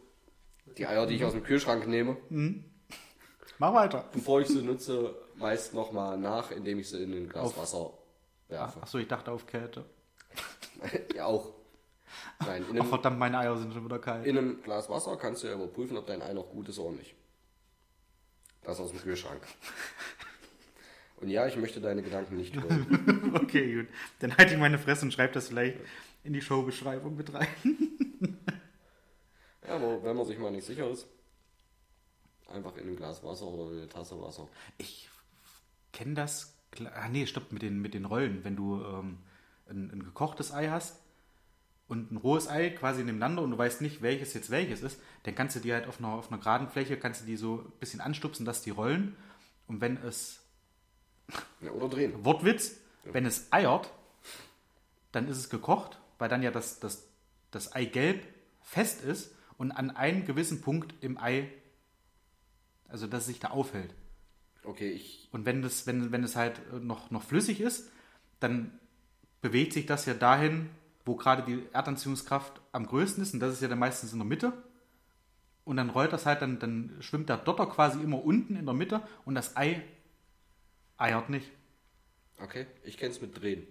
Die 0.78 0.86
Eier, 0.86 1.06
die 1.06 1.16
ich 1.16 1.24
aus 1.24 1.32
dem 1.32 1.42
Kühlschrank 1.42 1.86
nehme, 1.86 2.16
Mach 3.58 3.74
weiter. 3.74 4.08
bevor 4.12 4.40
ich 4.40 4.48
sie 4.48 4.62
nutze, 4.62 5.14
meist 5.36 5.74
nochmal 5.74 6.16
nach, 6.18 6.50
indem 6.50 6.78
ich 6.78 6.88
sie 6.88 7.02
in 7.02 7.12
ein 7.12 7.28
Glas 7.28 7.44
Auf- 7.46 7.58
Wasser 7.58 7.90
werfe. 8.48 8.82
Achso, 8.82 8.98
ich 8.98 9.08
dachte 9.08 9.30
auf 9.32 9.46
Kälte. 9.46 9.84
ja, 11.14 11.26
auch. 11.26 11.52
Nein, 12.40 12.62
in 12.62 12.68
Ach 12.76 12.80
einem, 12.80 12.88
verdammt, 12.88 13.18
meine 13.18 13.38
Eier 13.38 13.56
sind 13.56 13.72
schon 13.74 13.84
wieder 13.84 13.98
kalt. 13.98 14.26
in 14.26 14.36
einem 14.38 14.62
Glas 14.62 14.88
Wasser 14.88 15.16
kannst 15.16 15.42
du 15.42 15.46
ja 15.48 15.54
überprüfen, 15.54 15.96
ob 15.96 16.06
dein 16.06 16.22
Ei 16.22 16.32
noch 16.32 16.48
gut 16.50 16.68
ist 16.68 16.78
oder 16.78 16.96
nicht. 16.96 17.14
Das 18.62 18.80
aus 18.80 18.90
dem 18.90 19.00
Kühlschrank. 19.00 19.42
Und 21.24 21.30
ja, 21.30 21.46
ich 21.46 21.56
möchte 21.56 21.80
deine 21.80 22.02
Gedanken 22.02 22.36
nicht 22.36 22.54
hören. 22.62 23.32
Okay, 23.34 23.76
gut. 23.76 23.86
Dann 24.18 24.36
halte 24.36 24.52
ich 24.52 24.60
meine 24.60 24.78
Fresse 24.78 25.06
und 25.06 25.12
schreibe 25.12 25.32
das 25.32 25.48
vielleicht 25.48 25.78
in 26.22 26.34
die 26.34 26.42
Showbeschreibung 26.42 27.16
mit 27.16 27.32
rein. 27.32 27.48
Ja, 29.66 29.76
aber 29.76 30.04
wenn 30.04 30.14
man 30.14 30.26
sich 30.26 30.38
mal 30.38 30.50
nicht 30.50 30.66
sicher 30.66 30.90
ist, 30.90 31.06
einfach 32.52 32.76
in 32.76 32.88
ein 32.88 32.96
Glas 32.96 33.24
Wasser 33.24 33.46
oder 33.46 33.72
in 33.72 33.78
eine 33.78 33.88
Tasse 33.88 34.20
Wasser. 34.20 34.46
Ich 34.76 35.08
kenne 35.92 36.12
das. 36.12 36.58
Ah, 36.94 37.08
nee, 37.08 37.24
stopp, 37.24 37.52
mit 37.52 37.62
den, 37.62 37.80
mit 37.80 37.94
den 37.94 38.04
Rollen. 38.04 38.44
Wenn 38.44 38.56
du 38.56 38.84
ähm, 38.84 39.16
ein, 39.70 39.90
ein 39.92 40.02
gekochtes 40.04 40.52
Ei 40.52 40.68
hast 40.68 41.00
und 41.88 42.12
ein 42.12 42.18
rohes 42.18 42.48
Ei 42.48 42.68
quasi 42.68 43.02
nebeneinander 43.02 43.40
und 43.40 43.50
du 43.50 43.56
weißt 43.56 43.80
nicht, 43.80 44.02
welches 44.02 44.34
jetzt 44.34 44.50
welches 44.50 44.82
ist, 44.82 45.00
dann 45.22 45.34
kannst 45.34 45.56
du 45.56 45.60
die 45.60 45.72
halt 45.72 45.86
auf 45.86 46.00
einer, 46.00 46.08
auf 46.08 46.30
einer 46.30 46.38
geraden 46.38 46.68
Fläche, 46.68 46.98
kannst 46.98 47.22
du 47.22 47.26
die 47.26 47.38
so 47.38 47.60
ein 47.60 47.78
bisschen 47.80 48.02
anstupsen, 48.02 48.44
dass 48.44 48.60
die 48.60 48.70
rollen. 48.70 49.16
Und 49.66 49.80
wenn 49.80 49.96
es, 49.96 50.43
Ja, 51.60 51.70
oder 51.70 51.88
drehen. 51.88 52.24
Wortwitz, 52.24 52.76
wenn 53.04 53.26
es 53.26 53.52
eiert, 53.52 53.90
dann 55.12 55.28
ist 55.28 55.38
es 55.38 55.50
gekocht, 55.50 55.98
weil 56.18 56.28
dann 56.28 56.42
ja 56.42 56.50
das, 56.50 56.80
das, 56.80 57.08
das 57.50 57.72
Eigelb 57.72 58.26
fest 58.60 59.02
ist 59.02 59.34
und 59.58 59.72
an 59.72 59.90
einem 59.90 60.24
gewissen 60.24 60.60
Punkt 60.60 60.94
im 61.00 61.18
Ei, 61.18 61.48
also 62.88 63.06
dass 63.06 63.22
es 63.22 63.26
sich 63.28 63.40
da 63.40 63.48
aufhält. 63.48 63.94
Okay, 64.64 64.90
ich. 64.90 65.28
Und 65.32 65.44
wenn 65.44 65.62
das, 65.62 65.86
wenn, 65.86 66.10
wenn 66.12 66.24
es 66.24 66.36
halt 66.36 66.60
noch, 66.82 67.10
noch 67.10 67.22
flüssig 67.22 67.60
ist, 67.60 67.90
dann 68.40 68.78
bewegt 69.40 69.72
sich 69.72 69.86
das 69.86 70.06
ja 70.06 70.14
dahin, 70.14 70.70
wo 71.04 71.16
gerade 71.16 71.42
die 71.42 71.62
Erdanziehungskraft 71.72 72.60
am 72.72 72.86
größten 72.86 73.22
ist, 73.22 73.34
und 73.34 73.40
das 73.40 73.52
ist 73.52 73.62
ja 73.62 73.68
dann 73.68 73.78
meistens 73.78 74.12
in 74.12 74.18
der 74.18 74.26
Mitte. 74.26 74.52
Und 75.64 75.76
dann 75.76 75.90
rollt 75.90 76.12
das 76.12 76.26
halt, 76.26 76.42
dann, 76.42 76.58
dann 76.58 76.96
schwimmt 77.00 77.28
der 77.28 77.38
Dotter 77.38 77.66
quasi 77.66 78.00
immer 78.02 78.24
unten 78.24 78.56
in 78.56 78.66
der 78.66 78.74
Mitte 78.74 79.02
und 79.24 79.34
das 79.34 79.56
Ei 79.56 79.82
eiert 80.98 81.30
nicht. 81.30 81.50
Okay, 82.42 82.66
ich 82.84 82.96
kenne 82.98 83.12
es 83.12 83.20
mit 83.20 83.40
Drehen. 83.40 83.66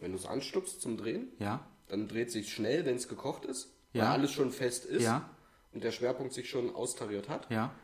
Wenn 0.00 0.12
du 0.12 0.18
es 0.18 0.26
anstupst 0.26 0.80
zum 0.80 0.96
Drehen, 0.96 1.28
Ja? 1.38 1.64
dann 1.88 2.08
dreht 2.08 2.30
sich 2.30 2.52
schnell, 2.52 2.84
wenn 2.86 2.96
es 2.96 3.08
gekocht 3.08 3.44
ist, 3.44 3.68
weil 3.92 4.02
Ja. 4.02 4.12
alles 4.12 4.32
schon 4.32 4.50
fest 4.50 4.84
ist 4.84 5.02
Ja. 5.04 5.28
und 5.72 5.84
der 5.84 5.92
Schwerpunkt 5.92 6.32
sich 6.32 6.48
schon 6.50 6.74
austariert 6.74 7.28
hat. 7.28 7.50
Ja? 7.50 7.74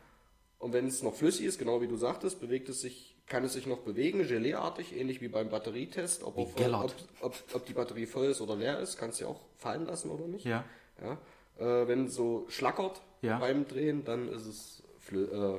Und 0.59 0.73
wenn 0.73 0.87
es 0.87 1.03
noch 1.03 1.15
flüssig 1.15 1.47
ist, 1.47 1.59
genau 1.59 1.81
wie 1.81 1.87
du 1.89 1.97
sagtest, 1.97 2.41
bewegt 2.41 2.69
es 2.69 2.81
sich, 2.81 3.17
kann 3.27 3.45
es 3.45 3.53
sich 3.53 3.67
noch 3.67 3.79
bewegen, 3.81 4.27
geleeartig, 4.27 4.97
ähnlich 4.97 5.21
wie 5.21 5.29
beim 5.29 5.51
Batterietest. 5.51 6.25
Ob, 6.25 6.35
voll, 6.51 6.75
ob, 6.75 6.95
ob, 7.21 7.37
ob 7.55 7.67
die 7.67 7.75
Batterie 7.75 8.07
voll 8.07 8.27
ist 8.27 8.41
oder 8.41 8.57
leer 8.57 8.81
ist, 8.81 8.97
kannst 8.97 9.21
du 9.21 9.25
ja 9.25 9.31
auch 9.31 9.41
fallen 9.59 9.85
lassen 9.85 10.11
oder 10.11 10.27
nicht. 10.27 10.45
Ja. 10.47 10.65
Ja. 11.01 11.19
Äh, 11.59 11.87
wenn 11.87 12.07
es 12.07 12.15
so 12.15 12.47
schlackert 12.49 13.03
Ja. 13.23 13.39
beim 13.39 13.69
Drehen, 13.69 14.05
dann 14.05 14.29
ist 14.29 14.47
es 14.47 14.83
äh, 15.13 15.59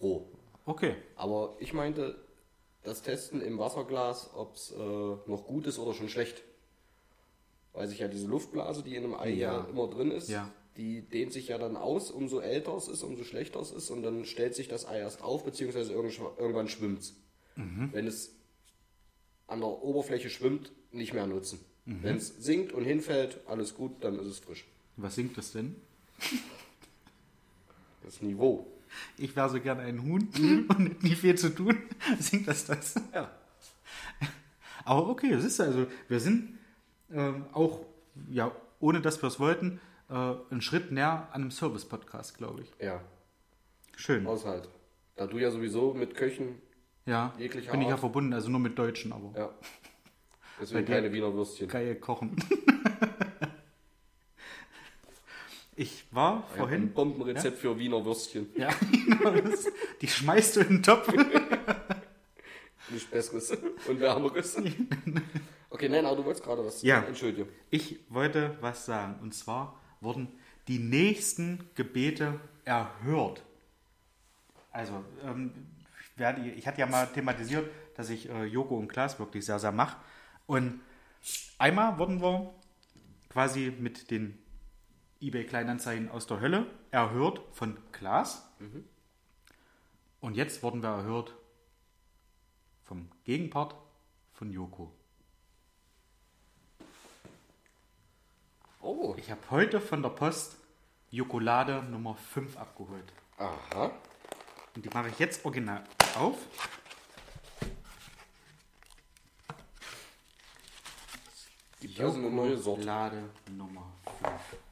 roh. 0.00 0.26
Okay. 0.68 0.96
Aber 1.16 1.56
ich 1.60 1.72
meinte, 1.72 2.14
das 2.82 3.00
Testen 3.02 3.40
im 3.40 3.58
Wasserglas, 3.58 4.30
ob 4.34 4.54
es 4.54 4.70
äh, 4.70 4.76
noch 4.76 5.44
gut 5.46 5.66
ist 5.66 5.78
oder 5.78 5.94
schon 5.94 6.08
schlecht. 6.10 6.42
Weil 7.72 7.88
sich 7.88 8.00
ja 8.00 8.08
diese 8.08 8.26
Luftblase, 8.26 8.82
die 8.82 8.94
in 8.94 9.04
einem 9.04 9.14
Ei 9.14 9.30
ja, 9.30 9.52
Ja. 9.60 9.64
immer 9.70 9.88
drin 9.88 10.10
ist, 10.10 10.28
Ja. 10.28 10.50
die 10.76 11.00
dehnt 11.00 11.32
sich 11.32 11.48
ja 11.48 11.56
dann 11.58 11.76
aus, 11.76 12.10
umso 12.10 12.40
älter 12.40 12.76
es 12.76 12.86
ist, 12.88 13.02
umso 13.02 13.24
schlechter 13.24 13.60
es 13.60 13.70
ist 13.72 13.90
und 13.90 14.02
dann 14.02 14.24
stellt 14.26 14.54
sich 14.54 14.68
das 14.68 14.86
Ei 14.86 14.98
erst 14.98 15.22
auf, 15.22 15.44
beziehungsweise 15.44 15.92
irgend- 15.92 16.20
irgendwann 16.38 16.68
schwimmt 16.68 17.00
es. 17.00 17.14
Wenn 17.56 18.06
es 18.06 18.32
an 19.48 19.60
der 19.60 19.68
Oberfläche 19.82 20.28
schwimmt, 20.30 20.70
nicht 20.92 21.12
mehr 21.14 21.26
nutzen. 21.26 21.58
Wenn 21.86 22.16
es 22.18 22.28
sinkt 22.38 22.72
und 22.72 22.84
hinfällt, 22.84 23.40
alles 23.46 23.74
gut, 23.74 23.92
dann 24.02 24.18
ist 24.18 24.26
es 24.26 24.38
frisch. 24.38 24.66
Was 24.96 25.14
singt 25.14 25.36
das 25.38 25.52
denn? 25.52 25.74
Das 28.04 28.20
Niveau. 28.22 28.66
Ich 29.16 29.34
wäre 29.36 29.48
so 29.48 29.60
gern 29.60 29.80
ein 29.80 30.02
Huhn 30.02 30.28
und 30.68 30.86
hätte 30.88 31.06
nie 31.06 31.14
viel 31.14 31.36
zu 31.36 31.50
tun. 31.54 31.76
Singt 32.18 32.48
das 32.48 32.64
das? 32.66 32.94
Ja. 33.14 33.30
Aber 34.84 35.08
okay, 35.08 35.30
das 35.32 35.44
ist 35.44 35.60
also, 35.60 35.86
wir 36.08 36.20
sind 36.20 36.58
ähm, 37.12 37.46
auch, 37.52 37.84
ja, 38.30 38.52
ohne 38.80 39.00
dass 39.00 39.20
wir 39.22 39.26
es 39.28 39.38
wollten, 39.38 39.80
äh, 40.08 40.14
einen 40.50 40.62
Schritt 40.62 40.90
näher 40.92 41.28
an 41.32 41.42
einem 41.42 41.50
Service-Podcast, 41.50 42.36
glaube 42.38 42.62
ich. 42.62 42.72
Ja, 42.84 43.00
Schön. 43.96 44.26
Haushalt. 44.26 44.68
Da 45.16 45.26
du 45.26 45.38
ja 45.38 45.50
sowieso 45.50 45.92
mit 45.92 46.14
Köchen, 46.14 46.60
Ja, 47.04 47.34
jeglicher 47.38 47.72
bin 47.72 47.80
ich 47.80 47.88
ja 47.88 47.94
Art. 47.94 48.00
verbunden, 48.00 48.32
also 48.32 48.48
nur 48.48 48.60
mit 48.60 48.78
Deutschen, 48.78 49.12
aber 49.12 49.32
ja. 49.36 49.50
Deswegen 50.60 50.86
keine 50.86 51.12
Wiener 51.12 51.34
Würstchen. 51.34 51.68
geil 51.68 51.94
kochen. 51.96 52.36
Ich 55.78 56.04
war 56.10 56.42
hab 56.42 56.50
ein 56.50 56.58
vorhin, 56.58 56.92
Bombenrezept 56.92 57.58
für 57.58 57.78
Wiener 57.78 58.04
Würstchen. 58.04 58.48
ja, 58.56 58.70
die 60.00 60.08
schmeißt 60.08 60.56
du 60.56 60.60
in 60.60 60.68
den 60.68 60.82
Topf. 60.82 61.08
Nicht 62.90 63.10
besseres 63.10 63.52
und 63.86 64.00
wärmeres. 64.00 64.56
Okay, 65.70 65.90
nein, 65.90 66.06
aber 66.06 66.16
du 66.16 66.24
wolltest 66.24 66.42
gerade 66.42 66.64
was. 66.64 66.80
Ja. 66.80 67.02
Entschuldige. 67.02 67.46
Ich 67.68 68.00
wollte 68.08 68.56
was 68.62 68.86
sagen. 68.86 69.16
Und 69.20 69.34
zwar 69.34 69.78
wurden 70.00 70.28
die 70.66 70.78
nächsten 70.78 71.68
Gebete 71.74 72.40
erhört. 72.64 73.44
Also, 74.72 75.04
ähm, 75.22 75.52
ich, 76.00 76.18
werde, 76.18 76.48
ich 76.48 76.66
hatte 76.66 76.80
ja 76.80 76.86
mal 76.86 77.04
thematisiert, 77.06 77.70
dass 77.96 78.08
ich 78.08 78.30
äh, 78.30 78.44
Joko 78.44 78.78
und 78.78 78.88
Klaas 78.88 79.18
wirklich 79.18 79.44
sehr, 79.44 79.58
sehr 79.58 79.72
mache. 79.72 79.98
Und 80.46 80.80
einmal 81.58 81.98
wurden 81.98 82.22
wir 82.22 82.54
quasi 83.28 83.70
mit 83.78 84.10
den 84.10 84.38
eBay-Kleinanzeigen 85.20 86.10
aus 86.10 86.26
der 86.26 86.40
Hölle 86.40 86.66
erhört 86.90 87.40
von 87.52 87.78
Klaas. 87.92 88.48
Und 90.20 90.36
jetzt 90.36 90.62
wurden 90.62 90.82
wir 90.82 90.90
erhört 90.90 91.34
vom 92.84 93.08
Gegenpart 93.24 93.74
von 94.32 94.50
Joko. 94.50 94.92
Oh. 98.80 99.14
Ich 99.18 99.30
habe 99.30 99.40
heute 99.50 99.80
von 99.80 100.02
der 100.02 100.10
Post 100.10 100.56
Jokolade 101.10 101.82
Nummer 101.82 102.14
5 102.14 102.56
abgeholt. 102.56 103.12
Aha. 103.36 103.90
Und 104.74 104.84
die 104.84 104.88
mache 104.90 105.08
ich 105.08 105.18
jetzt 105.18 105.44
original 105.44 105.82
auf. 106.16 106.36
Gibt 111.80 112.00
also 112.00 112.18
eine 112.18 112.30
neue 112.30 112.56
Sorte. 112.56 112.80
Jokolade 112.80 113.30
Nummer 113.50 113.92
5. 114.20 114.67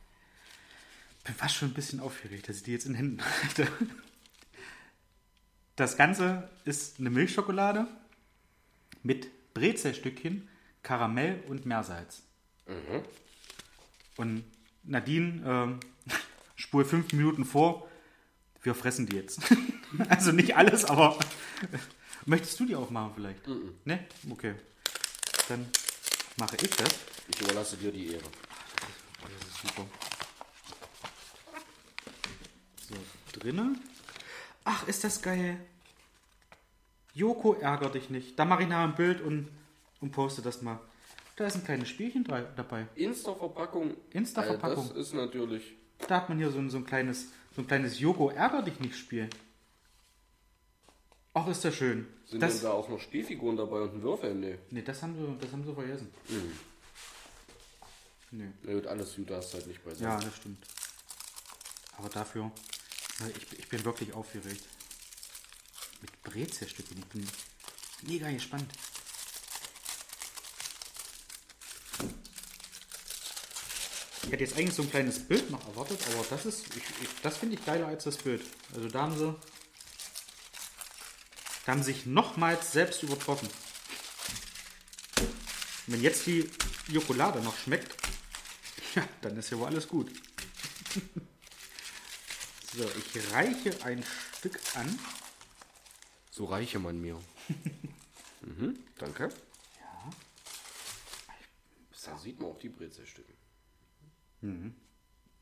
Bin 1.26 1.34
fast 1.34 1.56
schon 1.56 1.70
ein 1.70 1.74
bisschen 1.74 1.98
aufgeregt, 1.98 2.48
dass 2.48 2.58
ich 2.58 2.62
die 2.62 2.72
jetzt 2.72 2.86
in 2.86 2.94
Händen 2.94 3.20
halte. 3.24 3.66
Das 5.74 5.96
Ganze 5.96 6.48
ist 6.64 7.00
eine 7.00 7.10
Milchschokolade 7.10 7.88
mit 9.02 9.28
Brezelstückchen, 9.52 10.48
Karamell 10.84 11.42
und 11.48 11.66
Meersalz. 11.66 12.22
Und 14.16 14.44
Nadine 14.84 15.42
ähm, 15.44 15.80
spul 16.54 16.84
fünf 16.84 17.12
Minuten 17.12 17.44
vor. 17.44 17.88
Wir 18.62 18.76
fressen 18.76 19.06
die 19.06 19.16
jetzt. 19.16 19.40
also 20.08 20.30
nicht 20.30 20.56
alles, 20.56 20.84
aber 20.84 21.18
möchtest 22.24 22.60
du 22.60 22.66
die 22.66 22.76
aufmachen 22.76 23.12
vielleicht? 23.14 23.46
Ne? 23.84 24.06
Okay. 24.30 24.54
Dann 25.48 25.66
mache 26.36 26.56
ich 26.56 26.70
das. 26.70 26.94
Ich 27.28 27.40
überlasse 27.40 27.76
dir 27.76 27.90
die 27.90 28.12
Ehre. 28.12 28.22
Das 29.22 29.48
ist 29.48 29.60
super. 29.62 29.86
So, 32.88 32.94
drinne. 33.38 33.76
Ach, 34.64 34.86
ist 34.88 35.04
das 35.04 35.22
geil. 35.22 35.58
Joko, 37.14 37.54
ärger 37.54 37.88
dich 37.90 38.10
nicht. 38.10 38.38
Da 38.38 38.44
mache 38.44 38.62
ich 38.64 38.68
nachher 38.68 38.84
ein 38.88 38.94
Bild 38.94 39.20
und, 39.20 39.48
und 40.00 40.10
poste 40.12 40.42
das 40.42 40.60
mal. 40.62 40.78
Da 41.36 41.46
ist 41.46 41.56
ein 41.56 41.64
kleines 41.64 41.88
Spielchen 41.88 42.24
dabei. 42.24 42.86
Insta-Verpackung. 42.94 43.94
Insta-Verpackung. 44.12 44.86
Äh, 44.86 44.88
Das 44.88 44.96
ist 44.96 45.14
natürlich. 45.14 45.74
Da 46.08 46.16
hat 46.16 46.28
man 46.28 46.38
hier 46.38 46.50
so 46.50 46.58
ein, 46.58 46.70
so 46.70 46.78
ein 46.78 46.84
kleines, 46.86 47.28
so 47.54 47.62
ein 47.62 47.66
kleines 47.66 47.98
Joko, 48.00 48.30
ärger 48.30 48.62
dich 48.62 48.80
nicht 48.80 48.96
Spiel. 48.96 49.28
Ach, 51.34 51.46
ist 51.48 51.64
das 51.64 51.74
schön. 51.74 52.06
Sind 52.26 52.42
das, 52.42 52.54
denn 52.54 52.62
da 52.64 52.72
auch 52.72 52.88
noch 52.88 52.98
Spielfiguren 53.00 53.56
dabei 53.56 53.80
und 53.82 53.94
ein 53.94 54.02
Würfel? 54.02 54.34
Nee. 54.34 54.58
nee, 54.70 54.82
das 54.82 55.02
haben 55.02 55.14
sie, 55.14 55.38
das 55.38 55.52
haben 55.52 55.64
sie 55.64 55.74
vergessen. 55.74 56.10
Mhm. 56.28 56.52
Nee. 58.30 58.48
Na 58.62 58.72
gut, 58.72 58.86
alles 58.86 59.14
gut, 59.14 59.30
da 59.30 59.38
ist 59.38 59.52
halt 59.54 59.66
nicht 59.66 59.84
bei 59.84 59.92
Ja, 59.92 60.18
das 60.18 60.34
stimmt. 60.36 60.58
Aber 61.98 62.08
dafür, 62.08 62.50
ich, 63.24 63.58
ich 63.58 63.68
bin 63.68 63.84
wirklich 63.84 64.12
aufgeregt. 64.12 64.64
Mit 66.00 66.22
Brezelstücken. 66.22 66.98
Ich 66.98 67.06
bin 67.06 67.28
mega 68.02 68.30
gespannt. 68.30 68.70
Ich 74.22 74.32
hätte 74.32 74.42
jetzt 74.42 74.56
eigentlich 74.56 74.74
so 74.74 74.82
ein 74.82 74.90
kleines 74.90 75.20
Bild 75.20 75.50
noch 75.50 75.64
erwartet, 75.68 76.00
aber 76.12 76.24
das 76.28 76.46
ist, 76.46 76.66
ich, 76.76 76.82
ich, 77.00 77.08
das 77.22 77.36
finde 77.38 77.54
ich 77.54 77.64
geiler 77.64 77.86
als 77.86 78.04
das 78.04 78.16
Bild. 78.16 78.44
Also 78.74 78.88
da 78.88 79.02
haben 79.02 79.16
sie, 79.16 79.34
da 81.64 81.72
haben 81.72 81.82
sie 81.82 81.92
sich 81.92 82.06
nochmals 82.06 82.72
selbst 82.72 83.04
übertroffen. 83.04 83.48
Wenn 85.86 86.02
jetzt 86.02 86.26
die 86.26 86.50
Jokolade 86.88 87.40
noch 87.40 87.56
schmeckt, 87.56 87.96
ja, 88.96 89.08
dann 89.22 89.36
ist 89.36 89.50
ja 89.50 89.58
wohl 89.58 89.68
alles 89.68 89.86
gut. 89.86 90.10
so, 92.76 92.84
ich 92.84 93.32
reiche 93.32 93.84
ein 93.84 94.04
Stück 94.38 94.60
an. 94.76 94.98
So 96.30 96.44
reiche 96.44 96.78
man 96.78 97.00
mir. 97.00 97.18
mhm, 98.42 98.78
danke. 98.98 99.30
Ja. 99.80 100.10
Da 102.04 102.18
sieht 102.18 102.38
man 102.38 102.50
auch 102.50 102.58
die 102.58 102.68
Brezelstücke. 102.68 103.32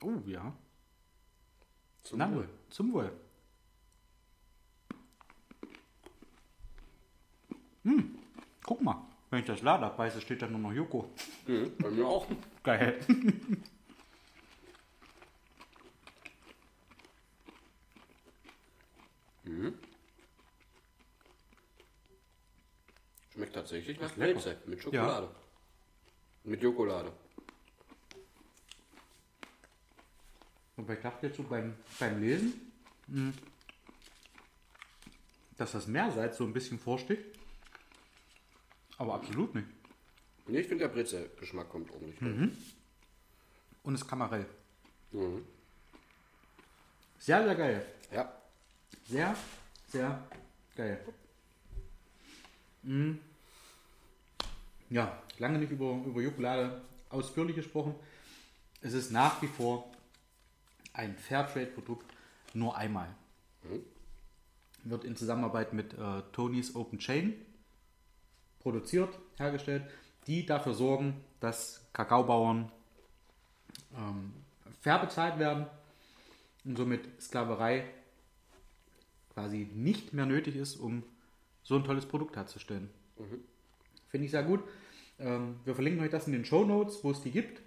Oh 0.01 0.13
ja. 0.27 0.57
Zum 2.05 2.19
Na, 2.19 2.33
Wohl. 2.33 2.49
Zum 2.71 2.93
Wohl. 2.93 3.13
Hm, 7.83 8.19
guck 8.63 8.81
mal. 8.81 9.05
Wenn 9.31 9.41
ich 9.41 9.47
das 9.47 9.63
Lade 9.63 9.87
abbeiße, 9.87 10.21
steht 10.21 10.43
da 10.43 10.47
nur 10.47 10.61
noch 10.61 10.73
Joko. 10.73 11.11
Mhm, 11.47 11.77
bei 11.79 11.91
mir 11.91 12.07
auch. 12.07 12.27
Geil. 12.63 13.01
Schmeckt 23.35 23.57
tatsächlich 23.75 24.01
nach 24.01 24.17
lecker. 24.17 24.35
Brezel 24.35 24.59
mit 24.67 24.83
Schokolade. 24.83 25.29
Mit 26.45 26.63
Jokolade. 26.63 27.13
Aber 30.77 30.93
ich 30.93 31.01
dachte 31.01 31.27
jetzt 31.27 31.37
so 31.37 31.43
beim, 31.45 31.75
beim 31.99 32.21
Lesen, 32.21 32.73
hm, 33.07 33.33
dass 35.57 35.73
das 35.73 35.87
Meersalz 35.87 36.37
so 36.37 36.45
ein 36.45 36.53
bisschen 36.53 36.79
vorsticht. 36.79 37.23
Aber 38.99 39.15
absolut 39.15 39.55
nicht. 39.55 39.69
Nee, 40.47 40.61
ich 40.61 40.67
finde 40.67 40.87
der 40.87 40.93
Brezelgeschmack 40.93 41.69
kommt 41.69 41.91
ordentlich. 41.91 42.21
Und 43.83 43.95
das 43.95 44.07
Kamarell. 44.07 44.47
Mhm. 45.13 45.45
Sehr, 47.19 47.45
sehr 47.45 47.55
geil. 47.55 47.87
Ja. 48.13 48.41
Sehr, 49.07 49.37
sehr 49.89 50.29
geil. 50.77 51.05
Mm. 52.83 53.15
Ja, 54.95 55.21
lange 55.39 55.59
nicht 55.59 55.73
über, 55.73 56.01
über 56.07 56.23
Jokolade 56.23 56.81
ausführlich 57.11 57.57
gesprochen. 57.57 57.97
Es 58.81 58.93
ist 58.93 59.11
nach 59.11 59.43
wie 59.43 59.49
vor 59.49 59.91
ein 60.93 61.17
Fairtrade-Produkt 61.17 62.07
nur 62.53 62.77
einmal. 62.77 63.09
Wird 64.85 65.03
in 65.03 65.17
Zusammenarbeit 65.17 65.73
mit 65.73 65.95
äh, 65.95 66.23
Tony's 66.31 66.77
Open 66.77 67.01
Chain 67.01 67.35
produziert, 68.61 69.19
hergestellt, 69.37 69.83
die 70.29 70.47
dafür 70.47 70.75
sorgen, 70.75 71.25
dass 71.41 71.85
Kakaobauern 71.93 72.71
ähm, 73.97 74.33
fair 74.81 75.01
bezahlt 75.01 75.41
werden 75.41 75.67
und 76.65 76.77
somit 76.77 77.21
Sklaverei 77.21 77.85
quasi 79.33 79.69
nicht 79.75 80.13
mehr 80.13 80.27
nötig 80.27 80.55
ist, 80.55 80.77
um 80.77 81.03
so 81.65 81.75
ein 81.75 81.83
tolles 81.83 82.07
Produkt 82.07 82.37
herzustellen. 82.37 82.91
Finde 84.09 84.27
ich 84.27 84.31
sehr 84.31 84.45
gut. 84.45 84.63
Ähm, 85.19 85.61
wir 85.65 85.75
verlinken 85.75 86.03
euch 86.03 86.11
das 86.11 86.27
in 86.27 86.33
den 86.33 86.45
Show 86.45 86.65
Notes, 86.65 87.03
wo 87.05 87.11
es 87.11 87.23
die 87.23 87.31
gibt. 87.31 87.61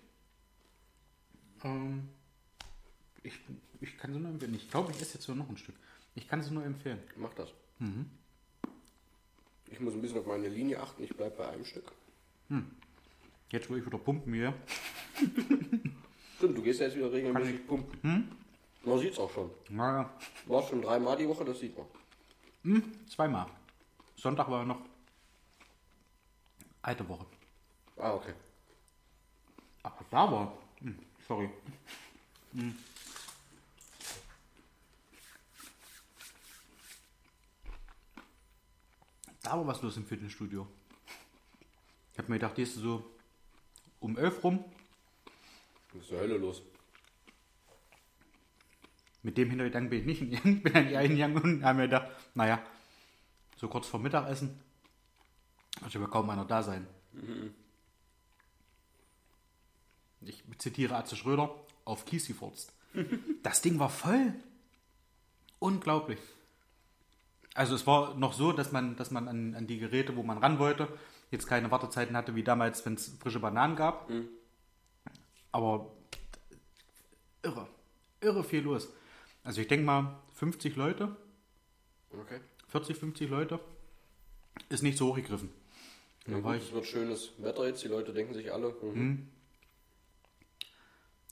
Ähm, 1.63 2.09
ich, 3.23 3.33
ich 3.81 3.97
kann 3.97 4.13
sie 4.13 4.19
nur 4.19 4.31
empfehlen. 4.31 4.55
Ich 4.55 4.69
glaube, 4.69 4.91
ich 4.91 5.01
esse 5.01 5.15
jetzt 5.15 5.27
nur 5.27 5.37
noch 5.37 5.49
ein 5.49 5.57
Stück. 5.57 5.75
Ich 6.15 6.27
kann 6.27 6.41
sie 6.41 6.53
nur 6.53 6.65
empfehlen. 6.65 6.99
Mach 7.15 7.33
das. 7.33 7.49
Ich 9.69 9.79
muss 9.79 9.93
ein 9.93 10.01
bisschen 10.01 10.19
auf 10.19 10.25
meine 10.25 10.47
Linie 10.47 10.81
achten. 10.81 11.03
Ich 11.03 11.15
bleibe 11.15 11.35
bei 11.37 11.47
einem 11.49 11.65
Stück. 11.65 11.91
Jetzt, 13.51 13.69
wo 13.69 13.75
ich 13.75 13.85
wieder 13.85 13.97
pumpen 13.97 14.33
hier. 14.33 14.53
Stimmt, 16.37 16.57
du 16.57 16.61
gehst 16.61 16.79
ja 16.79 16.87
jetzt 16.87 16.97
wieder 16.97 17.11
regelmäßig 17.11 17.67
pumpen. 17.67 18.31
Man 18.83 18.99
sieht 18.99 19.13
es 19.13 19.19
auch 19.19 19.31
schon. 19.31 19.51
Naja, 19.69 20.09
warst 20.45 20.69
schon 20.69 20.81
dreimal 20.81 21.17
die 21.17 21.27
Woche, 21.27 21.43
das 21.45 21.59
sieht 21.59 21.75
man. 21.77 22.83
zweimal. 23.07 23.47
Sonntag 24.15 24.49
war 24.49 24.65
noch 24.65 24.81
alte 26.81 27.07
Woche. 27.07 27.25
Ah, 27.99 28.13
okay. 28.13 28.33
Aber 29.83 30.05
da 30.09 30.31
war. 30.31 30.57
Hm, 30.79 30.99
sorry. 31.27 31.49
Hm. 32.53 32.75
Da 39.41 39.57
war 39.57 39.65
was 39.65 39.81
los 39.81 39.97
im 39.97 40.05
Fitnessstudio. 40.05 40.67
Ich 42.13 42.19
habe 42.19 42.31
mir 42.31 42.39
gedacht, 42.39 42.55
gehst 42.55 42.75
du 42.77 42.81
so 42.81 43.11
um 43.99 44.17
11 44.17 44.43
rum 44.43 44.65
Was 45.93 46.03
ist 46.03 46.11
der 46.11 46.19
Hölle 46.19 46.37
los? 46.37 46.61
Mit 49.23 49.37
dem 49.37 49.49
Hintergedanken 49.49 49.89
bin 49.89 49.99
ich 49.99 50.05
nicht 50.05 50.19
hingegangen, 50.19 50.63
bin 50.63 50.73
dann 50.73 50.95
eingegangen 50.95 51.41
und 51.41 51.63
habe 51.63 51.77
mir 51.77 51.83
gedacht, 51.85 52.11
naja, 52.35 52.61
so 53.55 53.67
kurz 53.67 53.87
vor 53.87 53.99
Mittagessen, 53.99 54.59
also 55.81 55.99
wird 55.99 56.11
kaum 56.11 56.29
einer 56.29 56.45
da 56.45 56.61
sein. 56.61 56.87
Ich 60.21 60.43
zitiere 60.57 60.95
Atze 60.95 61.15
Schröder, 61.15 61.53
auf 61.85 62.05
Kies 62.05 62.27
gefurzt. 62.27 62.73
Das 63.43 63.61
Ding 63.61 63.79
war 63.79 63.89
voll. 63.89 64.33
Unglaublich. 65.59 66.19
Also 67.53 67.75
es 67.75 67.87
war 67.87 68.15
noch 68.15 68.33
so, 68.33 68.51
dass 68.51 68.71
man, 68.71 68.95
dass 68.95 69.11
man 69.11 69.27
an, 69.27 69.55
an 69.55 69.67
die 69.67 69.79
Geräte, 69.79 70.15
wo 70.15 70.23
man 70.23 70.37
ran 70.37 70.59
wollte, 70.59 70.87
jetzt 71.31 71.47
keine 71.47 71.71
Wartezeiten 71.71 72.15
hatte 72.15 72.35
wie 72.35 72.43
damals, 72.43 72.85
wenn 72.85 72.93
es 72.93 73.15
frische 73.19 73.39
Bananen 73.39 73.75
gab. 73.75 74.09
Aber 75.51 75.91
irre, 77.43 77.67
irre 78.21 78.43
viel 78.43 78.61
los. 78.61 78.87
Also 79.43 79.61
ich 79.61 79.67
denke 79.67 79.85
mal 79.85 80.19
50 80.33 80.75
Leute, 80.75 81.15
Okay. 82.11 82.39
40, 82.69 82.97
50 82.97 83.29
Leute, 83.29 83.59
ist 84.69 84.83
nicht 84.83 84.97
so 84.97 85.09
hochgegriffen. 85.09 85.49
Ja, 86.27 86.39
gut, 86.39 86.55
es 86.55 86.71
wird 86.71 86.85
schönes 86.85 87.31
Wetter 87.37 87.67
jetzt. 87.67 87.83
Die 87.83 87.87
Leute 87.87 88.13
denken 88.13 88.33
sich 88.33 88.51
alle. 88.51 88.73
Mhm. 88.81 89.27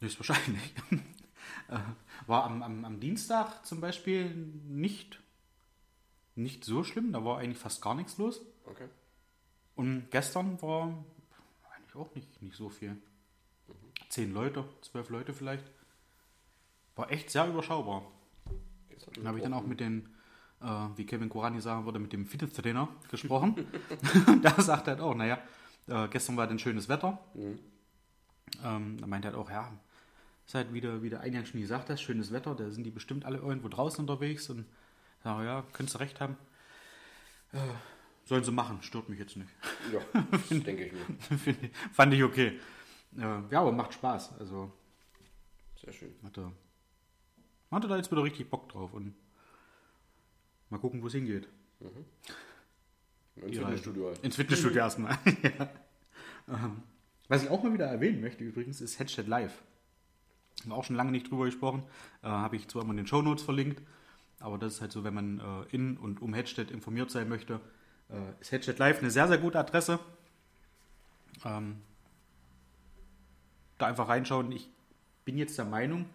Höchstwahrscheinlich. 0.02 0.74
Äh, 1.68 1.80
war 2.28 2.44
am, 2.44 2.62
am, 2.62 2.86
am 2.86 3.00
Dienstag 3.00 3.66
zum 3.66 3.82
Beispiel 3.82 4.30
nicht, 4.68 5.20
nicht 6.36 6.64
so 6.64 6.84
schlimm, 6.84 7.12
da 7.12 7.26
war 7.26 7.40
eigentlich 7.40 7.58
fast 7.58 7.82
gar 7.82 7.96
nichts 7.96 8.18
los. 8.18 8.42
Okay. 8.66 8.88
Und 9.76 10.10
gestern 10.12 10.62
war 10.62 11.04
eigentlich 11.76 11.96
auch 11.96 12.14
nicht, 12.16 12.42
nicht 12.42 12.56
so 12.56 12.70
viel. 12.70 12.98
Zehn 14.10 14.34
Leute, 14.34 14.66
zwölf 14.82 15.10
Leute 15.10 15.34
vielleicht. 15.34 15.66
War 16.96 17.12
echt 17.12 17.30
sehr 17.30 17.48
überschaubar. 17.48 18.04
Dann 19.16 19.28
habe 19.28 19.38
ich 19.38 19.44
dann 19.44 19.54
auch 19.54 19.66
mit 19.66 19.80
den, 19.80 20.10
äh, 20.62 20.66
wie 20.96 21.06
Kevin 21.06 21.30
Kurani 21.30 21.62
sagen 21.62 21.86
würde, 21.86 22.00
mit 22.00 22.14
dem 22.14 22.26
Fitnesstrainer 22.26 22.88
gesprochen. 23.12 23.68
da 24.42 24.62
sagt 24.62 24.88
er 24.88 24.94
halt 24.94 25.02
auch, 25.02 25.16
naja, 25.16 25.40
äh, 25.88 26.08
gestern 26.08 26.38
war 26.38 26.48
dann 26.48 26.60
schönes 26.60 26.88
Wetter. 26.88 27.20
Ähm, 28.64 28.98
da 29.00 29.08
meint 29.08 29.26
er 29.26 29.32
halt 29.32 29.40
auch, 29.40 29.50
ja, 29.50 29.72
ist 30.46 30.54
halt 30.54 30.74
wieder, 30.74 31.02
wie 31.02 31.10
der 31.10 31.22
eingangs 31.22 31.50
schon 31.50 31.62
gesagt 31.62 31.90
hast, 31.90 32.02
schönes 32.02 32.32
Wetter, 32.32 32.56
da 32.56 32.70
sind 32.70 32.84
die 32.84 32.92
bestimmt 32.92 33.26
alle 33.26 33.38
irgendwo 33.38 33.68
draußen 33.68 34.00
unterwegs 34.00 34.50
und 34.50 34.66
sage, 35.24 35.46
ja, 35.46 35.64
könntest 35.74 35.96
du 35.96 36.00
recht 36.00 36.20
haben. 36.22 36.38
Äh, 37.52 37.58
sollen 38.26 38.44
sie 38.44 38.52
machen, 38.52 38.82
stört 38.82 39.10
mich 39.10 39.20
jetzt 39.20 39.38
nicht. 39.38 39.50
Ja, 39.92 40.00
das 40.32 40.50
denke 40.50 40.86
ich 40.86 40.94
mir. 40.94 41.70
Fand 41.92 42.14
ich 42.14 42.24
okay. 42.24 42.60
Äh, 43.18 43.22
ja, 43.22 43.62
aber 43.62 43.72
macht 43.72 43.94
Spaß. 43.94 44.40
Also 44.40 44.72
Sehr 45.82 45.94
schön. 45.94 46.14
hatte, 46.24 46.52
hatte 47.72 47.88
da 47.88 47.98
jetzt 47.98 48.12
wieder 48.12 48.24
richtig 48.24 48.50
Bock 48.50 48.70
drauf 48.70 48.94
und 48.94 49.16
mal 50.70 50.80
gucken, 50.80 51.02
wo 51.02 51.08
es 51.08 51.14
hingeht. 51.14 51.48
Im 53.36 53.52
Die 53.52 53.58
Fitnessstudio 53.58 54.08
halt. 54.08 54.24
Ins 54.24 54.36
Fitnessstudio 54.36 54.78
erstmal. 54.78 55.18
ja. 55.44 55.70
ähm, 56.48 56.84
was 57.28 57.44
ich 57.44 57.50
auch 57.50 57.62
mal 57.64 57.74
wieder 57.74 57.88
erwähnen 57.88 58.22
möchte 58.22 58.44
übrigens, 58.44 58.82
ist 58.82 59.00
Headset 59.00 59.24
Live. 59.24 59.64
Haben 60.66 60.72
wir 60.72 60.78
auch 60.78 60.84
schon 60.84 60.96
lange 60.96 61.12
nicht 61.12 61.30
drüber 61.30 61.46
gesprochen. 61.46 61.84
Äh, 62.24 62.28
Habe 62.28 62.56
ich 62.56 62.68
zwar 62.68 62.82
immer 62.82 62.92
in 62.92 62.98
den 62.98 63.08
Shownotes 63.08 63.44
verlinkt, 63.44 63.82
aber 64.40 64.58
das 64.58 64.74
ist 64.74 64.82
halt 64.82 64.92
so, 64.92 65.04
wenn 65.04 65.14
man 65.14 65.40
äh, 65.40 65.76
in 65.76 65.98
und 65.98 66.22
um 66.22 66.34
Headset 66.34 66.66
informiert 66.72 67.12
sein 67.12 67.30
möchte, 67.30 67.60
äh, 68.10 68.42
ist 68.42 68.52
Headset 68.52 68.76
Live 68.78 69.00
eine 69.00 69.12
sehr, 69.12 69.28
sehr 69.28 69.38
gute 69.38 69.60
Adresse. 69.60 70.00
Ähm, 71.44 71.78
da 73.78 73.88
einfach 73.88 74.08
reinschauen. 74.08 74.52
Ich 74.52 74.70
bin 75.24 75.38
jetzt 75.38 75.58
der 75.58 75.66
Meinung, 75.66 76.06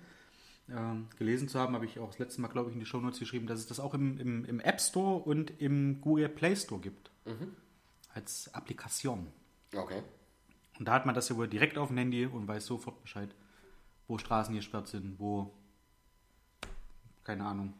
ähm, 0.68 1.09
gelesen 1.18 1.48
zu 1.48 1.59
haben, 1.59 1.74
habe 1.74 1.84
ich 1.84 1.98
auch 1.98 2.09
das 2.09 2.18
letzte 2.18 2.40
Mal, 2.40 2.48
glaube 2.48 2.70
ich, 2.70 2.74
in 2.74 2.80
die 2.80 2.86
Shownotes 2.86 3.18
geschrieben, 3.18 3.46
dass 3.46 3.61
es 3.61 3.66
das 3.66 3.80
auch 3.80 3.94
im, 3.94 4.18
im, 4.18 4.44
im 4.44 4.61
App 4.61 4.80
Store 4.80 5.18
und 5.18 5.53
im 5.61 6.01
Google 6.01 6.28
Play 6.28 6.57
Store 6.57 6.80
gibt. 6.80 7.11
Als 8.14 8.53
Applikation. 8.55 9.26
Okay. 9.74 10.03
Und 10.78 10.88
da 10.88 10.94
hat 10.94 11.07
man 11.07 11.14
das 11.14 11.28
ja 11.28 11.36
wohl 11.36 11.46
direkt 11.46 11.76
auf 11.76 11.88
dem 11.88 11.98
Handy 11.98 12.24
und 12.26 12.48
weiß 12.48 12.66
sofort 12.66 13.03
Bescheid, 13.03 13.28
wo 14.11 14.18
Straßen 14.18 14.54
gesperrt 14.54 14.88
sind, 14.88 15.18
wo, 15.20 15.54
keine 17.22 17.46
Ahnung, 17.46 17.74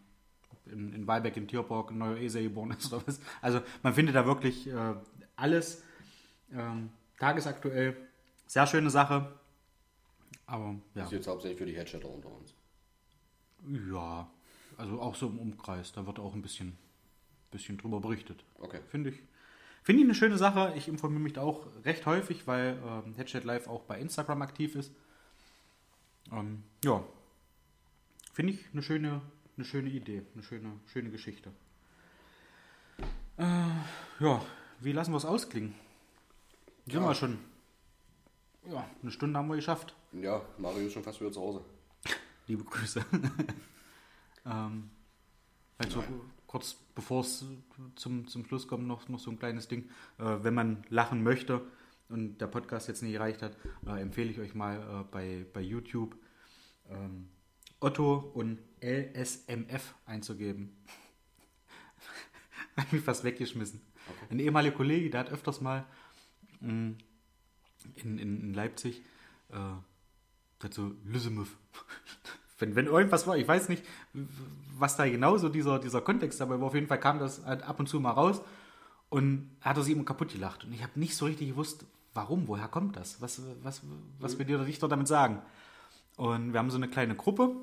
in, 0.67 0.93
in 0.93 1.07
Weilbeck 1.07 1.37
im 1.37 1.49
Tierpark 1.49 1.91
ein 1.91 1.99
neuer 1.99 2.19
ESA 2.19 2.41
geboren 2.41 2.71
ist 2.71 2.93
oder 2.93 3.07
was. 3.07 3.21
Also 3.43 3.61
man 3.83 3.95
findet 3.95 4.15
da 4.15 4.25
wirklich 4.25 4.69
äh, 4.69 4.95
alles 5.35 5.83
ähm, 6.53 6.91
tagesaktuell. 7.19 7.97
Sehr 8.47 8.67
schöne 8.67 8.91
Sache. 8.91 9.33
Aber 10.47 10.77
ja. 10.95 11.05
Ist 11.05 11.13
jetzt 11.13 11.27
hauptsächlich 11.27 11.59
für 11.59 11.67
die 11.67 11.77
Headchatter 11.77 12.09
unter 12.09 12.31
uns. 12.31 12.55
Ja, 13.91 14.31
also 14.77 15.01
auch 15.01 15.17
so 15.17 15.27
im 15.27 15.39
Umkreis. 15.39 15.93
Da 15.93 16.07
wird 16.07 16.21
auch 16.21 16.35
ein 16.35 16.43
bisschen, 16.43 16.79
bisschen 17.51 17.77
drüber 17.77 18.01
berichtet. 18.01 18.45
Okay. 18.61 18.81
Finde 18.89 19.11
ich. 19.11 19.21
Finde 19.83 20.03
ich 20.03 20.07
eine 20.07 20.15
schöne 20.15 20.39
Sache. 20.39 20.75
Ich 20.77 20.87
informiere 20.87 21.23
mich 21.23 21.33
da 21.33 21.43
auch 21.43 21.67
recht 21.85 22.07
häufig, 22.07 22.47
weil 22.47 22.79
ähm, 22.87 23.15
Headchat 23.15 23.45
Live 23.45 23.67
auch 23.67 23.83
bei 23.83 23.99
Instagram 23.99 24.43
aktiv 24.43 24.77
ist. 24.77 24.93
Ähm, 26.33 26.63
ja. 26.85 27.03
Finde 28.33 28.53
ich 28.53 28.65
eine 28.73 28.83
schöne, 28.83 29.21
eine 29.57 29.65
schöne 29.65 29.91
Idee, 29.91 30.23
eine 30.35 30.43
schöne, 30.43 30.73
schöne 30.87 31.11
Geschichte. 31.11 31.53
Äh, 33.37 33.43
ja, 34.21 34.43
wie 34.81 34.93
lassen 34.93 35.13
wir 35.13 35.17
es 35.19 35.25
ausklingen? 35.25 35.75
Sind 36.87 37.03
Ja. 37.03 37.09
wir 37.09 37.15
schon. 37.15 37.39
Ja, 38.71 38.89
eine 39.03 39.11
Stunde 39.11 39.39
haben 39.39 39.49
wir 39.49 39.57
geschafft. 39.57 39.95
Ja, 40.13 40.43
Mario 40.59 40.87
ist 40.87 40.93
schon 40.93 41.03
fast 41.03 41.21
wieder 41.21 41.33
zu 41.33 41.41
Hause. 41.41 41.65
Liebe 42.47 42.65
Grüße. 42.65 43.05
ähm, 44.47 44.91
also 45.79 46.05
kurz 46.47 46.75
bevor 46.95 47.23
es 47.23 47.45
zum, 47.97 48.29
zum 48.29 48.45
Schluss 48.45 48.69
kommt, 48.69 48.87
noch, 48.87 49.09
noch 49.09 49.19
so 49.19 49.31
ein 49.31 49.39
kleines 49.39 49.69
Ding. 49.69 49.89
Äh, 50.19 50.43
wenn 50.43 50.53
man 50.55 50.85
lachen 50.91 51.23
möchte 51.23 51.63
und 52.11 52.39
der 52.39 52.47
Podcast 52.47 52.89
jetzt 52.89 53.03
nicht 53.03 53.13
gereicht 53.13 53.43
hat, 53.43 53.57
äh, 53.87 54.01
empfehle 54.01 54.31
ich 54.31 54.41
euch 54.41 54.55
mal 54.55 54.79
äh, 54.79 55.05
bei, 55.11 55.47
bei 55.53 55.61
YouTube 55.61 56.17
ähm, 56.89 57.29
Otto 57.81 58.17
und 58.35 58.59
LSMF 58.83 59.95
einzugeben. 60.07 60.77
Hat 62.77 62.93
mich 62.93 63.03
fast 63.03 63.25
weggeschmissen. 63.25 63.81
Ein 64.29 64.39
ehemaliger 64.39 64.77
Kollege, 64.77 65.11
der 65.11 65.21
hat 65.21 65.31
öfters 65.31 65.61
mal 65.61 65.87
mh, 66.61 66.95
in, 67.95 68.19
in, 68.19 68.19
in 68.19 68.55
Leipzig 68.55 69.03
äh, 69.51 70.69
so 70.71 70.93
Lüsemüff. 71.05 71.57
wenn, 72.59 72.75
wenn 72.75 72.87
irgendwas 72.87 73.27
war, 73.27 73.37
ich 73.37 73.47
weiß 73.47 73.69
nicht, 73.69 73.85
was 74.77 74.97
da 74.97 75.09
genau 75.09 75.37
so 75.37 75.49
dieser, 75.49 75.79
dieser 75.79 76.01
Kontext 76.01 76.41
dabei 76.41 76.59
war. 76.61 76.67
Auf 76.67 76.75
jeden 76.75 76.87
Fall 76.87 77.01
kam 77.01 77.19
das 77.19 77.45
halt 77.45 77.63
ab 77.63 77.79
und 77.81 77.89
zu 77.89 78.01
mal 78.01 78.11
raus 78.11 78.41
und 79.09 79.51
hat 79.61 79.77
er 79.77 79.83
sich 79.83 79.95
immer 79.95 80.05
kaputt 80.05 80.33
gelacht. 80.33 80.65
Und 80.65 80.73
ich 80.73 80.83
habe 80.83 80.99
nicht 80.99 81.17
so 81.17 81.27
richtig 81.27 81.49
gewusst, 81.49 81.87
warum, 82.15 82.49
woher 82.49 82.69
kommt 82.69 82.97
das? 82.97 83.21
Was, 83.21 83.43
was, 83.63 83.83
was 84.19 84.39
will 84.39 84.47
der 84.47 84.67
Richter 84.67 84.89
damit 84.89 85.09
sagen? 85.09 85.43
Und 86.17 86.53
wir 86.53 86.59
haben 86.59 86.71
so 86.71 86.77
eine 86.77 86.89
kleine 86.89 87.17
Gruppe, 87.17 87.55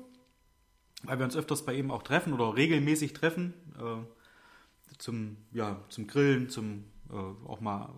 weil 1.02 1.18
wir 1.18 1.24
uns 1.24 1.36
öfters 1.36 1.64
bei 1.64 1.74
ihm 1.74 1.90
auch 1.90 2.02
treffen 2.02 2.32
oder 2.32 2.56
regelmäßig 2.56 3.12
treffen. 3.12 3.54
Äh, 3.78 4.04
zum, 4.98 5.36
ja, 5.52 5.80
zum 5.90 6.06
Grillen, 6.06 6.48
zum 6.48 6.84
äh, 7.10 7.14
auch 7.14 7.60
mal 7.60 7.90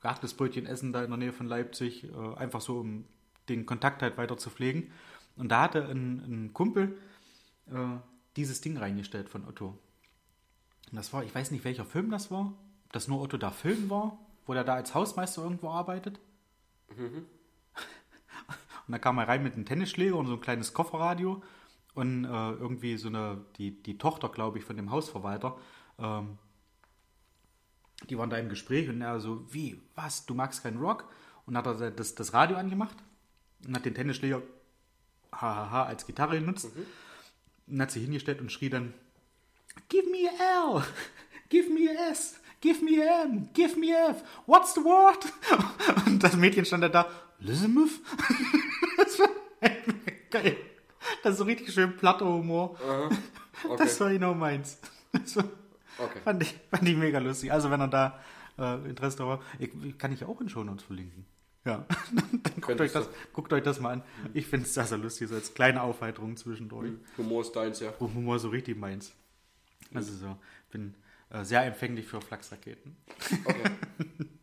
Gartelsbrötchen 0.00 0.66
essen 0.66 0.92
da 0.92 1.02
in 1.02 1.10
der 1.10 1.18
Nähe 1.18 1.32
von 1.32 1.46
Leipzig, 1.46 2.04
äh, 2.04 2.34
einfach 2.36 2.60
so, 2.60 2.80
um 2.80 3.04
den 3.48 3.66
Kontakt 3.66 4.02
halt 4.02 4.16
weiter 4.16 4.36
zu 4.36 4.50
pflegen. 4.50 4.90
Und 5.36 5.50
da 5.50 5.62
hatte 5.62 5.84
ein, 5.86 6.18
ein 6.18 6.52
Kumpel 6.52 6.98
äh, 7.70 7.96
dieses 8.36 8.60
Ding 8.60 8.76
reingestellt 8.76 9.28
von 9.28 9.46
Otto. 9.46 9.78
Und 10.90 10.96
das 10.96 11.12
war, 11.12 11.24
ich 11.24 11.34
weiß 11.34 11.50
nicht, 11.50 11.64
welcher 11.64 11.84
Film 11.84 12.10
das 12.10 12.30
war, 12.30 12.54
ob 12.86 12.92
das 12.92 13.08
nur 13.08 13.20
Otto 13.20 13.36
da 13.36 13.50
Film 13.50 13.90
war, 13.90 14.18
wo 14.48 14.54
der 14.54 14.64
da 14.64 14.74
als 14.74 14.94
Hausmeister 14.94 15.42
irgendwo 15.42 15.68
arbeitet. 15.68 16.18
Und 16.96 18.92
da 18.92 18.98
kam 18.98 19.18
er 19.18 19.28
rein 19.28 19.42
mit 19.42 19.52
einem 19.54 19.66
Tennisschläger 19.66 20.16
und 20.16 20.26
so 20.26 20.32
ein 20.32 20.40
kleines 20.40 20.72
Kofferradio 20.72 21.42
und 21.92 22.24
äh, 22.24 22.52
irgendwie 22.52 22.96
so 22.96 23.08
eine, 23.08 23.44
die, 23.58 23.82
die 23.82 23.98
Tochter, 23.98 24.30
glaube 24.30 24.56
ich, 24.56 24.64
von 24.64 24.76
dem 24.76 24.90
Hausverwalter, 24.90 25.58
ähm, 25.98 26.38
die 28.08 28.16
waren 28.16 28.30
da 28.30 28.38
im 28.38 28.48
Gespräch 28.48 28.88
und 28.88 29.02
er 29.02 29.20
so, 29.20 29.44
wie, 29.52 29.82
was, 29.94 30.24
du 30.24 30.32
magst 30.32 30.62
keinen 30.62 30.78
Rock? 30.78 31.04
Und 31.44 31.54
hat 31.58 31.66
er 31.66 31.90
das, 31.90 32.14
das 32.14 32.32
Radio 32.32 32.56
angemacht 32.56 32.96
und 33.66 33.76
hat 33.76 33.84
den 33.84 33.94
Tennisschläger 33.94 34.40
hahaha 35.32 35.84
als 35.84 36.06
Gitarre 36.06 36.40
genutzt 36.40 36.70
und 37.66 37.82
hat 37.82 37.90
sich 37.90 38.04
hingestellt 38.04 38.40
und 38.40 38.50
schrie 38.50 38.70
dann, 38.70 38.94
give 39.90 40.08
me 40.08 40.30
L, 40.30 40.82
give 41.50 41.68
me 41.68 41.90
S, 42.10 42.40
give 42.60 42.84
me 42.84 43.00
M, 43.02 43.48
give 43.52 43.76
me 43.78 43.92
F, 43.92 44.22
what's 44.46 44.74
the 44.74 44.80
word? 44.84 45.18
Und 46.06 46.22
das 46.22 46.36
Mädchen 46.36 46.64
stand 46.64 46.84
da 46.84 46.88
da, 46.88 47.06
Lizamouth? 47.40 47.90
das 48.96 49.18
war 49.18 49.28
geil. 50.30 50.56
Das 51.22 51.32
ist 51.32 51.38
so 51.38 51.44
richtig 51.44 51.72
schön 51.72 51.96
platter 51.96 52.26
Humor. 52.26 52.76
Okay. 53.64 53.76
Das 53.78 53.98
war 54.00 54.10
genau 54.10 54.34
meins. 54.34 54.78
Das 55.12 55.36
war, 55.36 55.44
Okay. 55.98 56.20
fand, 56.22 56.42
ich, 56.42 56.54
fand 56.70 56.88
ich 56.88 56.96
mega 56.96 57.18
lustig. 57.18 57.50
Also 57.52 57.70
wenn 57.70 57.80
er 57.80 57.88
da 57.88 58.20
äh, 58.56 58.88
Interesse 58.88 59.18
daran 59.18 59.38
hat, 59.38 59.46
ich, 59.58 59.98
kann 59.98 60.12
ich 60.12 60.24
auch 60.24 60.40
in 60.40 60.48
Shownotes 60.48 60.84
verlinken. 60.84 61.26
Ja, 61.64 61.84
dann 62.12 62.60
guckt 62.60 62.80
euch, 62.80 62.92
das, 62.92 63.08
guckt 63.32 63.52
euch 63.52 63.62
das 63.64 63.80
mal 63.80 63.94
an. 63.94 64.02
Ich 64.32 64.46
finde 64.46 64.66
es 64.66 64.74
sehr, 64.74 64.84
sehr 64.84 64.98
lustig, 64.98 65.28
so 65.28 65.34
als 65.34 65.54
kleine 65.54 65.82
Aufheiterung 65.82 66.36
zwischendurch. 66.36 66.92
Humor 67.16 67.42
ist 67.42 67.52
deins, 67.52 67.80
ja. 67.80 67.92
Humor 67.98 68.38
so 68.38 68.48
richtig 68.48 68.78
meins. 68.78 69.12
Also 69.92 70.14
so, 70.14 70.36
bin 70.70 70.94
sehr 71.42 71.64
empfänglich 71.64 72.06
für 72.06 72.20
Flachsraketen. 72.20 72.96
Okay. 73.44 73.70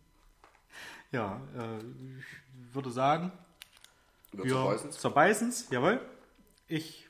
Ja, 1.11 1.39
äh, 1.57 1.77
ich 2.19 2.75
würde 2.75 2.91
sagen, 2.91 3.31
wir 4.33 4.43
zerreißend. 4.49 4.93
zerbeißen's, 4.93 5.69
jawohl. 5.69 6.01
Ich 6.67 7.07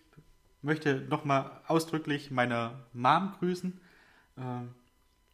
möchte 0.62 1.02
nochmal 1.10 1.60
ausdrücklich 1.68 2.30
meine 2.30 2.84
Mom 2.94 3.34
grüßen 3.40 3.80
äh, 4.38 4.42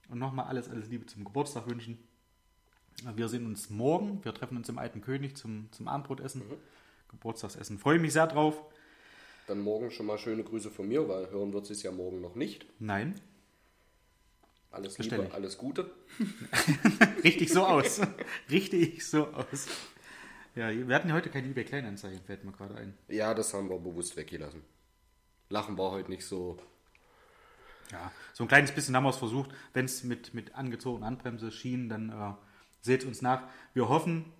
und 0.09 0.19
nochmal 0.19 0.45
alles, 0.45 0.69
alles 0.69 0.87
Liebe 0.87 1.05
zum 1.05 1.25
Geburtstag 1.25 1.67
wünschen. 1.67 1.97
Äh, 3.05 3.17
Wir 3.17 3.27
sehen 3.27 3.45
uns 3.45 3.69
morgen, 3.69 4.23
wir 4.23 4.33
treffen 4.33 4.55
uns 4.55 4.69
im 4.69 4.77
Alten 4.77 5.01
König 5.01 5.35
zum, 5.35 5.69
zum 5.71 5.89
Abendbrotessen, 5.89 6.41
Geburtstagsessen. 7.09 7.77
Freue 7.77 7.99
mich 7.99 8.13
sehr 8.13 8.27
drauf. 8.27 8.61
Dann 9.47 9.59
morgen 9.59 9.91
schon 9.91 10.05
mal 10.05 10.17
schöne 10.17 10.43
Grüße 10.43 10.71
von 10.71 10.87
mir, 10.87 11.09
weil 11.09 11.29
hören 11.29 11.51
wird 11.51 11.65
sie 11.65 11.73
es 11.73 11.83
ja 11.83 11.91
morgen 11.91 12.21
noch 12.21 12.35
nicht. 12.35 12.65
Nein, 12.79 13.19
Alles 14.71 14.95
Bestell 14.95 15.23
Liebe, 15.23 15.33
alles 15.33 15.57
Gute. 15.57 15.91
richtig 17.23 17.51
so 17.51 17.65
aus. 17.65 18.01
richtig 18.49 19.05
so 19.05 19.27
aus. 19.27 19.67
Ja, 20.55 20.69
wir 20.69 20.95
hatten 20.95 21.09
ja 21.09 21.15
heute 21.15 21.29
keine 21.29 21.47
eBay 21.47 21.65
Kleinanzeigen, 21.65 22.21
fällt 22.23 22.43
mir 22.45 22.53
gerade 22.53 22.75
ein. 22.75 22.97
Ja, 23.09 23.33
das 23.33 23.53
haben 23.53 23.69
wir 23.69 23.77
bewusst 23.79 24.15
weggelassen. 24.15 24.63
Lachen 25.49 25.77
war 25.77 25.91
heute 25.91 26.09
nicht 26.09 26.25
so. 26.25 26.57
Ja, 27.91 28.11
so 28.33 28.45
ein 28.45 28.47
kleines 28.47 28.71
bisschen 28.71 28.95
haben 28.95 29.03
wir 29.03 29.09
es 29.09 29.17
versucht. 29.17 29.51
Wenn 29.73 29.85
es 29.85 30.03
mit, 30.03 30.33
mit 30.33 30.55
angezogener 30.55 31.05
Handbremse 31.05 31.51
schien, 31.51 31.89
dann 31.89 32.09
äh, 32.09 32.33
seht 32.81 33.03
uns 33.03 33.21
nach. 33.21 33.49
Wir 33.73 33.89
hoffen, 33.89 34.31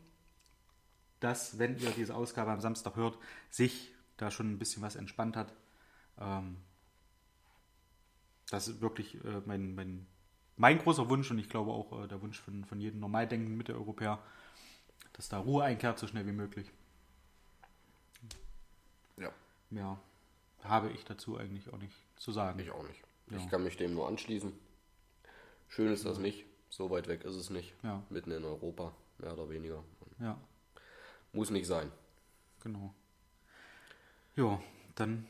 dass, 1.20 1.60
wenn 1.60 1.78
ihr 1.78 1.92
diese 1.92 2.16
Ausgabe 2.16 2.52
am 2.52 2.62
Samstag 2.62 2.96
hört, 2.96 3.18
sich 3.50 3.94
da 4.16 4.32
schon 4.32 4.52
ein 4.52 4.60
bisschen 4.60 4.82
was 4.82 4.96
entspannt 4.96 5.36
hat. 5.36 5.54
Ähm, 6.18 6.58
das 8.50 8.68
ist 8.68 8.82
wirklich 8.82 9.16
äh, 9.24 9.42
mein, 9.46 9.76
mein, 9.76 10.08
mein 10.62 10.78
großer 10.78 11.10
Wunsch 11.10 11.32
und 11.32 11.40
ich 11.40 11.50
glaube 11.50 11.72
auch 11.72 12.04
äh, 12.04 12.08
der 12.08 12.22
Wunsch 12.22 12.40
von, 12.40 12.64
von 12.66 12.80
jedem 12.80 13.00
normal 13.00 13.28
denkenden 13.28 13.58
Mitteleuropäer, 13.58 14.20
dass 15.14 15.28
da 15.28 15.40
Ruhe 15.40 15.64
einkehrt, 15.64 15.98
so 15.98 16.06
schnell 16.06 16.28
wie 16.28 16.32
möglich. 16.32 16.72
Ja, 19.18 19.32
Mehr 19.72 20.00
habe 20.64 20.92
ich 20.92 21.04
dazu 21.04 21.36
eigentlich 21.38 21.74
auch 21.74 21.80
nicht 21.80 21.96
zu 22.16 22.32
sagen. 22.32 22.60
ich 22.60 22.70
auch 22.70 22.88
nicht. 22.88 23.02
Ja. 23.32 23.38
Ich 23.38 23.50
kann 23.50 23.64
mich 23.64 23.76
dem 23.76 23.96
nur 23.96 24.08
anschließen. 24.08 24.54
Schön 25.68 25.92
ist 25.92 26.06
das 26.06 26.20
nicht. 26.20 26.46
So 26.70 26.92
weit 26.92 27.08
weg 27.08 27.24
ist 27.24 27.36
es 27.36 27.50
nicht. 27.50 27.74
Ja. 27.82 28.04
Mitten 28.10 28.30
in 28.32 28.46
Europa, 28.46 28.94
mehr 29.18 29.34
oder 29.34 29.50
weniger. 29.50 29.84
Ja. 30.20 30.38
Muss 31.34 31.50
nicht 31.50 31.66
sein. 31.66 31.92
Genau. 32.62 32.94
Jo, 34.36 34.62
dann 34.94 35.26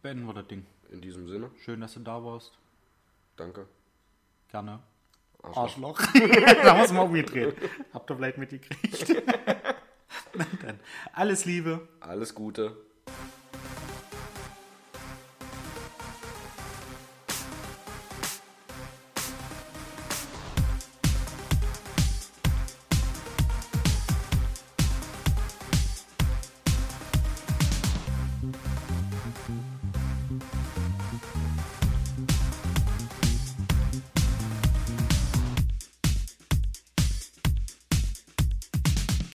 beenden 0.00 0.24
wir 0.24 0.32
das 0.32 0.48
Ding. 0.48 0.64
In 0.90 1.02
diesem 1.02 1.28
Sinne, 1.28 1.50
Schön, 1.58 1.80
dass 1.82 1.92
du 1.92 2.00
da 2.00 2.24
warst. 2.24 2.58
danke. 3.36 3.68
Gerne. 4.54 4.78
Arschloch. 5.42 6.00
Da 6.12 6.70
haben 6.70 6.78
wir 6.78 6.84
es 6.84 6.92
mal 6.92 7.00
umgedreht. 7.00 7.56
Habt 7.92 8.08
ihr 8.08 8.16
vielleicht 8.16 8.38
mitgekriegt. 8.38 9.08
Dann. 10.62 10.78
Alles 11.12 11.44
Liebe. 11.44 11.88
Alles 11.98 12.36
Gute. 12.36 12.76